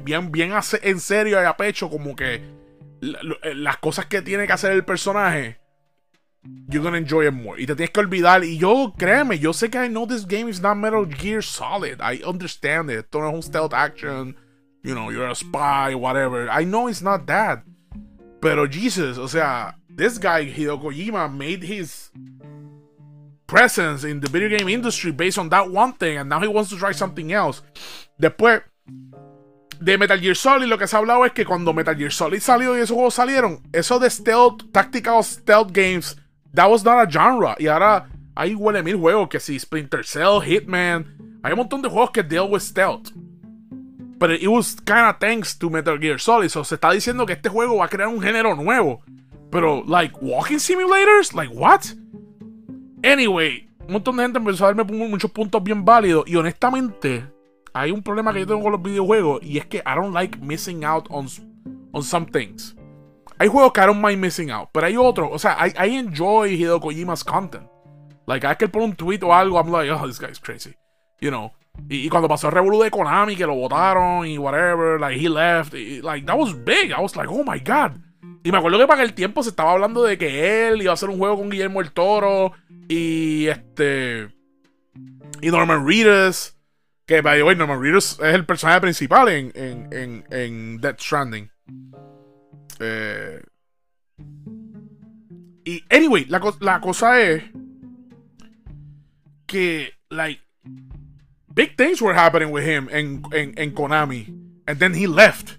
bien, 0.04 0.30
bien 0.32 0.52
en 0.52 1.00
serio 1.00 1.38
a 1.38 1.56
pecho, 1.56 1.88
como 1.88 2.16
que 2.16 2.42
las 3.00 3.78
cosas 3.78 4.06
que 4.06 4.20
tiene 4.20 4.46
que 4.46 4.52
hacer 4.52 4.72
el 4.72 4.84
personaje 4.84 5.60
you're 6.68 6.82
gonna 6.82 6.98
enjoy 6.98 7.26
it 7.26 7.32
more. 7.34 7.56
Y 7.58 7.66
te 7.66 7.74
tienes 7.74 7.90
que 7.90 8.00
olvidar. 8.00 8.44
Y 8.44 8.58
yo, 8.58 8.94
créeme, 8.96 9.38
yo 9.38 9.52
sé 9.52 9.70
que 9.70 9.78
I 9.78 9.88
know 9.88 10.06
this 10.06 10.26
game 10.26 10.48
is 10.48 10.60
not 10.60 10.76
Metal 10.76 11.04
Gear 11.04 11.42
Solid. 11.42 12.00
I 12.00 12.22
understand 12.24 12.90
it. 12.90 13.10
Todo 13.10 13.28
es 13.28 13.34
un 13.34 13.42
stealth 13.42 13.74
action. 13.74 14.36
You 14.82 14.94
know, 14.94 15.10
you're 15.10 15.28
a 15.28 15.34
spy, 15.34 15.94
whatever. 15.94 16.48
I 16.48 16.64
know 16.64 16.88
it's 16.88 17.02
not 17.02 17.26
that. 17.26 17.64
Pero 18.40 18.66
Jesus, 18.66 19.18
o 19.18 19.28
sea, 19.28 19.76
this 20.00 20.18
guy, 20.18 20.46
Hideo 20.46 20.80
Kojima, 20.80 21.28
made 21.28 21.62
his 21.62 22.10
presence 23.46 24.04
in 24.04 24.20
the 24.20 24.28
video 24.28 24.48
game 24.48 24.68
industry 24.68 25.12
based 25.12 25.38
on 25.38 25.48
that 25.50 25.70
one 25.70 25.92
thing. 25.92 26.18
And 26.18 26.28
now 26.28 26.40
he 26.40 26.48
wants 26.48 26.70
to 26.70 26.76
try 26.76 26.92
something 26.92 27.32
else. 27.32 27.62
Después 28.18 28.62
de 29.80 29.98
Metal 29.98 30.18
Gear 30.18 30.34
Solid, 30.34 30.68
lo 30.68 30.78
que 30.78 30.86
se 30.86 30.96
ha 30.96 31.00
hablado 31.00 31.24
es 31.24 31.32
que 31.32 31.44
cuando 31.44 31.72
Metal 31.72 31.96
Gear 31.96 32.12
Solid 32.12 32.40
salió 32.40 32.76
y 32.76 32.80
esos 32.80 32.94
juegos 32.94 33.14
salieron, 33.14 33.62
eso 33.72 33.98
de 33.98 34.10
stealth, 34.10 34.70
tactical 34.72 35.22
stealth 35.22 35.72
games 35.72 36.16
That 36.52 36.68
was 36.68 36.84
not 36.84 37.06
a 37.06 37.10
genre. 37.10 37.54
Y 37.58 37.66
ahora 37.66 38.08
hay 38.34 38.54
huele 38.54 38.82
mil 38.82 38.96
juegos 38.96 39.28
que 39.28 39.40
si 39.40 39.58
Splinter 39.58 40.04
Cell, 40.04 40.40
Hitman. 40.40 41.38
Hay 41.42 41.52
un 41.52 41.58
montón 41.58 41.80
de 41.82 41.88
juegos 41.88 42.10
que 42.10 42.22
deal 42.22 42.50
with 42.50 42.60
stealth. 42.60 43.10
Pero 44.18 44.34
it 44.34 44.48
was 44.48 44.76
kinda 44.84 45.16
thanks 45.18 45.56
to 45.56 45.70
Metal 45.70 45.98
Gear 45.98 46.18
Solid. 46.18 46.48
So 46.50 46.64
se 46.64 46.74
está 46.74 46.90
diciendo 46.90 47.24
que 47.24 47.34
este 47.34 47.48
juego 47.48 47.76
va 47.76 47.86
a 47.86 47.88
crear 47.88 48.08
un 48.08 48.20
género 48.20 48.54
nuevo. 48.56 49.02
Pero, 49.50 49.82
like, 49.86 50.14
walking 50.20 50.58
simulators? 50.58 51.34
Like, 51.34 51.52
what? 51.52 51.82
Anyway, 53.02 53.68
un 53.86 53.94
montón 53.94 54.16
de 54.16 54.22
gente 54.22 54.38
empezó 54.38 54.66
a 54.66 54.72
darme 54.72 54.84
muchos 55.08 55.30
puntos 55.30 55.62
bien 55.62 55.84
válidos. 55.84 56.24
Y 56.26 56.36
honestamente, 56.36 57.24
hay 57.72 57.90
un 57.90 58.02
problema 58.02 58.32
que 58.32 58.40
yo 58.40 58.46
tengo 58.46 58.62
con 58.62 58.72
los 58.72 58.82
videojuegos. 58.82 59.42
Y 59.42 59.58
es 59.58 59.66
que 59.66 59.78
I 59.78 59.94
don't 59.96 60.12
like 60.12 60.38
missing 60.38 60.84
out 60.84 61.06
on, 61.10 61.26
on 61.92 62.02
some 62.02 62.26
things. 62.26 62.76
Hay 63.40 63.48
juegos 63.48 63.72
que 63.72 63.80
I 63.80 63.86
don't 63.86 64.02
mind 64.02 64.20
missing 64.20 64.50
out, 64.50 64.68
pero 64.70 64.86
hay 64.86 64.98
otros, 64.98 65.30
o 65.32 65.38
sea, 65.38 65.56
I, 65.66 65.72
I 65.74 65.96
enjoy 65.96 66.50
Hideo 66.50 66.78
Kojima's 66.78 67.24
content. 67.24 67.66
Like, 68.26 68.46
hay 68.46 68.56
que 68.56 68.66
él 68.66 68.70
pone 68.70 68.84
un 68.84 68.94
tweet 68.94 69.22
o 69.22 69.32
algo, 69.32 69.56
I'm 69.56 69.72
like, 69.72 69.90
oh, 69.90 70.06
this 70.06 70.20
guy's 70.20 70.38
crazy. 70.38 70.76
You 71.20 71.30
know. 71.30 71.52
Y, 71.88 72.10
cuando 72.10 72.28
pasó 72.28 72.48
el 72.48 72.52
revolú 72.52 72.82
de 72.82 72.90
Konami, 72.90 73.36
que 73.36 73.46
lo 73.46 73.54
votaron 73.54 74.26
y 74.26 74.36
whatever, 74.36 75.00
like, 75.00 75.18
he 75.18 75.30
left, 75.30 75.72
like, 75.72 76.26
that 76.26 76.36
was 76.36 76.52
big. 76.52 76.92
I 76.92 77.00
was 77.00 77.16
like, 77.16 77.30
oh 77.30 77.42
my 77.42 77.58
god. 77.58 77.98
Y 78.42 78.50
me 78.52 78.58
acuerdo 78.58 78.78
que 78.78 78.86
para 78.86 79.02
el 79.02 79.12
tiempo 79.12 79.42
se 79.42 79.50
estaba 79.50 79.72
hablando 79.72 80.02
de 80.02 80.16
que 80.16 80.68
él 80.68 80.80
iba 80.80 80.92
a 80.92 80.94
hacer 80.94 81.10
un 81.10 81.18
juego 81.18 81.36
con 81.36 81.50
Guillermo 81.50 81.80
el 81.80 81.92
Toro 81.92 82.52
y 82.88 83.46
este. 83.48 84.28
Y 85.42 85.50
Norman 85.50 85.86
Reedus. 85.86 86.56
Que, 87.06 87.22
by 87.22 87.38
the 87.38 87.42
way, 87.42 87.56
Norman 87.56 87.82
Reedus 87.82 88.20
es 88.20 88.34
el 88.34 88.46
personaje 88.46 88.80
principal 88.80 89.28
en, 89.28 89.50
en, 89.56 89.92
en, 89.92 90.24
en 90.30 90.80
Death 90.80 91.00
Stranding. 91.00 91.50
Eh, 92.78 93.42
y, 95.64 95.84
anyway, 95.90 96.24
la, 96.26 96.40
la 96.60 96.80
cosa 96.80 97.20
es 97.20 97.42
que, 99.46 99.92
like, 100.08 100.40
big 101.48 101.76
things 101.76 102.00
were 102.00 102.16
happening 102.16 102.52
with 102.52 102.64
him 102.64 102.88
en, 102.92 103.22
en, 103.32 103.54
en 103.56 103.74
Konami. 103.74 104.26
And 104.66 104.78
then 104.78 104.94
he 104.94 105.08
left. 105.08 105.58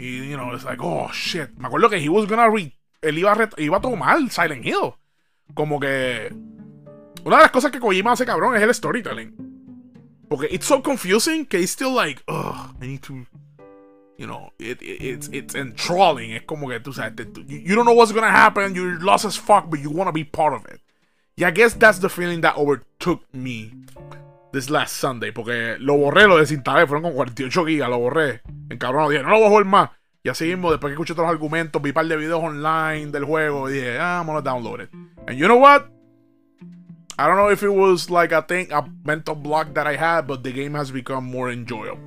Y, 0.00 0.30
you 0.30 0.36
know, 0.36 0.54
it's 0.54 0.64
like, 0.64 0.80
oh 0.82 1.10
shit. 1.12 1.50
Me 1.58 1.68
acuerdo 1.68 1.90
que 1.90 1.98
he 1.98 2.08
was 2.08 2.26
gonna 2.26 2.48
re. 2.48 2.74
Él 3.02 3.18
iba 3.18 3.32
a, 3.32 3.50
iba 3.58 3.76
a 3.76 3.80
tomar 3.80 4.30
Silent 4.30 4.64
Hill. 4.64 4.94
Como 5.54 5.78
que. 5.78 6.32
Una 7.24 7.36
de 7.36 7.42
las 7.42 7.50
cosas 7.50 7.70
que 7.70 7.78
Kojima 7.78 8.12
hace 8.12 8.24
cabrón 8.24 8.56
es 8.56 8.62
el 8.62 8.74
storytelling. 8.74 9.34
Porque 10.28 10.48
it's 10.50 10.66
so 10.66 10.82
confusing 10.82 11.44
que 11.44 11.58
he's 11.58 11.70
still 11.70 11.92
like, 11.92 12.22
oh, 12.28 12.72
I 12.80 12.86
need 12.86 13.02
to 13.02 13.26
you 14.16 14.26
know, 14.26 14.52
it, 14.58 14.80
it, 14.82 15.02
it's 15.02 15.28
it's 15.32 15.54
enthralling. 15.54 16.32
Es 16.32 16.42
como 16.42 16.68
que 16.68 16.78
tú 16.80 16.92
sabes, 16.92 17.26
you 17.48 17.74
don't 17.74 17.86
know 17.86 17.94
what's 17.94 18.12
gonna 18.12 18.30
happen, 18.30 18.74
you're 18.74 19.00
lost 19.00 19.24
as 19.24 19.36
fuck, 19.36 19.70
but 19.70 19.80
you 19.80 19.90
wanna 19.90 20.12
be 20.12 20.24
part 20.24 20.52
of 20.52 20.66
it. 20.66 20.80
Y 21.38 21.46
I 21.46 21.50
guess 21.50 21.74
that's 21.74 22.00
the 22.00 22.10
feeling 22.10 22.42
that 22.42 22.56
overtook 22.56 23.22
me 23.32 23.72
this 24.52 24.70
last 24.70 24.94
Sunday, 24.94 25.32
porque 25.32 25.76
lo 25.78 25.96
borré, 25.96 26.26
lo 26.26 26.38
desinstalé, 26.38 26.86
fueron 26.86 27.02
con 27.02 27.14
48 27.14 27.66
gigas, 27.66 27.88
lo 27.88 27.98
borré. 27.98 28.42
En 28.68 28.78
cabrón, 28.78 29.10
dije, 29.10 29.22
no 29.22 29.30
lo 29.30 29.48
voy 29.48 29.64
más. 29.64 29.90
Y 30.22 30.28
así 30.28 30.44
mismo, 30.44 30.70
después 30.70 30.90
que 30.90 30.94
escuché 30.94 31.14
todos 31.14 31.26
los 31.26 31.34
argumentos, 31.34 31.80
vi 31.80 31.90
un 31.90 31.94
par 31.94 32.06
de 32.06 32.16
videos 32.16 32.42
online 32.42 33.06
del 33.06 33.24
juego 33.24 33.68
dije, 33.68 33.98
ah, 33.98 34.18
I'm 34.18 34.26
gonna 34.26 34.42
download 34.42 34.82
it. 34.82 34.90
And 35.26 35.38
you 35.38 35.46
know 35.46 35.58
what? 35.58 35.86
I 37.18 37.26
don't 37.26 37.36
know 37.36 37.50
if 37.50 37.62
it 37.62 37.70
was 37.70 38.10
like 38.10 38.34
a 38.34 38.42
thing, 38.42 38.70
a 38.72 38.82
mental 39.04 39.34
block 39.34 39.74
that 39.74 39.86
I 39.86 39.96
had, 39.96 40.26
but 40.26 40.42
the 40.42 40.52
game 40.52 40.74
has 40.74 40.90
become 40.90 41.24
more 41.24 41.50
enjoyable. 41.52 42.00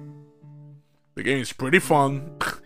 The 1.16 1.24
game 1.24 1.40
is 1.40 1.54
pretty 1.54 1.80
fun. 1.80 2.38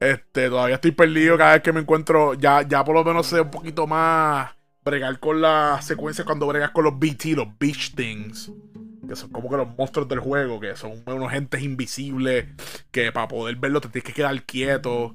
Este, 0.00 0.48
todavía 0.48 0.76
estoy 0.76 0.92
perdido 0.92 1.36
cada 1.36 1.54
vez 1.54 1.62
que 1.62 1.72
me 1.72 1.80
encuentro. 1.80 2.34
Ya, 2.34 2.62
ya 2.62 2.84
por 2.84 2.94
lo 2.94 3.02
menos 3.02 3.26
sé 3.26 3.40
un 3.40 3.50
poquito 3.50 3.84
más 3.88 4.48
bregar 4.84 5.18
con 5.18 5.40
la 5.40 5.82
secuencia 5.82 6.24
cuando 6.24 6.46
bregas 6.46 6.70
con 6.70 6.84
los 6.84 6.96
BT, 6.96 7.34
los 7.34 7.48
Beach 7.58 7.96
Things. 7.96 8.52
Que 9.08 9.16
son 9.16 9.30
como 9.30 9.48
que 9.48 9.56
los 9.56 9.76
monstruos 9.76 10.08
del 10.08 10.20
juego, 10.20 10.60
que 10.60 10.76
son 10.76 11.02
unos 11.06 11.30
gentes 11.32 11.62
invisibles. 11.62 12.46
Que 12.90 13.10
para 13.10 13.28
poder 13.28 13.56
verlo 13.56 13.80
te 13.80 13.88
tienes 13.88 14.04
que 14.04 14.12
quedar 14.12 14.42
quieto. 14.44 15.14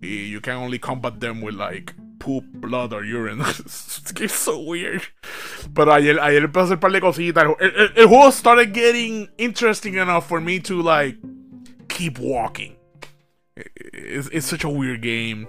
Y 0.00 0.30
you 0.30 0.40
can 0.40 0.56
only 0.56 0.78
combat 0.78 1.18
them 1.18 1.42
with 1.42 1.54
like 1.54 1.94
poop, 2.24 2.44
blood 2.54 2.92
or 2.92 3.04
urine. 3.04 3.40
It's 4.20 4.32
so 4.32 4.58
weird. 4.58 5.02
Pero 5.74 5.92
ayer, 5.92 6.18
ayer 6.20 6.44
empecé 6.44 6.60
a 6.60 6.62
hacer 6.64 6.74
un 6.76 6.80
par 6.80 6.92
de 6.92 7.00
cositas. 7.00 7.44
El, 7.60 7.70
el, 7.70 7.92
el 7.96 8.06
juego 8.06 8.30
started 8.30 8.72
getting 8.72 9.28
interesting 9.38 9.96
enough 9.96 10.26
for 10.26 10.40
me 10.40 10.60
to 10.60 10.82
like 10.82 11.18
keep 11.88 12.18
walking. 12.18 12.76
It's, 13.56 14.28
it's 14.32 14.46
such 14.46 14.64
a 14.64 14.68
weird 14.68 15.02
game. 15.02 15.46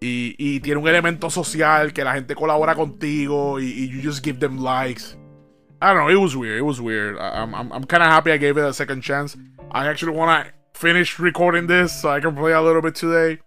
Y, 0.00 0.34
y, 0.36 0.58
tiene 0.60 0.80
un 0.80 0.88
elemento 0.88 1.30
social 1.30 1.92
que 1.92 2.02
la 2.02 2.14
gente 2.14 2.34
colabora 2.34 2.74
contigo 2.74 3.60
y, 3.60 3.66
y, 3.66 3.88
you 3.88 4.00
just 4.02 4.24
give 4.24 4.40
them 4.40 4.58
likes. 4.58 5.16
I 5.82 5.92
don't 5.92 6.04
know, 6.04 6.08
it 6.08 6.20
was 6.20 6.36
weird. 6.36 6.58
It 6.58 6.62
was 6.62 6.80
weird. 6.80 7.18
I'm, 7.18 7.52
I'm, 7.56 7.72
I'm 7.72 7.82
kind 7.82 8.04
of 8.04 8.08
happy 8.08 8.30
I 8.30 8.36
gave 8.36 8.56
it 8.56 8.64
a 8.64 8.72
second 8.72 9.02
chance. 9.02 9.36
I 9.72 9.88
actually 9.88 10.12
want 10.12 10.46
to 10.46 10.52
finish 10.78 11.18
recording 11.18 11.66
this 11.66 12.00
so 12.00 12.08
I 12.08 12.20
can 12.20 12.36
play 12.36 12.52
a 12.52 12.62
little 12.62 12.80
bit 12.80 12.94
today. 12.94 13.40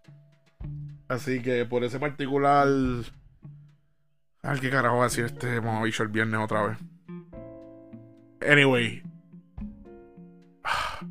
Así 1.09 1.41
que 1.41 1.63
por 1.63 1.81
ese 1.85 1.97
particular. 1.97 3.05
Ay, 4.43 4.59
qué 4.59 4.69
carajo 4.69 4.97
va 4.97 5.05
a 5.05 5.07
decir 5.07 5.23
este 5.23 5.61
bicho 5.61 6.03
el 6.03 6.09
viernes 6.09 6.41
otra 6.41 6.67
vez. 6.67 6.77
Anyway. 8.41 9.01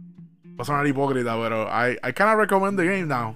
Va 0.57 0.62
a 0.62 0.64
sonar 0.64 0.87
hipócrita, 0.87 1.35
pero 1.41 1.66
I, 1.68 1.99
I 2.03 2.12
kind 2.12 2.31
of 2.31 2.39
recommend 2.39 2.79
the 2.79 2.85
game 2.85 3.09
now. 3.09 3.35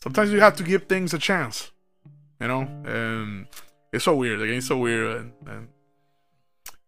Sometimes 0.00 0.30
you 0.30 0.40
have 0.40 0.54
to 0.56 0.62
give 0.62 0.84
things 0.84 1.12
a 1.12 1.18
chance. 1.18 1.72
You 2.40 2.46
know? 2.46 2.60
And 2.86 3.48
it's 3.92 4.04
so 4.04 4.14
weird. 4.14 4.38
The 4.38 4.46
game's 4.46 4.68
so 4.68 4.78
weird. 4.78 5.16
And, 5.16 5.32
and 5.46 5.68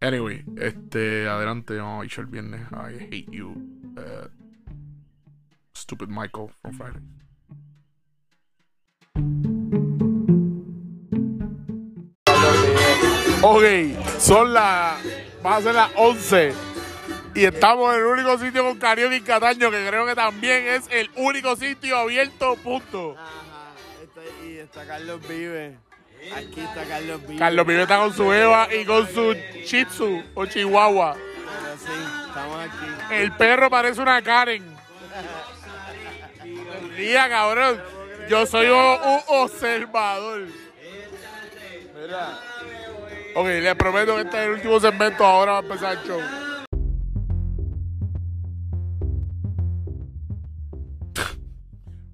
anyway, 0.01 0.45
este, 0.57 1.29
adelante. 1.29 1.75
Bicho 2.03 2.21
el 2.21 2.27
viernes. 2.27 2.63
I 2.73 2.99
hate 3.11 3.31
you. 3.31 3.55
Uh, 3.97 4.29
stupid 5.75 6.09
Michael 6.09 6.51
from 6.63 6.77
Friday. 6.77 7.01
Ok, 13.43 13.65
son 14.19 14.53
las. 14.53 15.03
Va 15.45 15.57
a 15.57 15.63
ser 15.63 15.75
las 15.75 15.91
11. 15.97 16.53
Y 17.35 17.45
estamos 17.45 17.95
en 17.95 18.01
el 18.01 18.07
único 18.07 18.39
sitio 18.39 18.65
con 18.65 18.79
karaoke 18.79 19.17
en 19.17 19.25
Cataño, 19.25 19.71
que 19.71 19.87
creo 19.87 20.05
que 20.05 20.15
también 20.15 20.67
es 20.67 20.89
el 20.91 21.11
único 21.17 21.57
sitio 21.57 21.97
abierto, 21.97 22.57
punto. 22.57 23.17
Ajá, 23.17 23.73
está, 24.03 24.21
y 24.47 24.59
está 24.59 24.87
Carlos 24.87 25.27
Vive. 25.27 25.79
Aquí 26.35 26.61
está 26.61 26.85
Carlos 26.85 27.27
Vive. 27.27 27.39
Carlos 27.39 27.67
Vive 27.67 27.83
está 27.83 27.99
con 27.99 28.13
su 28.13 28.33
Eva 28.33 28.69
y 28.73 28.85
con 28.85 29.09
su 29.09 29.35
Shih 29.65 29.85
Tzu 29.87 30.23
o 30.35 30.47
Chihuahua. 30.47 31.15
Pero 31.15 31.79
sí, 31.79 31.93
estamos 32.29 32.61
aquí. 32.61 33.15
El 33.15 33.33
perro 33.33 33.71
parece 33.71 34.01
una 34.01 34.23
Karen. 34.23 34.65
Mira, 36.97 37.29
cabrón. 37.29 37.81
Yo 38.29 38.47
soy 38.47 38.67
un, 38.67 38.77
un 38.77 39.21
observador. 39.29 40.43
Mira. 41.95 42.39
Ok, 43.35 43.47
les 43.47 43.75
prometo 43.75 44.15
que 44.17 44.23
este 44.23 44.39
es 44.39 44.45
el 44.47 44.53
último 44.53 44.81
segmento. 44.81 45.25
Ahora 45.25 45.53
va 45.53 45.59
a 45.59 45.63
empezar 45.63 45.97
el 45.97 46.05
show. 46.07 46.21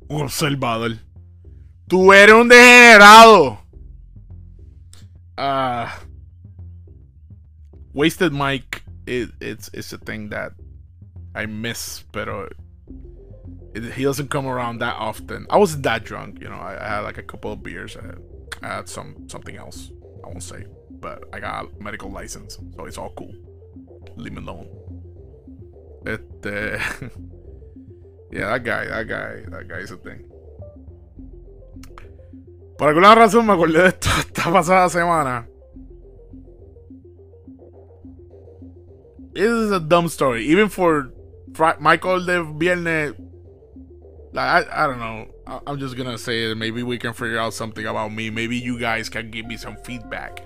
un 0.09 0.22
observador. 0.22 0.96
Tú 1.88 2.12
eres 2.12 2.34
un 2.34 2.48
degenerado. 2.48 3.65
Uh, 5.39 5.95
wasted 7.93 8.32
mic. 8.32 8.82
It, 9.07 9.30
it's 9.41 9.68
it's 9.72 9.93
a 9.93 9.99
thing 9.99 10.30
that 10.30 10.53
I 11.34 11.47
miss, 11.47 12.05
but 12.12 12.28
it, 13.74 13.93
he 13.95 14.05
doesn't 14.05 14.30
come 14.30 14.47
around 14.47 14.78
that 14.78 14.97
often. 14.97 15.47
I 15.51 15.59
wasn't 15.59 15.84
that 15.84 16.05
drunk, 16.05 16.41
you 16.41 16.49
know. 16.49 16.57
I, 16.57 16.84
I 16.84 16.89
had 16.89 17.01
like 17.01 17.18
a 17.18 17.22
couple 17.22 17.53
of 17.53 17.62
beers. 17.62 17.97
I 17.97 18.66
had, 18.66 18.89
some 18.89 19.28
something 19.28 19.57
else. 19.57 19.91
I 20.24 20.28
won't 20.28 20.43
say, 20.43 20.64
but 20.91 21.24
I 21.32 21.41
got 21.41 21.66
a 21.66 21.82
medical 21.82 22.11
license, 22.11 22.59
so 22.76 22.84
it's 22.84 22.99
all 22.99 23.11
cool. 23.11 23.34
Leave 24.16 24.32
me 24.32 24.39
alone. 24.39 24.68
Este. 26.07 26.80
Yeah, 28.30 28.51
that 28.51 28.64
guy, 28.64 28.87
that 28.87 29.09
guy, 29.09 29.45
that 29.49 29.68
guy 29.68 29.76
is 29.76 29.91
a 29.93 29.97
thing. 29.97 30.28
Por 32.79 32.89
alguna 32.89 33.14
razón 33.14 33.47
me 33.47 33.53
acordé 33.53 33.83
de 33.83 33.89
esto 33.89 34.09
esta 34.18 34.53
pasada 34.53 34.89
semana. 34.89 35.49
This 39.33 39.51
is 39.51 39.70
a 39.70 39.81
dumb 39.81 40.09
story. 40.09 40.47
Even 40.47 40.70
for 40.70 41.12
Michael 41.79 42.24
de 42.24 42.43
Viernes. 42.43 43.14
I, 44.35 44.64
I 44.70 44.87
don't 44.87 44.99
know. 44.99 45.27
I'm 45.66 45.79
just 45.79 45.97
gonna 45.97 46.18
say 46.18 46.51
it. 46.51 46.57
Maybe 46.57 46.83
we 46.83 46.99
can 46.99 47.12
figure 47.12 47.39
out 47.39 47.55
something 47.55 47.87
about 47.87 48.12
me. 48.12 48.31
Maybe 48.31 48.57
you 48.57 48.79
guys 48.79 49.09
can 49.09 49.31
give 49.31 49.47
me 49.47 49.57
some 49.57 49.77
feedback 49.85 50.43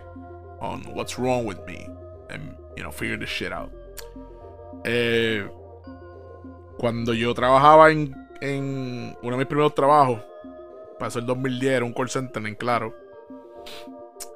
on 0.61 0.83
what's 0.95 1.19
wrong 1.19 1.45
with 1.45 1.65
me. 1.67 1.89
And, 2.31 2.55
you 2.77 2.83
know, 2.83 2.91
figure 2.91 3.17
this 3.17 3.31
shit 3.31 3.53
out. 3.53 3.73
Eh 4.85 5.43
cuando 6.81 7.13
yo 7.13 7.35
trabajaba 7.35 7.91
en, 7.91 8.17
en, 8.41 9.15
uno 9.23 9.33
de 9.33 9.37
mis 9.37 9.47
primeros 9.47 9.75
trabajos, 9.75 10.23
para 11.01 11.19
el 11.19 11.27
2010, 11.27 11.73
era 11.73 11.85
un 11.85 11.93
call 11.93 12.11
center 12.11 12.47
en 12.47 12.55
Claro. 12.55 12.95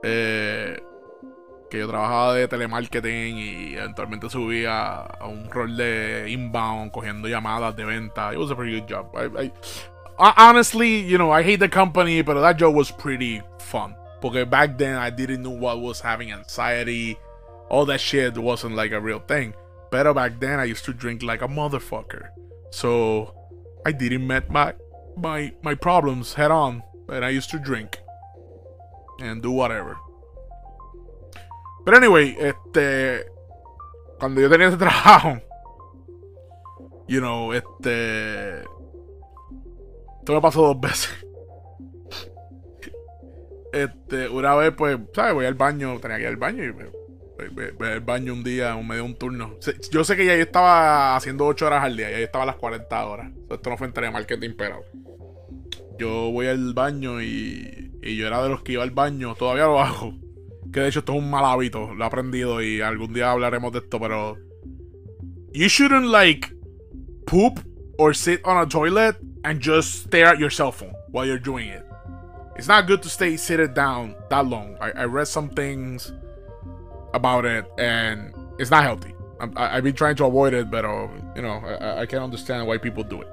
Eh, 0.03 0.83
que 1.71 1.79
yo 1.79 1.89
trabajaba 1.89 2.35
de 2.35 2.49
telemarketing 2.49 3.37
y 3.37 3.75
eventualmente 3.77 4.29
subí 4.31 4.65
a, 4.67 5.19
un 5.23 5.51
rol 5.51 5.77
de 5.77 6.27
inbound, 6.31 6.91
cogiendo 6.91 7.29
llamadas 7.29 7.77
de 7.77 7.85
venta. 7.85 8.33
It 8.33 8.39
was 8.39 8.51
a 8.51 8.57
pretty 8.57 8.81
good 8.81 8.89
job. 8.89 9.15
Honestly, 10.19 11.05
you 11.07 11.19
know, 11.19 11.33
I 11.33 11.43
hate 11.43 11.59
the 11.59 11.69
company, 11.69 12.23
but 12.23 12.41
that 12.41 12.59
job 12.59 12.75
was 12.75 12.91
pretty 12.91 13.43
fun. 13.59 13.95
Porque 14.21 14.49
back 14.49 14.79
then 14.79 14.97
I 14.97 15.11
didn't 15.11 15.43
know 15.43 15.51
what 15.51 15.81
was 15.81 16.01
having 16.01 16.33
anxiety. 16.33 17.19
All 17.69 17.85
that 17.87 18.01
shit 18.01 18.39
wasn't 18.39 18.75
like 18.75 18.93
a 18.93 19.01
real 19.01 19.21
thing. 19.21 19.55
Pero 19.91 20.15
back 20.15 20.39
then 20.41 20.61
I 20.61 20.65
used 20.65 20.85
to 20.85 20.93
drink 20.93 21.23
like 21.23 21.43
a 21.43 21.49
motherfucker. 21.49 22.29
So 22.71 23.35
I 23.85 23.93
didn't 23.93 24.27
met 24.27 24.49
my 24.49 24.75
my 25.17 25.53
my 25.63 25.75
problems 25.75 26.35
head 26.35 26.51
on. 26.51 26.83
And 27.09 27.25
I 27.25 27.31
used 27.31 27.51
to 27.51 27.59
drink. 27.59 27.99
And 29.21 29.43
do 29.43 29.51
whatever. 29.51 29.97
Pero 31.85 31.97
anyway, 31.97 32.37
este. 32.39 33.27
Cuando 34.19 34.41
yo 34.41 34.49
tenía 34.49 34.69
ese 34.69 34.77
trabajo. 34.79 35.41
You 37.07 37.21
know, 37.21 37.53
este. 37.53 38.65
Esto 40.21 40.33
me 40.33 40.41
pasó 40.41 40.63
dos 40.63 40.81
veces. 40.81 41.11
Este, 43.75 44.29
una 44.29 44.55
vez, 44.55 44.73
pues, 44.77 45.01
¿sabes? 45.13 45.35
Voy 45.35 45.47
al 45.47 45.55
baño, 45.55 45.99
tenía 45.99 46.19
que 46.19 46.23
ir 46.23 46.29
al 46.29 46.37
baño 46.37 46.63
y 46.63 46.73
me 46.73 46.85
Ve 47.37 47.93
al 47.93 48.01
baño 48.01 48.33
un 48.33 48.45
día, 48.45 48.77
me 48.77 48.95
dio 48.95 49.05
un 49.05 49.17
turno. 49.17 49.59
Yo 49.91 50.05
sé 50.05 50.17
que 50.17 50.25
ya 50.25 50.35
estaba 50.35 51.17
haciendo 51.17 51.47
8 51.47 51.67
horas 51.67 51.85
al 51.85 51.97
día, 51.97 52.11
ya 52.11 52.19
yo 52.19 52.25
estaba 52.25 52.45
a 52.45 52.47
las 52.47 52.57
40 52.57 53.07
horas. 53.07 53.33
Esto 53.51 53.71
no 53.71 53.77
fue 53.77 53.89
en 53.89 53.93
telemarketing, 53.93 54.55
pero. 54.57 54.85
Yo 55.99 56.31
voy 56.31 56.47
al 56.47 56.75
baño 56.75 57.23
y, 57.23 57.93
y 58.03 58.17
yo 58.17 58.27
era 58.27 58.43
de 58.43 58.49
los 58.49 58.63
que 58.63 58.73
iba 58.73 58.83
al 58.83 58.91
baño, 58.91 59.35
todavía 59.35 59.65
lo 59.65 59.81
hago. 59.81 60.15
Que 60.73 60.81
de 60.81 60.89
hecho 60.89 61.01
esto 61.01 61.13
es 61.13 61.19
un 61.19 61.31
mal 61.31 61.45
hábito, 61.45 61.95
lo 61.95 62.05
he 62.05 62.07
aprendido 62.07 62.63
y 62.63 62.81
algún 62.81 63.13
día 63.13 63.31
hablaremos 63.31 63.73
de 63.73 63.79
esto, 63.81 64.01
pero. 64.01 64.37
You 65.53 65.69
shouldn't 65.69 66.07
like 66.07 66.53
poop 67.27 67.61
or 67.99 68.15
sit 68.15 68.41
on 68.45 68.59
a 68.59 68.69
toilet 68.69 69.17
and 69.45 69.61
just 69.61 70.07
stare 70.07 70.27
at 70.27 70.39
your 70.39 70.51
cell 70.51 70.73
phone 70.73 70.95
while 71.11 71.27
you're 71.27 71.39
doing 71.39 71.69
it. 71.69 71.85
It's 72.57 72.69
not 72.69 72.87
good 72.87 73.03
to 73.03 73.09
stay 73.09 73.37
seated 73.37 73.75
down 73.75 74.17
that 74.31 74.47
long. 74.47 74.77
I, 74.81 75.03
I 75.03 75.05
read 75.05 75.27
some 75.27 75.49
things 75.49 76.13
about 77.15 77.47
it, 77.47 77.65
and 77.79 78.35
it's 78.59 78.71
not 78.71 78.83
healthy. 78.83 79.15
I, 79.57 79.77
have 79.77 79.85
been 79.85 79.95
trying 79.95 80.17
to 80.17 80.25
avoid 80.25 80.55
it, 80.55 80.71
pero, 80.71 81.11
you 81.35 81.43
know, 81.43 81.63
I, 81.65 82.03
I 82.03 82.07
can 82.07 82.23
understand 82.23 82.67
why 82.67 82.79
people 82.79 83.03
do 83.05 83.23
it. 83.23 83.29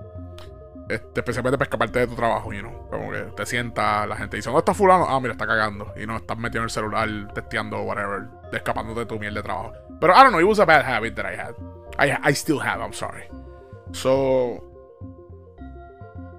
Este, 0.90 1.22
especialmente 1.22 1.58
para 1.58 1.70
escaparte 1.70 2.00
de 2.00 2.08
tu 2.08 2.16
trabajo, 2.16 2.52
you 2.52 2.62
know. 2.62 2.88
Como 2.90 3.12
que 3.12 3.22
te 3.36 3.46
sientas, 3.46 4.08
la 4.08 4.16
gente 4.16 4.38
dice, 4.38 4.50
¿dónde 4.50 4.60
está 4.60 4.74
fulano? 4.74 5.06
Ah, 5.08 5.20
mira, 5.20 5.34
está 5.34 5.48
cagando. 5.48 5.94
Y 5.96 6.06
no, 6.06 6.18
estás 6.18 6.38
metido 6.38 6.62
en 6.62 6.64
el 6.66 6.70
celular, 6.70 7.10
testeando, 7.34 7.82
whatever, 7.84 8.28
escapándote 8.52 9.02
de 9.02 9.06
tu 9.06 9.20
miel 9.20 9.34
de 9.34 9.42
trabajo. 9.42 9.74
Pero, 10.00 10.14
I 10.14 10.24
don't 10.24 10.32
know, 10.32 10.40
it 10.40 10.48
was 10.48 10.60
a 10.60 10.66
bad 10.66 10.84
habit 10.84 11.16
that 11.16 11.26
I 11.26 11.36
had. 11.36 11.56
I, 11.98 12.30
I 12.30 12.34
still 12.34 12.60
have, 12.60 12.82
I'm 12.82 12.94
sorry. 12.94 13.24
So, 13.94 14.64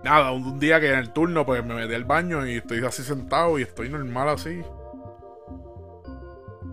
nada, 0.02 0.32
un 0.32 0.58
día 0.58 0.80
que 0.80 0.92
en 0.92 0.98
el 0.98 1.12
turno, 1.12 1.46
pues 1.46 1.64
me 1.64 1.74
metí 1.74 1.94
al 1.94 2.04
baño 2.04 2.46
y 2.46 2.56
estoy 2.56 2.84
así 2.84 3.02
sentado 3.02 3.58
y 3.58 3.62
estoy 3.62 3.88
normal 3.88 4.28
así. 4.28 4.62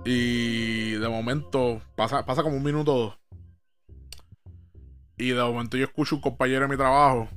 Y 0.06 0.92
de 0.92 1.10
momento, 1.10 1.82
pasa, 1.96 2.26
pasa 2.26 2.44
como 2.44 2.56
un 2.56 2.64
minuto 2.64 2.94
o 2.94 3.00
dos. 3.00 3.20
Y 5.18 5.32
de 5.32 5.42
momento 5.42 5.76
yo 5.76 5.84
escucho 5.84 6.16
un 6.16 6.22
compañero 6.22 6.62
de 6.62 6.68
mi 6.70 6.78
trabajo, 6.78 7.28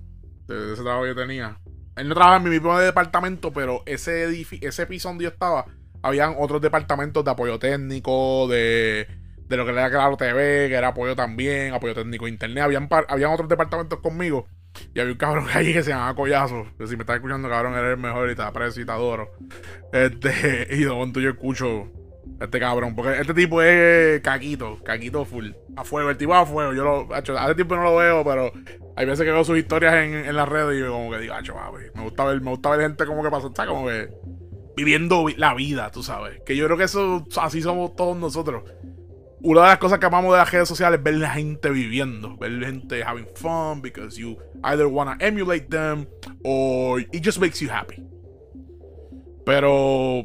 de, 0.47 0.73
ese 0.73 0.83
trabajo 0.83 1.03
que 1.03 1.09
yo 1.09 1.17
tenía. 1.17 1.59
Él 1.97 2.09
no 2.09 2.15
trabajaba 2.15 2.37
en 2.39 2.45
mi 2.45 2.51
mismo 2.51 2.79
departamento, 2.79 3.53
pero 3.53 3.83
ese, 3.87 4.29
ese 4.61 4.87
piso 4.87 5.09
donde 5.09 5.25
yo 5.25 5.31
estaba, 5.31 5.67
habían 6.01 6.37
otros 6.39 6.63
departamentos 6.63 7.25
de 7.25 7.31
apoyo 7.33 7.59
técnico, 7.59 8.47
de, 8.49 9.09
de 9.37 9.57
lo 9.57 9.65
que 9.65 9.73
era 9.73 9.91
Claro 9.91 10.17
TV, 10.17 10.69
que 10.69 10.75
era 10.75 10.89
apoyo 10.89 11.17
también, 11.17 11.75
apoyo 11.75 11.95
técnico 11.95 12.29
internet. 12.29 12.63
Habían, 12.63 12.89
habían 13.09 13.33
otros 13.33 13.49
departamentos 13.49 13.99
conmigo. 13.99 14.47
Y 14.95 15.01
había 15.01 15.13
un 15.13 15.19
cabrón 15.19 15.47
ahí 15.55 15.73
que 15.73 15.83
se 15.83 15.91
llamaba 15.91 16.15
Collazo. 16.15 16.67
Que 16.79 16.87
si 16.87 16.97
me 16.97 17.03
estás 17.03 17.17
escuchando, 17.17 17.49
cabrón, 17.49 17.75
eres 17.75 17.91
el 17.91 17.99
mejor 17.99 18.31
y 18.31 18.37
te 18.37 18.43
aprecio 18.43 18.83
y 18.83 18.87
te 18.87 18.93
adoro. 18.93 19.33
Este, 19.93 20.69
y 20.71 20.85
de 20.85 20.89
momento 20.89 21.19
yo 21.19 21.31
escucho 21.31 21.91
este 22.45 22.61
cabrón. 22.61 22.95
Porque 22.95 23.21
este 23.21 23.35
tipo 23.35 23.63
es 23.63 24.21
caquito, 24.21 24.79
caquito 24.83 25.25
full. 25.25 25.51
A 25.77 25.85
fuego, 25.85 26.11
el 26.11 26.17
tipo 26.17 26.35
a 26.35 26.47
fuego. 26.47 26.73
Yo 26.73 26.85
lo, 26.85 27.15
hace 27.15 27.55
tiempo 27.55 27.77
no 27.77 27.85
lo 27.85 27.97
veo, 27.97 28.25
pero 28.25 28.53
hay 28.97 29.07
veces 29.07 29.25
que 29.25 29.33
veo 29.33 29.45
sus 29.45 29.59
historias 29.59 29.95
en, 29.95 30.15
en 30.15 30.37
las 30.37 30.49
redes 30.49 30.77
y 30.77 30.81
yo 30.81 30.93
como 30.93 31.11
que 31.11 31.19
digo, 31.19 31.35
acho, 31.35 31.55
me 31.95 32.03
gusta 32.03 32.25
ver, 32.25 32.41
me 32.41 32.51
gusta 32.51 32.71
ver 32.71 32.81
gente 32.81 33.07
como 33.07 33.23
que 33.23 33.31
pasa, 33.31 33.49
está 33.49 33.67
como 33.67 33.87
que 33.87 34.11
viviendo 34.77 35.27
la 35.37 35.55
vida, 35.55 35.91
tú 35.91 36.03
sabes. 36.03 36.41
Que 36.45 36.57
yo 36.57 36.67
creo 36.67 36.77
que 36.77 36.85
eso, 36.85 37.27
así 37.41 37.63
somos 37.63 37.95
todos 37.97 38.17
nosotros. 38.17 38.65
Una 39.45 39.63
de 39.63 39.67
las 39.69 39.79
cosas 39.79 39.99
que 39.99 40.07
amamos 40.07 40.33
de 40.33 40.39
las 40.39 40.53
redes 40.53 40.69
sociales 40.69 40.99
es 40.99 41.05
ver 41.05 41.15
la 41.15 41.31
gente 41.31 41.71
viviendo, 41.71 42.37
ver 42.37 42.65
gente 42.65 43.03
having 43.03 43.27
fun 43.35 43.83
because 43.83 44.17
you 44.17 44.37
either 44.63 44.87
wanna 44.87 45.17
emulate 45.19 45.69
them 45.69 46.07
or 46.45 47.01
it 47.01 47.25
just 47.25 47.41
makes 47.41 47.61
you 47.61 47.69
happy. 47.69 48.03
Pero 49.45 50.25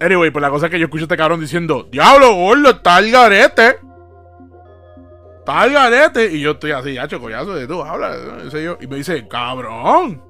Anyway, 0.00 0.30
pues 0.30 0.42
la 0.42 0.50
cosa 0.50 0.66
es 0.66 0.72
que 0.72 0.78
yo 0.78 0.86
escucho 0.86 1.04
a 1.04 1.06
este 1.06 1.16
cabrón 1.16 1.40
diciendo, 1.40 1.86
Diablo, 1.90 2.34
gordo, 2.34 2.70
está 2.70 2.98
el 2.98 3.10
garete. 3.10 3.78
Está 5.38 5.64
el 5.64 5.72
garete. 5.72 6.32
Y 6.32 6.40
yo 6.40 6.52
estoy 6.52 6.72
así, 6.72 6.94
ya 6.94 7.08
collazo 7.08 7.54
de 7.54 7.66
tú, 7.66 7.82
habla. 7.82 8.16
Y 8.80 8.86
me 8.86 8.96
dice, 8.96 9.26
cabrón. 9.28 10.22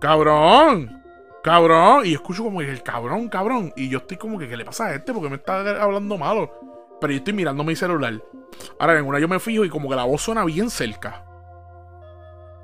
Cabrón. 0.00 1.02
Cabrón. 1.42 2.06
Y 2.06 2.14
escucho 2.14 2.44
como 2.44 2.60
que 2.60 2.70
el 2.70 2.82
cabrón, 2.82 3.28
cabrón. 3.28 3.72
Y 3.76 3.88
yo 3.88 3.98
estoy 3.98 4.16
como 4.16 4.38
que, 4.38 4.48
¿qué 4.48 4.56
le 4.56 4.64
pasa 4.64 4.86
a 4.86 4.94
este? 4.94 5.12
Porque 5.12 5.28
me 5.28 5.36
está 5.36 5.82
hablando 5.82 6.16
malo. 6.16 6.52
Pero 7.00 7.12
yo 7.12 7.18
estoy 7.18 7.32
mirando 7.32 7.64
mi 7.64 7.74
celular. 7.74 8.22
Ahora 8.78 8.98
en 8.98 9.04
una 9.04 9.18
yo 9.18 9.26
me 9.26 9.40
fijo 9.40 9.64
y 9.64 9.68
como 9.68 9.88
que 9.88 9.96
la 9.96 10.04
voz 10.04 10.22
suena 10.22 10.44
bien 10.44 10.70
cerca. 10.70 11.24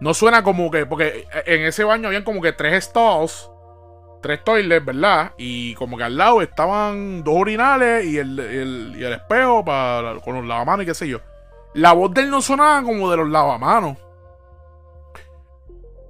No 0.00 0.14
suena 0.14 0.44
como 0.44 0.70
que, 0.70 0.86
porque 0.86 1.26
en 1.46 1.62
ese 1.62 1.82
baño 1.82 2.06
habían 2.06 2.22
como 2.22 2.40
que 2.40 2.52
tres 2.52 2.84
stalls 2.84 3.50
tres 4.20 4.42
toilets, 4.44 4.84
¿verdad? 4.84 5.32
Y 5.38 5.74
como 5.74 5.96
que 5.96 6.04
al 6.04 6.16
lado 6.16 6.42
estaban 6.42 7.22
dos 7.22 7.34
urinales 7.36 8.04
y 8.04 8.18
el, 8.18 8.38
el, 8.38 9.12
espejo 9.12 9.64
para, 9.64 10.16
con 10.20 10.34
los 10.34 10.46
lavamanos 10.46 10.84
y 10.84 10.86
qué 10.86 10.94
sé 10.94 11.08
yo. 11.08 11.20
La 11.74 11.92
voz 11.92 12.12
de 12.14 12.22
él 12.22 12.30
no 12.30 12.42
sonaba 12.42 12.82
como 12.82 13.10
de 13.10 13.16
los 13.16 13.28
lavamanos. 13.28 13.96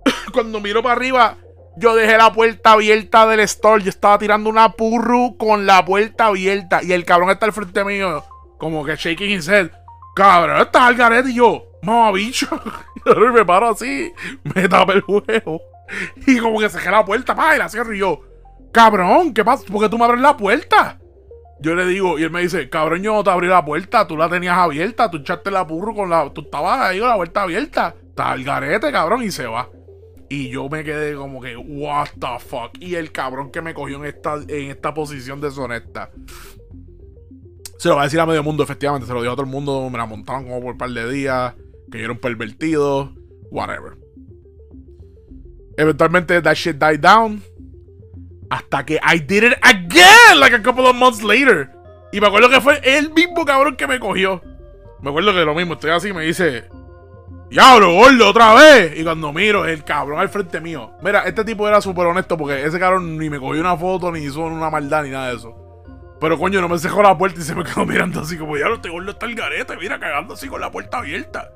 Cuando 0.32 0.60
miro 0.60 0.82
para 0.82 0.94
arriba, 0.94 1.36
yo 1.76 1.94
dejé 1.94 2.16
la 2.16 2.32
puerta 2.32 2.72
abierta 2.72 3.26
del 3.26 3.40
store. 3.40 3.82
Yo 3.82 3.90
estaba 3.90 4.18
tirando 4.18 4.50
una 4.50 4.70
purru 4.70 5.36
con 5.36 5.66
la 5.66 5.84
puerta 5.84 6.26
abierta. 6.26 6.80
Y 6.82 6.92
el 6.92 7.04
cabrón 7.04 7.30
está 7.30 7.46
al 7.46 7.52
frente 7.52 7.84
mío, 7.84 8.24
como 8.58 8.84
que 8.84 8.96
shaking 8.96 9.30
his 9.30 9.48
head. 9.48 9.70
Cabrón, 10.14 10.60
estás 10.60 10.82
al 10.82 10.96
garete. 10.96 11.30
Y 11.30 11.34
yo, 11.34 11.64
mamá 11.82 12.12
bicho. 12.12 12.48
yo 13.06 13.32
me 13.32 13.44
paro 13.44 13.70
así, 13.70 14.12
me 14.42 14.68
tapa 14.68 14.94
el 14.94 15.04
huevo. 15.06 15.60
Y 16.26 16.38
como 16.38 16.58
que 16.58 16.68
cerré 16.68 16.90
la 16.90 17.04
puerta, 17.04 17.34
pa, 17.34 17.56
y 17.56 17.58
la 17.58 17.68
cierro 17.68 17.94
y 17.94 17.98
yo, 17.98 18.20
cabrón, 18.72 19.32
¿qué 19.32 19.44
pasa? 19.44 19.64
¿Por 19.64 19.82
qué 19.82 19.88
tú 19.88 19.98
me 19.98 20.04
abres 20.04 20.20
la 20.20 20.36
puerta? 20.36 20.98
Yo 21.60 21.74
le 21.74 21.86
digo, 21.86 22.18
y 22.18 22.22
él 22.22 22.30
me 22.30 22.40
dice, 22.40 22.68
cabrón, 22.68 23.02
yo 23.02 23.14
no 23.14 23.24
te 23.24 23.30
abrí 23.30 23.48
la 23.48 23.64
puerta, 23.64 24.06
tú 24.06 24.16
la 24.16 24.28
tenías 24.28 24.56
abierta, 24.56 25.10
tú 25.10 25.18
echaste 25.18 25.50
la 25.50 25.62
burro 25.62 25.94
con 25.94 26.08
la. 26.08 26.30
Tú 26.32 26.42
estabas 26.42 26.80
ahí 26.80 27.00
con 27.00 27.08
la 27.08 27.16
puerta 27.16 27.42
abierta. 27.42 27.94
Está 28.08 28.34
el 28.34 28.44
garete, 28.44 28.92
cabrón, 28.92 29.24
y 29.24 29.30
se 29.30 29.46
va. 29.46 29.68
Y 30.28 30.50
yo 30.50 30.68
me 30.68 30.84
quedé 30.84 31.16
como 31.16 31.40
que, 31.40 31.56
what 31.56 32.08
the 32.18 32.38
fuck. 32.38 32.78
Y 32.78 32.94
el 32.94 33.10
cabrón 33.10 33.50
que 33.50 33.60
me 33.60 33.74
cogió 33.74 33.96
en 33.96 34.04
esta, 34.04 34.34
en 34.46 34.70
esta 34.70 34.94
posición 34.94 35.40
deshonesta. 35.40 36.10
Se 37.78 37.88
lo 37.88 37.96
va 37.96 38.02
a 38.02 38.04
decir 38.04 38.20
a 38.20 38.26
medio 38.26 38.42
mundo, 38.42 38.62
efectivamente. 38.62 39.06
Se 39.06 39.14
lo 39.14 39.20
dijo 39.20 39.32
a 39.32 39.36
todo 39.36 39.46
el 39.46 39.50
mundo. 39.50 39.88
Me 39.90 39.98
la 39.98 40.06
montaron 40.06 40.44
como 40.44 40.60
por 40.60 40.72
un 40.72 40.78
par 40.78 40.90
de 40.90 41.10
días. 41.10 41.54
Que 41.90 41.98
yo 41.98 42.04
era 42.04 42.12
un 42.12 42.20
pervertido. 42.20 43.14
Whatever. 43.50 43.96
Eventualmente 45.78 46.42
that 46.42 46.54
shit 46.54 46.76
died 46.76 47.00
down. 47.00 47.40
Hasta 48.50 48.84
que 48.84 48.96
I 48.96 49.20
did 49.20 49.44
it 49.44 49.58
again, 49.62 50.40
like 50.40 50.54
a 50.54 50.60
couple 50.60 50.86
of 50.86 50.96
months 50.96 51.22
later. 51.22 51.70
Y 52.12 52.20
me 52.20 52.26
acuerdo 52.26 52.50
que 52.50 52.60
fue 52.60 52.80
el 52.82 53.10
mismo 53.12 53.44
cabrón 53.44 53.76
que 53.76 53.86
me 53.86 54.00
cogió. 54.00 54.42
Me 55.00 55.10
acuerdo 55.10 55.32
que 55.32 55.44
lo 55.44 55.54
mismo, 55.54 55.74
estoy 55.74 55.90
así 55.92 56.12
me 56.12 56.24
dice, 56.24 56.64
Diablo, 57.48 57.92
gordo, 57.94 58.28
otra 58.28 58.54
vez. 58.54 58.98
Y 58.98 59.04
cuando 59.04 59.32
miro, 59.32 59.64
el 59.66 59.84
cabrón 59.84 60.18
al 60.18 60.28
frente 60.28 60.60
mío. 60.60 60.92
Mira, 61.00 61.22
este 61.22 61.44
tipo 61.44 61.68
era 61.68 61.80
súper 61.80 62.06
honesto 62.06 62.36
porque 62.36 62.64
ese 62.64 62.78
cabrón 62.80 63.16
ni 63.16 63.30
me 63.30 63.38
cogió 63.38 63.60
una 63.60 63.76
foto, 63.76 64.10
ni 64.10 64.20
hizo 64.20 64.40
una 64.40 64.70
maldad, 64.70 65.04
ni 65.04 65.10
nada 65.10 65.28
de 65.28 65.36
eso. 65.36 65.54
Pero 66.20 66.36
coño, 66.36 66.60
no 66.60 66.68
me 66.68 66.78
cerró 66.78 67.02
la 67.02 67.16
puerta 67.16 67.40
y 67.40 67.44
se 67.44 67.54
me 67.54 67.62
quedó 67.62 67.86
mirando 67.86 68.20
así 68.20 68.36
como, 68.36 68.56
diablo, 68.56 68.76
este 68.76 68.90
gordo 68.90 69.12
está 69.12 69.26
el 69.26 69.36
garete, 69.36 69.76
mira, 69.76 70.00
cagando 70.00 70.34
así 70.34 70.48
con 70.48 70.60
la 70.60 70.72
puerta 70.72 70.98
abierta. 70.98 71.52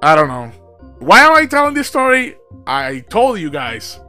I 0.00 0.14
don't 0.14 0.28
know. 0.28 0.67
Why 1.00 1.20
am 1.20 1.36
I 1.36 1.46
telling 1.46 1.74
this 1.74 1.86
story? 1.86 2.36
I 2.66 3.04
told 3.08 3.38
you 3.38 3.50
guys. 3.50 4.00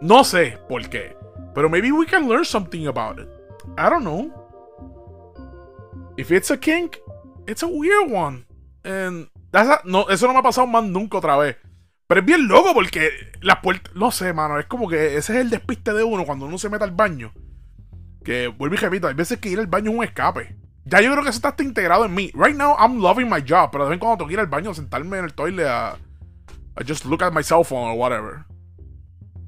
No 0.00 0.24
sé 0.24 0.58
por 0.68 0.80
qué. 0.88 1.14
Pero 1.54 1.68
maybe 1.68 1.92
we 1.92 2.06
can 2.06 2.28
learn 2.28 2.44
something 2.44 2.86
about 2.86 3.18
it. 3.18 3.28
I 3.76 3.90
don't 3.90 4.04
know. 4.04 4.32
If 6.16 6.30
it's 6.30 6.50
a 6.50 6.56
kink, 6.56 6.98
it's 7.46 7.62
a 7.62 7.68
weird 7.68 8.10
one. 8.10 8.46
And 8.84 9.28
that's 9.52 9.84
no, 9.84 10.08
eso 10.08 10.26
no 10.26 10.32
me 10.32 10.38
ha 10.38 10.42
pasado 10.42 10.66
más 10.66 10.84
nunca 10.84 11.18
otra 11.18 11.36
vez. 11.36 11.56
Pero 12.06 12.20
es 12.20 12.26
bien 12.26 12.48
loco 12.48 12.72
porque 12.72 13.10
la 13.42 13.60
puerta. 13.60 13.90
No 13.94 14.10
sé, 14.10 14.32
mano. 14.32 14.58
Es 14.58 14.66
como 14.66 14.88
que 14.88 15.16
ese 15.16 15.34
es 15.34 15.40
el 15.40 15.50
despiste 15.50 15.92
de 15.92 16.04
uno 16.04 16.24
cuando 16.24 16.46
uno 16.46 16.56
se 16.56 16.70
mete 16.70 16.84
al 16.84 16.92
baño. 16.92 17.32
Que 18.24 18.48
vuelvo 18.48 18.74
y 18.74 18.78
repito, 18.78 19.08
hay 19.08 19.14
veces 19.14 19.38
que 19.38 19.50
ir 19.50 19.58
al 19.58 19.66
baño 19.66 19.90
es 19.90 19.96
un 19.98 20.04
escape. 20.04 20.56
Ya 20.86 21.02
yo 21.02 21.12
creo 21.12 21.22
que 21.22 21.30
eso 21.30 21.46
está 21.46 21.62
integrado 21.62 22.06
en 22.06 22.14
mí. 22.14 22.32
Right 22.34 22.56
now, 22.56 22.74
I'm 22.78 22.98
loving 22.98 23.28
my 23.28 23.44
job. 23.46 23.70
Pero 23.70 23.84
de 23.84 23.90
vez 23.90 23.96
en 23.96 24.00
cuando 24.00 24.16
tengo 24.16 24.28
que 24.28 24.34
ir 24.34 24.40
al 24.40 24.46
baño, 24.46 24.72
sentarme 24.72 25.18
en 25.18 25.26
el 25.26 25.34
toilet 25.34 25.66
a 25.66 25.98
I 26.76 26.82
just 26.84 27.04
look 27.04 27.22
at 27.22 27.32
my 27.32 27.42
cell 27.42 27.64
phone 27.64 27.88
or 27.90 27.96
whatever. 27.96 28.46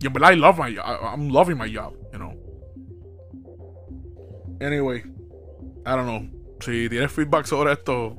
Yeah, 0.00 0.10
but 0.10 0.22
I 0.22 0.34
love 0.34 0.58
my 0.58 0.68
I, 0.68 1.12
I'm 1.12 1.28
loving 1.28 1.56
my 1.56 1.68
job, 1.68 1.94
you 2.12 2.18
know. 2.18 2.34
Anyway, 4.60 5.04
I 5.86 5.96
don't 5.96 6.06
know. 6.06 6.28
Si 6.60 6.88
tienes 6.88 7.10
feedback 7.12 7.46
sobre 7.46 7.72
esto, 7.72 8.16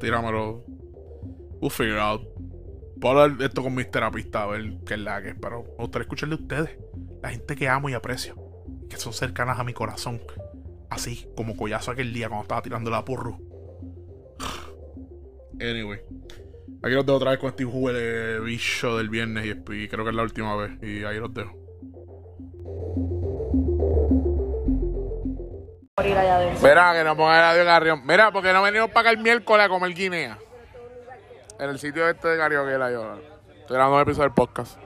tíramelo. 0.00 0.64
We'll 1.60 1.70
figure 1.70 1.98
out. 1.98 2.22
Puedo 3.00 3.20
hablar 3.20 3.42
esto 3.42 3.62
con 3.62 3.74
mis 3.74 3.90
terapistas 3.90 4.42
a 4.42 4.46
ver 4.46 4.78
qué 4.86 4.94
es 4.94 5.00
la 5.00 5.22
que 5.22 5.30
es, 5.30 5.36
pero 5.40 5.64
me 5.76 5.84
gustaría 5.84 6.04
escucharle 6.04 6.34
a 6.34 6.38
ustedes. 6.38 6.78
La 7.22 7.30
gente 7.30 7.56
que 7.56 7.68
amo 7.68 7.88
y 7.88 7.94
aprecio. 7.94 8.36
Que 8.88 8.96
son 8.96 9.12
cercanas 9.12 9.58
a 9.58 9.64
mi 9.64 9.72
corazón. 9.72 10.20
Así 10.90 11.28
como 11.36 11.56
collazo 11.56 11.90
aquel 11.90 12.12
día 12.12 12.28
cuando 12.28 12.42
estaba 12.42 12.62
tirando 12.62 12.90
la 12.90 13.04
porro. 13.04 13.38
Anyway. 15.60 16.00
Aquí 16.82 16.94
los 16.94 17.04
dejo 17.04 17.16
otra 17.16 17.30
vez 17.32 17.40
con 17.40 17.50
este 17.50 17.64
juego 17.64 17.92
de 17.92 18.40
bicho 18.40 18.96
del 18.96 19.08
viernes 19.08 19.44
y, 19.46 19.88
creo 19.88 20.04
que 20.04 20.10
es 20.10 20.16
la 20.16 20.22
última 20.22 20.54
vez. 20.56 20.70
Y 20.82 21.04
ahí 21.04 21.18
los 21.18 21.34
dejo. 21.34 21.52
Mira, 26.62 26.92
que 26.94 27.04
no 27.04 27.16
ponga 27.16 27.38
el 27.38 27.44
audio 27.44 27.64
Carrión. 27.64 28.06
Mira, 28.06 28.30
porque 28.30 28.52
no 28.52 28.62
venimos 28.62 28.90
para 28.90 29.10
acá 29.10 29.10
el 29.10 29.18
miércoles 29.18 29.66
a 29.66 29.68
comer 29.68 29.92
guinea. 29.92 30.38
En 31.58 31.70
el 31.70 31.78
sitio 31.80 32.08
este 32.08 32.28
de 32.28 32.38
Carioquela 32.38 32.92
yo. 32.92 33.18
Estoy 33.60 33.74
grabando 33.74 33.96
un 33.96 34.02
episodio 34.02 34.28
del 34.28 34.34
podcast. 34.34 34.78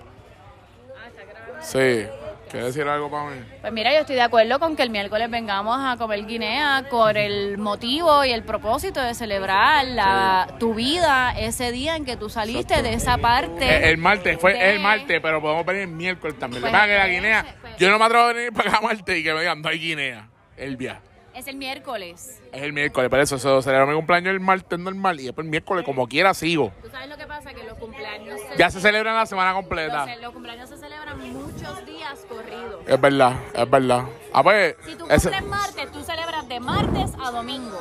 Sí. 1.60 2.06
¿Quieres 2.52 2.74
decir 2.74 2.86
algo 2.86 3.10
para 3.10 3.30
mí? 3.30 3.36
Pues 3.62 3.72
mira, 3.72 3.94
yo 3.94 4.00
estoy 4.00 4.16
de 4.16 4.20
acuerdo 4.20 4.60
con 4.60 4.76
que 4.76 4.82
el 4.82 4.90
miércoles 4.90 5.30
vengamos 5.30 5.78
a 5.80 5.96
comer 5.96 6.26
guinea 6.26 6.84
con 6.90 7.16
el 7.16 7.56
motivo 7.56 8.26
y 8.26 8.30
el 8.30 8.44
propósito 8.44 9.00
de 9.00 9.14
celebrar 9.14 9.86
la, 9.86 10.56
tu 10.58 10.74
vida 10.74 11.32
ese 11.38 11.72
día 11.72 11.96
en 11.96 12.04
que 12.04 12.18
tú 12.18 12.28
saliste 12.28 12.82
de 12.82 12.92
esa 12.92 13.16
parte. 13.16 13.88
El, 13.88 13.96
martes, 13.96 14.38
fue 14.38 14.70
el 14.70 14.80
martes, 14.80 15.18
pero 15.22 15.40
podemos 15.40 15.64
venir 15.64 15.82
el 15.84 15.88
miércoles 15.88 16.38
también. 16.38 16.60
Pues, 16.60 16.70
que 16.70 16.98
la 16.98 17.08
guinea, 17.08 17.56
pues, 17.62 17.76
yo 17.78 17.90
no 17.90 17.98
me 17.98 18.04
atrevo 18.04 18.24
a 18.24 18.32
venir 18.34 18.52
para 18.52 18.68
acá 18.68 18.80
martes 18.82 19.18
y 19.18 19.22
que 19.22 19.32
me 19.32 19.40
digan, 19.40 19.62
no 19.62 19.70
hay 19.70 19.78
guinea. 19.78 20.28
El 20.58 20.76
viaje. 20.76 21.11
Es 21.34 21.46
el 21.46 21.56
miércoles. 21.56 22.40
Es 22.52 22.62
el 22.62 22.72
miércoles, 22.72 23.08
por 23.08 23.18
eso, 23.18 23.36
eso 23.36 23.62
celebra 23.62 23.86
mi 23.86 23.94
cumpleaños 23.94 24.32
el 24.32 24.40
martes 24.40 24.78
normal 24.78 25.18
y 25.18 25.24
después 25.24 25.44
el 25.44 25.50
miércoles, 25.50 25.84
como 25.84 26.06
quiera, 26.06 26.34
sigo. 26.34 26.72
¿Tú 26.82 26.90
sabes 26.90 27.08
lo 27.08 27.16
que 27.16 27.26
pasa? 27.26 27.54
Que 27.54 27.62
los 27.64 27.78
cumpleaños... 27.78 28.38
ya 28.58 28.70
se 28.70 28.80
celebran 28.80 29.16
la 29.16 29.24
semana 29.24 29.54
completa. 29.54 30.06
los 30.16 30.32
cumpleaños 30.32 30.68
se 30.68 30.76
celebran 30.76 31.18
muchos 31.32 31.86
días 31.86 32.24
corridos. 32.28 32.82
Es 32.86 33.00
verdad, 33.00 33.36
es 33.54 33.70
verdad. 33.70 34.04
Ah, 34.32 34.42
pues, 34.42 34.76
si 34.84 34.92
tú 34.94 35.06
cumples 35.06 35.44
martes, 35.44 35.92
tú 35.92 36.02
celebras 36.02 36.48
de 36.48 36.60
martes 36.60 37.10
a 37.18 37.30
domingo. 37.30 37.80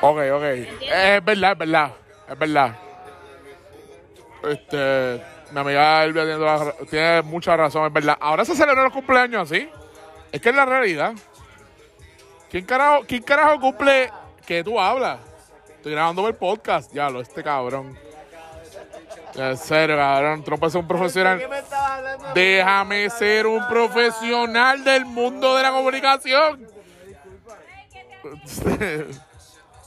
Ok, 0.00 0.18
ok. 0.32 0.42
Es 0.42 1.24
verdad, 1.24 1.52
es 1.52 1.58
verdad. 1.58 1.92
Es 2.30 2.38
verdad. 2.38 2.76
Este. 4.48 5.22
Mi 5.50 5.60
amiga 5.60 6.04
Elvia 6.04 6.24
tiene, 6.24 6.86
tiene 6.90 7.22
mucha 7.22 7.56
razón, 7.56 7.86
es 7.86 7.92
verdad. 7.92 8.16
Ahora 8.20 8.44
se 8.44 8.54
celebran 8.54 8.84
los 8.84 8.92
cumpleaños 8.92 9.50
así. 9.50 9.68
Es 10.30 10.40
que 10.40 10.50
es 10.50 10.54
la 10.54 10.66
realidad. 10.66 11.14
¿Quién 12.50 12.64
carajo, 12.64 13.04
¿Quién 13.06 13.22
carajo 13.22 13.60
cumple 13.60 14.10
que 14.46 14.64
tú 14.64 14.80
hablas? 14.80 15.18
Estoy 15.76 15.92
grabando 15.92 16.26
el 16.26 16.34
podcast. 16.34 16.92
Ya 16.92 17.10
lo, 17.10 17.20
este 17.20 17.42
cabrón. 17.44 17.96
En 19.34 19.56
serio, 19.56 19.96
cabrón. 19.96 20.42
Puedes 20.42 20.72
ser 20.72 20.80
un 20.80 20.88
profesional. 20.88 21.48
Déjame 22.34 23.10
ser 23.10 23.46
un 23.46 23.66
profesional 23.68 24.82
del 24.82 25.04
mundo 25.04 25.56
de 25.56 25.62
la 25.62 25.70
comunicación. 25.72 26.66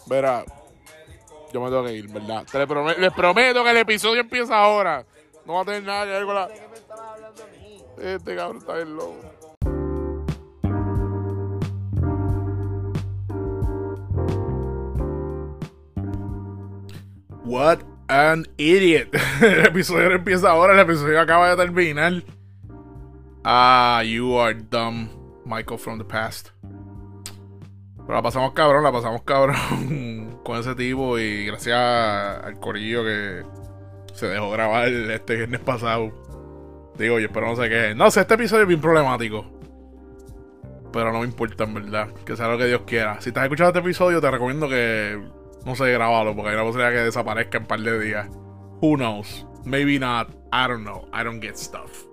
Verá, 0.05 0.45
yo 1.51 1.61
me 1.61 1.69
tengo 1.69 1.83
que 1.83 1.93
ir, 1.93 2.07
¿verdad? 2.09 2.45
Te 2.49 2.57
le 2.59 2.97
les 2.99 3.13
prometo 3.13 3.63
que 3.63 3.69
el 3.71 3.77
episodio 3.77 4.21
empieza 4.21 4.57
ahora. 4.57 5.03
No 5.45 5.55
va 5.55 5.61
a 5.61 5.65
tener 5.65 5.83
nada 5.83 6.05
que 6.05 6.11
ver 6.11 6.25
con 6.25 6.35
la. 6.35 6.49
Este 7.97 8.35
cabrón 8.35 8.57
está 8.57 8.73
bien 8.75 8.95
loco. 8.95 9.50
What 17.51 17.83
an 18.07 18.45
idiot. 18.57 19.13
El 19.41 19.65
episodio 19.65 20.07
no 20.07 20.15
empieza 20.15 20.49
ahora, 20.49 20.71
el 20.71 20.79
episodio 20.79 21.19
acaba 21.19 21.49
de 21.49 21.57
terminar. 21.57 22.23
Ah, 23.43 24.01
you 24.05 24.39
are 24.39 24.53
dumb, 24.53 25.09
Michael 25.43 25.77
from 25.77 25.97
the 25.97 26.05
past. 26.05 26.51
Pero 26.61 28.13
la 28.13 28.21
pasamos 28.21 28.53
cabrón, 28.53 28.83
la 28.83 28.91
pasamos 28.93 29.23
cabrón 29.23 30.39
con 30.45 30.59
ese 30.59 30.75
tipo 30.75 31.19
y 31.19 31.47
gracias 31.47 31.77
al 31.77 32.57
corillo 32.61 33.03
que 33.03 33.43
se 34.13 34.27
dejó 34.27 34.49
grabar 34.51 34.87
este 34.87 35.35
viernes 35.35 35.59
pasado. 35.59 36.13
Digo, 36.97 37.19
yo 37.19 37.25
espero 37.25 37.47
no 37.47 37.57
sé 37.57 37.67
qué. 37.67 37.93
No 37.93 38.09
sé, 38.11 38.21
este 38.21 38.35
episodio 38.35 38.61
es 38.61 38.69
bien 38.69 38.79
problemático. 38.79 39.45
Pero 40.93 41.11
no 41.11 41.19
me 41.19 41.25
importa, 41.25 41.65
en 41.65 41.73
verdad. 41.73 42.13
Que 42.25 42.37
sea 42.37 42.47
lo 42.47 42.57
que 42.57 42.67
Dios 42.67 42.83
quiera. 42.87 43.19
Si 43.19 43.31
estás 43.31 43.43
escuchando 43.43 43.71
este 43.71 43.79
episodio, 43.81 44.21
te 44.21 44.31
recomiendo 44.31 44.69
que. 44.69 45.40
No 45.65 45.75
sé, 45.75 45.91
grabalo, 45.91 46.35
porque 46.35 46.49
hay 46.49 46.55
una 46.55 46.63
posibilidad 46.63 46.91
que 46.91 47.05
desaparezca 47.05 47.57
en 47.57 47.63
un 47.63 47.67
par 47.67 47.79
de 47.81 47.99
días. 47.99 48.27
Who 48.81 48.95
knows? 48.97 49.45
Maybe 49.63 49.99
not. 49.99 50.29
I 50.51 50.67
don't 50.67 50.83
know. 50.83 51.07
I 51.13 51.23
don't 51.23 51.41
get 51.41 51.57
stuff. 51.57 52.05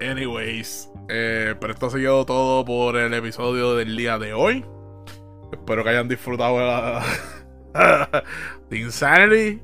Anyways. 0.00 0.88
eh, 1.08 1.54
pero 1.60 1.72
esto 1.72 1.86
ha 1.86 1.90
sido 1.90 2.24
todo 2.24 2.64
por 2.64 2.96
el 2.96 3.12
episodio 3.14 3.74
del 3.76 3.96
día 3.96 4.18
de 4.18 4.32
hoy. 4.32 4.64
Espero 5.52 5.84
que 5.84 5.90
hayan 5.90 6.08
disfrutado 6.08 6.58
la. 6.58 7.02
The 8.70 8.76
Insanity. 8.78 9.60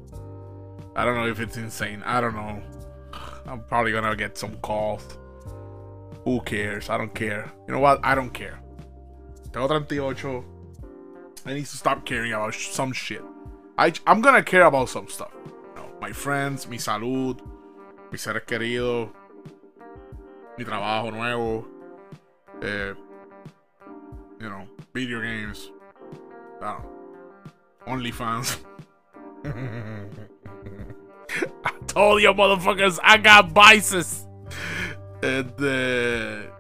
I 0.96 1.04
don't 1.04 1.14
know 1.14 1.26
if 1.28 1.40
it's 1.40 1.56
insane. 1.56 2.02
I 2.04 2.20
don't 2.20 2.34
know. 2.34 2.60
I'm 3.46 3.64
probably 3.66 3.92
gonna 3.92 4.14
get 4.14 4.36
some 4.36 4.56
calls. 4.60 5.02
Who 6.24 6.40
cares? 6.42 6.90
I 6.90 6.98
don't 6.98 7.14
care. 7.14 7.50
You 7.66 7.74
know 7.74 7.80
what? 7.80 8.00
I 8.02 8.14
don't 8.14 8.30
care. 8.30 8.58
Tengo 9.52 9.68
38. 9.68 10.44
I 11.46 11.54
need 11.54 11.66
to 11.66 11.76
stop 11.76 12.04
caring 12.04 12.32
about 12.32 12.54
sh- 12.54 12.68
some 12.68 12.92
shit. 12.92 13.22
I, 13.76 13.92
I'm 14.06 14.20
gonna 14.20 14.42
care 14.42 14.64
about 14.64 14.88
some 14.88 15.08
stuff. 15.08 15.32
You 15.46 15.74
know, 15.76 15.88
my 16.00 16.12
friends, 16.12 16.66
mi 16.66 16.78
salud, 16.78 17.40
mis 18.10 18.22
seres 18.22 18.42
queridos, 18.44 19.10
mi 20.56 20.64
trabajo 20.64 21.12
nuevo, 21.12 21.66
eh, 22.62 22.94
you 24.40 24.48
know, 24.48 24.66
video 24.92 25.20
games. 25.20 25.70
I 26.60 26.72
don't 26.72 26.82
know. 26.82 26.98
OnlyFans. 27.86 28.58
I 31.64 31.70
told 31.86 32.20
you 32.22 32.32
motherfuckers 32.32 32.98
I 33.02 33.16
got 33.18 33.52
vices. 33.52 34.26
Este. 35.22 36.50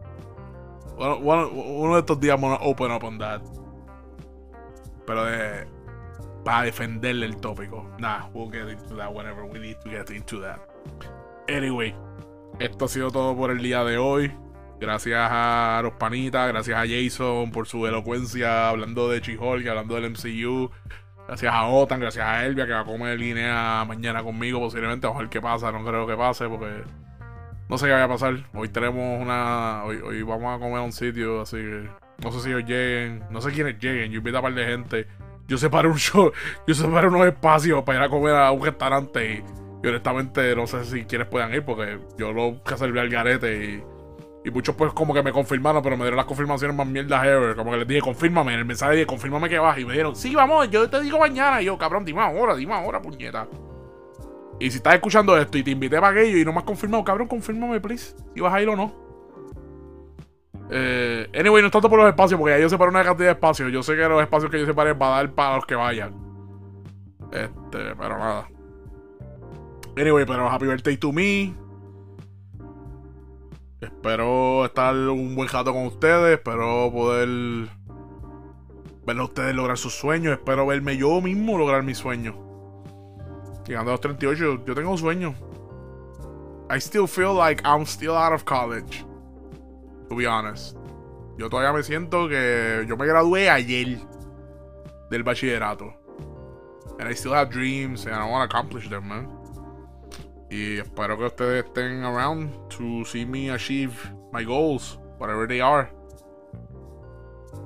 Bueno, 0.96 1.20
bueno, 1.20 1.48
uno 1.48 1.94
de 1.94 2.00
estos 2.00 2.18
días 2.20 2.34
I'm 2.34 2.40
gonna 2.40 2.58
open 2.60 2.90
up 2.90 3.04
on 3.04 3.18
that. 3.18 3.42
Pero 5.08 5.24
de. 5.24 5.66
Para 6.44 6.64
defenderle 6.64 7.26
el 7.26 7.36
tópico. 7.38 7.90
Nah, 7.98 8.28
we'll 8.32 8.50
get 8.50 8.68
into 8.68 8.94
that 8.96 9.12
whenever 9.12 9.44
we 9.44 9.58
need 9.58 9.76
to 9.82 9.90
get 9.90 10.10
into 10.10 10.40
that. 10.40 10.60
Anyway, 11.48 11.94
esto 12.58 12.84
ha 12.84 12.88
sido 12.88 13.10
todo 13.10 13.34
por 13.34 13.50
el 13.50 13.58
día 13.58 13.82
de 13.84 13.98
hoy. 13.98 14.32
Gracias 14.78 15.28
a 15.30 15.80
los 15.82 15.94
panitas, 15.94 16.48
gracias 16.48 16.78
a 16.78 16.86
Jason 16.86 17.50
por 17.50 17.66
su 17.66 17.86
elocuencia 17.86 18.68
hablando 18.68 19.08
de 19.08 19.20
y 19.26 19.68
hablando 19.68 19.96
del 19.96 20.10
MCU. 20.10 20.70
Gracias 21.26 21.52
a 21.52 21.66
Otan, 21.66 22.00
gracias 22.00 22.24
a 22.24 22.46
Elvia 22.46 22.66
que 22.66 22.72
va 22.72 22.80
a 22.80 22.84
comer 22.84 23.18
línea 23.18 23.84
mañana 23.86 24.22
conmigo 24.22 24.60
posiblemente. 24.60 25.06
A 25.06 25.12
ver 25.12 25.28
qué 25.28 25.40
pasa, 25.40 25.72
no 25.72 25.84
creo 25.84 26.06
que 26.06 26.16
pase 26.16 26.48
porque 26.48 26.84
no 27.68 27.76
sé 27.76 27.86
qué 27.86 27.92
vaya 27.92 28.04
a 28.04 28.08
pasar. 28.08 28.46
Hoy 28.54 28.68
tenemos 28.68 29.20
una... 29.20 29.84
Hoy 29.84 30.22
vamos 30.22 30.56
a 30.56 30.60
comer 30.60 30.78
a 30.78 30.82
un 30.82 30.92
sitio, 30.92 31.40
así 31.40 31.56
que 31.56 32.07
no 32.22 32.32
sé 32.32 32.40
si 32.40 32.48
ellos 32.48 32.64
lleguen. 32.64 33.24
No 33.30 33.40
sé 33.40 33.52
quiénes 33.52 33.78
lleguen, 33.78 34.10
yo 34.10 34.18
invito 34.18 34.38
a 34.38 34.40
un 34.40 34.44
par 34.44 34.54
de 34.54 34.64
gente. 34.64 35.06
Yo 35.46 35.56
separé 35.56 35.88
un 35.88 35.96
show, 35.98 36.32
yo 36.66 36.74
separé 36.74 37.08
unos 37.08 37.26
espacios 37.26 37.82
para 37.84 37.98
ir 37.98 38.04
a 38.04 38.08
comer 38.08 38.34
a 38.34 38.50
un 38.52 38.62
restaurante 38.62 39.44
y, 39.82 39.86
honestamente 39.86 40.56
no 40.56 40.66
sé 40.66 40.84
si 40.84 41.04
quienes 41.04 41.28
puedan 41.28 41.54
ir 41.54 41.64
porque 41.64 41.98
yo 42.18 42.32
lo 42.32 42.62
que 42.62 42.76
serví 42.76 42.98
al 42.98 43.08
garete 43.08 43.64
y... 43.64 43.82
Y 44.44 44.50
muchos 44.50 44.74
pues 44.76 44.92
como 44.92 45.12
que 45.12 45.22
me 45.22 45.32
confirmaron, 45.32 45.82
pero 45.82 45.96
me 45.96 46.04
dieron 46.04 46.16
las 46.16 46.24
confirmaciones 46.24 46.74
más 46.74 46.86
mierdas 46.86 47.26
ever. 47.26 47.56
Como 47.56 47.72
que 47.72 47.78
les 47.78 47.88
dije, 47.88 48.00
confírmame. 48.00 48.54
En 48.54 48.60
el 48.60 48.64
mensaje 48.64 48.92
dije, 48.92 49.04
confírmame 49.04 49.48
que 49.48 49.58
vas. 49.58 49.76
Y 49.78 49.84
me 49.84 49.92
dijeron, 49.92 50.14
sí, 50.14 50.34
vamos, 50.34 50.70
yo 50.70 50.88
te 50.88 51.02
digo 51.02 51.18
mañana. 51.18 51.60
Y 51.60 51.66
yo, 51.66 51.76
cabrón, 51.76 52.04
dime 52.04 52.22
ahora, 52.22 52.54
dime 52.54 52.72
ahora, 52.72 53.02
puñeta. 53.02 53.48
Y 54.60 54.70
si 54.70 54.76
estás 54.78 54.94
escuchando 54.94 55.36
esto 55.36 55.58
y 55.58 55.64
te 55.64 55.72
invité 55.72 56.00
para 56.00 56.12
aquello 56.12 56.38
y 56.38 56.44
no 56.44 56.52
me 56.52 56.58
has 56.58 56.64
confirmado, 56.64 57.04
cabrón, 57.04 57.28
confírmame, 57.28 57.80
please. 57.80 58.14
Si 58.32 58.40
vas 58.40 58.54
a 58.54 58.62
ir 58.62 58.68
o 58.68 58.76
no. 58.76 59.07
Eh, 60.70 61.30
anyway, 61.34 61.62
no 61.62 61.70
tanto 61.70 61.88
por 61.88 61.98
los 61.98 62.08
espacios, 62.08 62.38
porque 62.38 62.54
ya 62.56 62.60
yo 62.60 62.68
separé 62.68 62.90
una 62.90 63.04
cantidad 63.04 63.28
de 63.28 63.32
espacios. 63.32 63.72
Yo 63.72 63.82
sé 63.82 63.96
que 63.96 64.08
los 64.08 64.22
espacios 64.22 64.50
que 64.50 64.60
yo 64.60 64.66
separé 64.66 64.92
va 64.92 65.08
a 65.08 65.16
dar 65.22 65.32
para 65.32 65.56
los 65.56 65.66
que 65.66 65.74
vayan. 65.74 66.14
Este, 67.32 67.94
pero 67.96 68.18
nada. 68.18 68.48
Anyway, 69.96 70.24
pero 70.26 70.48
happy 70.48 70.66
birthday 70.66 70.96
to 70.96 71.12
me. 71.12 71.54
Espero 73.80 74.64
estar 74.64 74.94
un 74.94 75.34
buen 75.34 75.48
rato 75.48 75.72
con 75.72 75.86
ustedes. 75.86 76.38
Espero 76.38 76.90
poder 76.92 77.68
verlos 79.06 79.22
a 79.22 79.28
ustedes 79.28 79.54
lograr 79.54 79.78
sus 79.78 79.94
sueños. 79.94 80.34
Espero 80.34 80.66
verme 80.66 80.96
yo 80.96 81.20
mismo 81.20 81.56
lograr 81.56 81.82
mis 81.82 81.98
sueños. 81.98 82.34
Llegando 83.66 83.90
a 83.90 83.94
los 83.94 84.00
38, 84.00 84.64
yo 84.64 84.74
tengo 84.74 84.90
un 84.90 84.98
sueño. 84.98 85.34
I 86.70 86.78
still 86.78 87.06
feel 87.06 87.34
like 87.34 87.62
I'm 87.64 87.86
still 87.86 88.12
out 88.12 88.32
of 88.32 88.44
college. 88.44 89.07
To 90.08 90.16
be 90.16 90.26
honest. 90.26 90.76
Yo 91.38 91.48
todavía 91.48 91.72
me 91.72 91.82
siento 91.82 92.28
que 92.28 92.84
yo 92.88 92.96
me 92.96 93.06
gradué 93.06 93.48
ayer 93.48 93.98
del 95.10 95.22
bachillerato. 95.22 95.94
And 96.98 97.08
I 97.08 97.14
still 97.14 97.32
have 97.32 97.50
dreams 97.50 98.06
and 98.06 98.14
I 98.14 98.28
want 98.28 98.50
to 98.50 98.56
accomplish 98.56 98.88
them, 98.88 99.08
man. 99.08 99.28
Y 100.50 100.78
espero 100.78 101.16
que 101.16 101.26
ustedes 101.26 101.64
estén 101.64 102.02
around 102.04 102.50
to 102.70 103.04
see 103.04 103.24
me 103.24 103.50
achieve 103.50 103.92
my 104.32 104.42
goals, 104.42 104.98
whatever 105.18 105.46
they 105.46 105.60
are. 105.60 105.90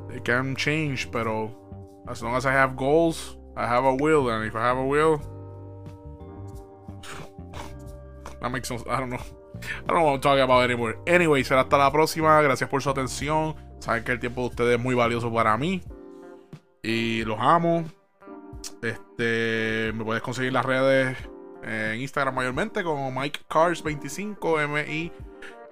They 0.08 0.20
can 0.20 0.54
change, 0.56 1.10
pero 1.10 1.50
as 2.08 2.22
long 2.22 2.34
as 2.34 2.44
I 2.44 2.52
have 2.52 2.76
goals, 2.76 3.38
I 3.56 3.66
have 3.66 3.84
a 3.84 3.94
will, 3.94 4.28
and 4.28 4.44
if 4.44 4.54
I 4.54 4.60
have 4.60 4.76
a 4.76 4.84
will, 4.84 5.18
that 8.40 8.50
makes 8.50 8.68
sense. 8.68 8.82
I 8.86 8.98
don't 9.00 9.10
know. 9.10 9.41
I 9.84 9.92
don't 9.92 10.02
what 10.02 10.14
I'm 10.14 10.20
talking 10.20 10.42
about 10.42 10.64
anymore. 10.64 10.98
Anyway, 11.06 11.44
será 11.44 11.62
hasta 11.62 11.78
la 11.78 11.90
próxima. 11.90 12.40
Gracias 12.42 12.68
por 12.68 12.82
su 12.82 12.90
atención. 12.90 13.54
Saben 13.78 14.04
que 14.04 14.12
el 14.12 14.20
tiempo 14.20 14.42
de 14.42 14.46
ustedes 14.48 14.78
es 14.78 14.82
muy 14.82 14.94
valioso 14.94 15.32
para 15.32 15.56
mí. 15.56 15.82
Y 16.82 17.24
los 17.24 17.38
amo. 17.40 17.84
Este, 18.82 19.92
me 19.94 20.04
puedes 20.04 20.22
conseguir 20.22 20.52
las 20.52 20.64
redes 20.64 21.16
en 21.64 22.00
Instagram 22.00 22.34
mayormente 22.34 22.82
como 22.82 23.10
Mike 23.10 23.40
Cars 23.48 23.82
25 23.82 24.60
M 24.60 24.80
I 24.80 25.12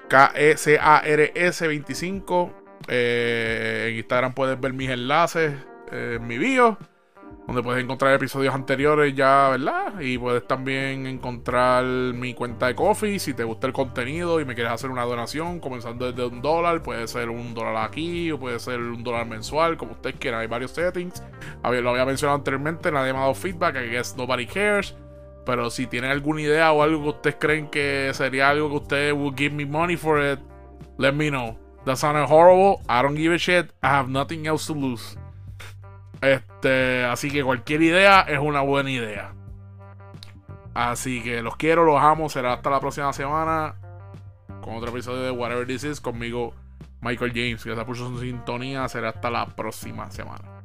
K 0.09 0.33
E 0.35 0.57
C 0.57 0.79
A 0.81 1.03
R 1.05 1.33
S 1.35 1.67
25. 1.67 2.55
Eh, 2.89 3.89
en 3.91 3.97
Instagram 3.99 4.35
puedes 4.35 4.61
ver 4.61 4.73
mis 4.73 4.91
enlaces 4.91 5.55
eh, 5.93 6.17
en 6.17 6.27
mi 6.27 6.39
bio, 6.39 6.79
donde 7.51 7.65
puedes 7.65 7.83
encontrar 7.83 8.15
episodios 8.15 8.55
anteriores 8.55 9.13
ya, 9.13 9.49
¿verdad? 9.49 10.01
Y 10.01 10.17
puedes 10.19 10.47
también 10.47 11.05
encontrar 11.09 11.85
mi 11.85 12.33
cuenta 12.33 12.69
de 12.69 12.77
Coffee 12.77 13.19
si 13.19 13.35
te 13.35 13.43
gusta 13.43 13.67
el 13.67 13.73
contenido 13.73 14.41
y 14.41 14.45
me 14.45 14.55
quieres 14.55 14.73
hacer 14.73 14.89
una 14.89 15.03
donación, 15.03 15.59
comenzando 15.59 16.13
desde 16.13 16.25
un 16.25 16.43
dólar, 16.43 16.81
puede 16.81 17.09
ser 17.09 17.29
un 17.29 17.53
dólar 17.53 17.89
aquí 17.89 18.31
o 18.31 18.39
puede 18.39 18.61
ser 18.61 18.79
un 18.79 19.03
dólar 19.03 19.27
mensual, 19.27 19.77
como 19.77 19.93
ustedes 19.93 20.15
quieran. 20.21 20.43
Hay 20.43 20.47
varios 20.47 20.71
settings. 20.71 21.25
Lo 21.65 21.91
había 21.91 22.05
mencionado 22.05 22.39
anteriormente, 22.39 22.93
nadie 22.93 23.13
me 23.13 23.19
ha 23.19 23.35
feedback, 23.35 23.75
I 23.85 23.91
guess 23.91 24.17
nobody 24.17 24.47
cares. 24.47 24.95
Pero 25.45 25.71
si 25.71 25.89
tienen 25.89 26.13
alguna 26.13 26.43
idea 26.43 26.71
o 26.71 26.85
algo 26.85 27.03
que 27.03 27.09
ustedes 27.09 27.37
creen 27.41 27.67
que 27.67 28.13
sería 28.15 28.49
algo 28.51 28.69
que 28.69 28.77
ustedes 28.77 29.13
will 29.13 29.35
give 29.37 29.57
me 29.57 29.67
money 29.67 29.97
for 29.97 30.25
it, 30.25 30.39
let 30.99 31.15
me 31.15 31.31
know. 31.31 31.59
That 31.85 31.97
sounded 31.97 32.27
horrible. 32.31 32.81
I 32.89 33.03
don't 33.03 33.17
give 33.17 33.35
a 33.35 33.39
shit. 33.39 33.73
I 33.83 33.89
have 33.89 34.09
nothing 34.09 34.47
else 34.47 34.73
to 34.73 34.79
lose. 34.79 35.17
Este, 36.21 37.05
así 37.05 37.31
que 37.31 37.43
cualquier 37.43 37.83
idea 37.83 38.21
es 38.23 38.39
una 38.39 38.61
buena 38.61 38.91
idea. 38.91 39.33
Así 40.75 41.23
que 41.23 41.43
los 41.43 41.57
quiero, 41.57 41.85
los 41.85 42.01
amo. 42.01 42.29
Será 42.29 42.55
hasta 42.55 42.71
la 42.71 42.81
próxima 42.81 43.13
semana 43.13 43.75
con 44.61 44.77
otro 44.77 44.91
episodio 44.91 45.23
de 45.23 45.31
Whatever 45.31 45.67
This 45.67 45.85
Is 45.85 46.01
conmigo, 46.01 46.55
Michael 47.01 47.33
James, 47.35 47.63
se 47.63 47.75
puso 47.85 48.09
en 48.09 48.21
sintonía. 48.21 48.89
Será 48.89 49.11
hasta 49.11 49.31
la 49.31 49.47
próxima 49.47 50.11
semana. 50.11 50.60